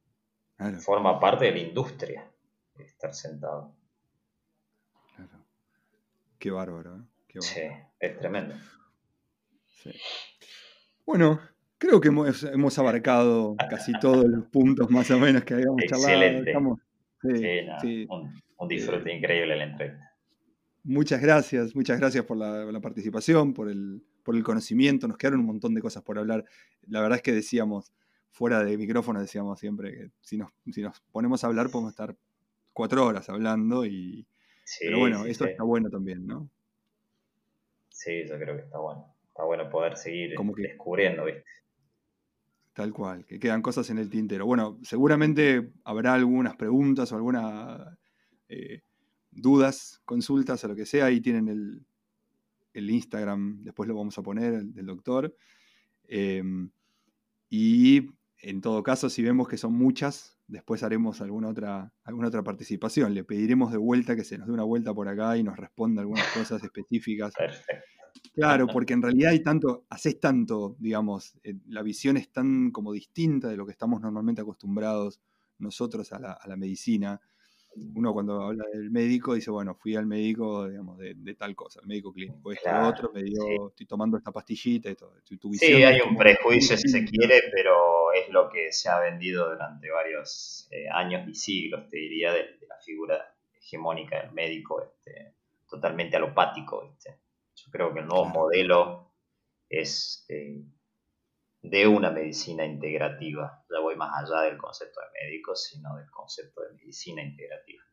Forma 0.80 1.18
parte 1.18 1.46
de 1.46 1.52
la 1.52 1.60
industria 1.60 2.30
estar 2.78 3.14
sentado. 3.14 3.74
Claro. 5.16 5.46
Qué 6.38 6.52
bárbaro, 6.52 6.98
¿eh? 6.98 7.40
Sí, 7.40 7.62
es 8.00 8.18
tremendo. 8.18 8.56
Bueno, 11.06 11.40
creo 11.78 12.02
que 12.02 12.10
hemos, 12.10 12.80
abarcado 12.80 13.56
casi 13.70 13.94
todos 14.02 14.26
los 14.26 14.46
puntos 14.48 14.92
más 14.92 15.10
o 15.10 15.20
menos 15.20 15.46
que 15.46 15.54
habíamos 15.54 15.82
Excelente. 15.84 16.52
charlado. 16.52 16.80
sí, 17.82 18.06
Un, 18.10 18.44
un, 18.58 18.68
disfrute 18.68 19.14
increíble 19.14 19.56
la 19.56 19.64
entrevista. 19.64 20.15
Muchas 20.88 21.20
gracias, 21.20 21.76
muchas 21.76 22.00
gracias 22.00 22.26
por 22.26 22.38
la, 22.38 22.80
participación, 22.80 23.56
por 23.56 23.70
el, 23.72 24.04
por 24.24 24.36
el 24.36 24.44
conocimiento. 24.44 25.08
Nos 25.08 25.18
quedaron 25.18 25.40
un 25.40 25.48
montón 25.48 25.74
de 25.74 25.82
cosas 25.82 26.04
por 26.04 26.20
hablar. 26.20 26.46
La 26.88 27.02
verdad 27.02 27.18
es 27.18 27.24
que 27.24 27.32
decíamos, 27.32 27.92
fuera 28.30 28.64
de 28.64 28.78
micrófono, 28.78 29.20
decíamos 29.20 29.60
siempre 29.60 29.92
que 29.92 30.12
si 30.22 30.38
nos, 30.38 30.52
si 30.72 30.84
nos 30.84 31.02
ponemos 31.12 31.44
a 31.44 31.48
hablar 31.48 31.72
podemos 31.72 31.92
estar 31.92 32.16
cuatro 32.72 33.04
horas 33.04 33.28
hablando 33.30 33.84
y... 33.84 34.28
pero 34.80 35.00
bueno, 35.00 35.26
eso 35.26 35.46
está 35.46 35.64
bueno 35.64 35.90
también, 35.90 36.28
¿no? 36.28 36.52
Sí, 37.90 38.24
yo 38.30 38.38
creo 38.38 38.56
que 38.56 38.62
está 38.62 38.78
bueno. 38.78 39.12
Está 39.30 39.44
bueno 39.44 39.68
poder 39.72 39.98
seguir 39.98 40.36
descubriendo, 40.58 41.26
¿viste? 41.26 41.44
Tal 42.74 42.94
cual, 42.94 43.26
que 43.26 43.40
quedan 43.40 43.64
cosas 43.64 43.90
en 43.90 43.98
el 43.98 44.12
tintero. 44.12 44.46
Bueno, 44.46 44.78
seguramente 44.84 45.72
habrá 45.84 46.14
algunas 46.14 46.56
preguntas 46.56 47.12
o 47.12 47.16
alguna... 47.16 47.98
Eh, 48.50 48.84
dudas, 49.36 50.02
consultas 50.06 50.64
o 50.64 50.68
lo 50.68 50.76
que 50.76 50.86
sea, 50.86 51.06
ahí 51.06 51.22
tienen 51.22 51.48
el, 51.48 51.86
Instagram, 52.90 53.64
después 53.64 53.88
lo 53.88 53.96
vamos 53.96 54.18
a 54.18 54.24
poner, 54.24 54.64
del 54.66 54.86
doctor. 54.86 55.36
Em, 56.08 56.70
y 57.50 58.10
en 58.40 58.62
todo 58.62 58.84
caso, 58.84 59.10
si 59.10 59.24
vemos 59.24 59.48
que 59.48 59.58
son 59.58 59.74
muchas, 59.74 60.38
después 60.48 60.84
haremos 60.84 61.22
alguna 61.22 61.50
otra, 61.50 61.94
alguna 62.04 62.28
otra 62.28 62.44
participación. 62.44 63.14
Le 63.14 63.24
pediremos 63.24 63.72
de 63.72 63.78
vuelta 63.78 64.16
que 64.16 64.24
se 64.24 64.38
nos 64.38 64.48
dé 64.48 64.54
una 64.54 64.64
vuelta 64.64 64.94
por 64.94 65.08
acá 65.08 65.38
y 65.38 65.44
nos 65.44 65.58
responda 65.58 66.02
algunas 66.02 66.28
cosas 66.34 66.64
específicas. 66.64 67.34
Claro, 68.34 68.68
porque 68.68 68.94
en 68.94 69.02
realidad 69.02 69.32
hay 69.32 69.42
tanto, 69.42 69.86
haces 69.90 70.20
tanto, 70.20 70.76
digamos, 70.80 71.38
eh, 71.44 71.56
la 71.68 71.82
visión 71.82 72.18
es 72.18 72.32
tan 72.32 72.72
como 72.72 72.92
distinta 72.92 73.48
de 73.48 73.58
lo 73.58 73.66
que 73.66 73.72
estamos 73.72 74.02
normalmente 74.02 74.42
acostumbrados 74.42 75.22
nosotros 75.58 76.12
a 76.12 76.20
la, 76.20 76.32
a 76.34 76.48
la 76.48 76.58
medicina, 76.58 77.20
uno 77.96 78.14
cuando 78.14 78.42
habla 78.42 78.66
del 78.72 78.90
médico 78.90 79.34
dice, 79.34 79.52
bueno, 79.52 79.76
fui 79.76 79.96
al 79.96 80.06
médico, 80.06 80.68
digamos, 80.68 80.98
de, 80.98 81.36
tal 81.36 81.56
cosa, 81.56 81.80
el 81.82 81.88
médico 81.88 82.14
clínico, 82.14 82.52
este 82.52 82.70
otro, 82.72 83.12
me 83.14 83.24
dio, 83.24 83.70
estoy 83.70 83.86
tomando 83.86 84.18
esta 84.18 84.32
pastillita 84.32 84.90
y 84.90 84.96
todo. 84.96 85.14
sí, 85.54 85.84
hay 85.84 86.02
un 86.02 86.16
prejuicio 86.16 86.78
si 86.78 86.88
se 86.88 87.06
quiere, 87.06 87.44
pero 87.54 88.14
es 88.14 88.30
lo 88.30 88.50
que 88.50 88.72
se 88.72 88.90
ha 88.90 89.00
vendido 89.00 89.50
durante 89.50 89.90
varios 89.90 90.68
eh, 90.72 90.88
años 90.90 91.28
y 91.28 91.36
siglos, 91.36 91.90
te 91.90 91.98
diría, 91.98 92.32
de, 92.34 92.58
la 92.68 92.78
figura 92.84 93.36
hegemónica 93.54 94.22
del 94.22 94.32
médico, 94.32 94.82
este, 94.82 95.34
totalmente 95.68 96.16
alopático. 96.16 96.96
Yo 97.56 97.72
creo 97.72 97.94
que 97.94 98.00
el 98.00 98.08
nuevo 98.08 98.26
modelo 98.26 99.12
es 99.70 100.26
eh, 100.30 100.64
de 101.70 101.88
una 101.88 102.12
medicina 102.12 102.66
integrativa. 102.66 103.64
Ya 103.70 103.80
voy 103.80 103.96
más 103.96 104.24
allá 104.24 104.42
del 104.42 104.58
concepto 104.58 105.00
de 105.02 105.26
médico, 105.26 105.56
sino 105.56 105.96
del 105.98 106.10
concepto 106.10 106.62
de 106.62 106.74
medicina 106.74 107.24
integrativa. 107.24 107.84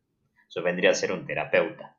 Yo 0.51 0.63
vendría 0.63 0.91
a 0.91 0.95
ser 0.95 1.13
un 1.13 1.25
terapeuta. 1.25 1.97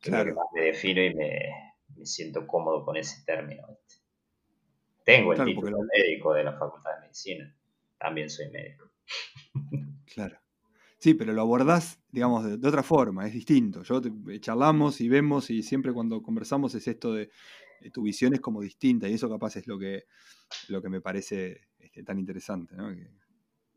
Claro. 0.00 0.36
me 0.54 0.60
defino 0.62 1.02
y 1.02 1.14
me, 1.14 1.74
siento 2.04 2.46
cómodo 2.46 2.84
con 2.84 2.96
ese 2.96 3.24
término. 3.24 3.66
Tengo 5.04 5.32
el 5.32 5.44
título 5.44 5.78
de 5.78 6.02
médico 6.02 6.34
de 6.34 6.44
la 6.44 6.52
Facultad 6.52 6.94
de 6.94 7.00
Medicina. 7.02 7.56
También 7.98 8.30
soy 8.30 8.50
médico. 8.50 8.90
Claro. 10.14 10.38
Sí, 10.98 11.14
pero 11.14 11.32
lo 11.32 11.42
abordás, 11.42 12.00
digamos, 12.10 12.60
de, 12.60 12.68
otra 12.68 12.82
forma, 12.82 13.26
es 13.26 13.32
distinto. 13.32 13.82
Yo 13.82 14.00
charlamos 14.40 15.00
y 15.00 15.08
vemos 15.08 15.50
y 15.50 15.62
siempre 15.62 15.92
cuando 15.92 16.22
conversamos 16.22 16.74
es 16.74 16.88
esto 16.88 17.12
de 17.12 17.30
tu 17.92 18.02
visión 18.02 18.34
es 18.34 18.40
como 18.40 18.60
distinta 18.60 19.08
y 19.08 19.14
eso 19.14 19.28
capaz 19.28 19.56
es 19.56 19.66
lo 19.66 19.78
que, 19.78 20.04
lo 20.68 20.82
que 20.82 20.88
me 20.88 21.00
parece 21.00 21.68
este, 21.78 22.02
tan 22.02 22.18
interesante, 22.18 22.76
¿no? 22.76 22.94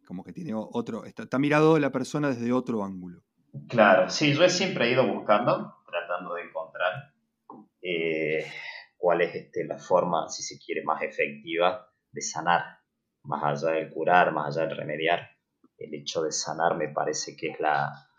como 0.10 0.24
que 0.24 0.34
tiene 0.34 0.54
otro, 0.56 1.06
está, 1.06 1.38
mirado 1.38 1.78
la 1.78 1.92
persona 1.92 2.30
desde 2.30 2.52
otro 2.52 2.84
ángulo. 2.84 3.22
Claro, 3.68 4.10
sí, 4.10 4.34
yo 4.34 4.50
siempre 4.50 4.88
he 4.88 4.94
ido 4.94 5.06
buscando, 5.06 5.76
tratando 5.86 6.34
de 6.34 6.42
encontrar 6.44 7.14
eh, 7.82 8.44
cuál 8.98 9.22
es 9.22 9.36
este, 9.36 9.66
la 9.66 9.78
forma, 9.78 10.28
si 10.28 10.42
se 10.42 10.58
quiere, 10.58 10.84
más 10.84 11.04
efectiva 11.04 11.88
de 12.12 12.22
sanar, 12.22 12.80
más 13.24 13.44
allá 13.44 13.76
del 13.76 13.92
curar, 13.92 14.34
más 14.34 14.58
allá 14.58 14.68
del 14.68 14.78
remediar. 14.78 15.30
El 15.78 15.94
hecho 15.94 16.24
de 16.24 16.32
sanar 16.32 16.76
me 16.76 16.90
parece 16.90 17.38
que 17.38 17.50
es 17.50 17.60
la, 17.60 18.10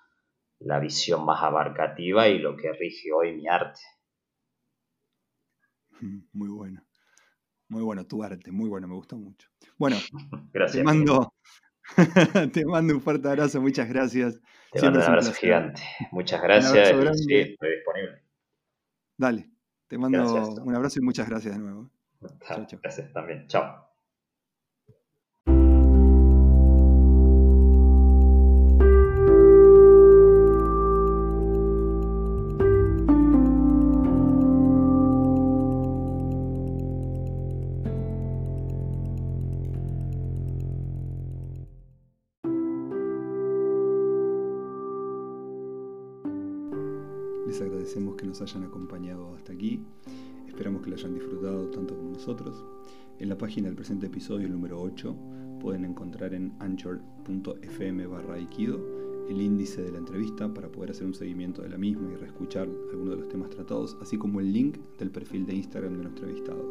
la 0.61 0.78
visión 0.78 1.24
más 1.24 1.43
abarcativa 1.43 2.28
y 2.28 2.39
lo 2.39 2.57
que 2.57 2.72
rige 2.72 3.12
hoy 3.12 3.35
mi 3.35 3.49
arte. 3.49 3.81
Muy 6.32 6.48
bueno. 6.48 6.82
Muy 7.68 7.82
bueno 7.82 8.05
tu 8.05 8.22
arte, 8.24 8.51
muy 8.51 8.68
bueno, 8.68 8.88
me 8.88 8.94
gustó 8.94 9.16
mucho. 9.16 9.48
Bueno, 9.78 9.96
te 10.72 10.82
mando, 10.82 11.32
te 12.53 12.64
mando 12.66 12.94
un 12.94 13.01
fuerte 13.01 13.28
abrazo, 13.28 13.61
muchas 13.61 13.88
gracias. 13.88 14.40
Te 14.72 14.82
mando 14.82 14.98
un 14.98 15.05
abrazo 15.05 15.32
gigante. 15.32 15.80
Muchas 16.11 16.42
gracias. 16.42 16.88
sí, 17.18 17.32
estoy 17.32 17.70
disponible. 17.76 18.24
Dale, 19.16 19.51
te 19.86 19.98
mando 19.98 20.62
un 20.64 20.74
abrazo 20.74 20.98
y 20.98 21.05
muchas 21.05 21.28
gracias 21.28 21.55
de 21.55 21.61
nuevo. 21.61 21.90
Gracias 22.82 23.12
también. 23.12 23.46
Chao. 23.46 23.89
Presente 53.91 54.07
episodio, 54.07 54.49
número 54.49 54.80
8, 54.80 55.16
pueden 55.59 55.84
encontrar 55.84 56.32
en 56.32 56.53
anchor.fm 56.61 58.07
barra 58.07 58.38
el 58.38 59.43
índice 59.43 59.82
de 59.82 59.91
la 59.91 59.99
entrevista 59.99 60.55
para 60.55 60.70
poder 60.70 60.93
hacer 60.93 61.09
un 61.09 61.14
seguimiento 61.14 61.62
de 61.62 61.70
la 61.70 61.76
misma 61.76 62.12
y 62.12 62.14
reescuchar 62.14 62.68
algunos 62.93 63.16
de 63.16 63.20
los 63.22 63.28
temas 63.28 63.51
tratados, 63.51 63.97
así 64.01 64.16
como 64.16 64.38
el 64.38 64.53
link 64.53 64.78
del 64.97 65.11
perfil 65.11 65.45
de 65.45 65.57
Instagram 65.57 65.97
de 65.97 66.03
nuestro 66.05 66.28
entrevistado. 66.28 66.64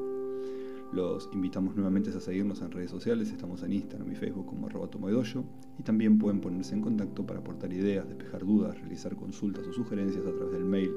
Los 0.94 1.30
invitamos 1.34 1.76
nuevamente 1.76 2.10
a 2.10 2.22
seguirnos 2.22 2.62
en 2.62 2.72
redes 2.72 2.90
sociales, 2.90 3.30
estamos 3.30 3.64
en 3.64 3.74
Instagram 3.74 4.10
y 4.14 4.16
Facebook 4.16 4.46
como 4.46 4.70
tomoedoyo 4.88 5.44
y 5.78 5.84
también 5.84 6.20
pueden 6.20 6.40
ponerse 6.40 6.74
en 6.74 6.80
contacto 6.80 7.28
para 7.28 7.42
aportar 7.42 7.74
ideas, 7.74 8.08
despejar 8.08 8.46
dudas, 8.46 8.80
realizar 8.80 9.18
consultas 9.18 9.68
o 9.68 9.74
sugerencias 9.74 10.26
a 10.26 10.32
través 10.32 10.54
del 10.54 10.64
mail 10.64 10.94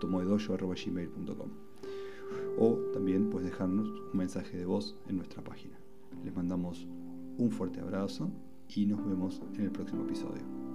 tomoedoyo.gmail.com 0.00 1.67
o 2.58 2.74
también 2.92 3.30
pues 3.30 3.44
dejarnos 3.44 3.88
un 3.88 4.18
mensaje 4.18 4.56
de 4.56 4.66
voz 4.66 4.96
en 5.08 5.16
nuestra 5.16 5.42
página. 5.42 5.78
Les 6.24 6.34
mandamos 6.34 6.86
un 7.38 7.50
fuerte 7.50 7.80
abrazo 7.80 8.30
y 8.68 8.86
nos 8.86 9.04
vemos 9.06 9.40
en 9.54 9.64
el 9.64 9.70
próximo 9.70 10.04
episodio. 10.04 10.67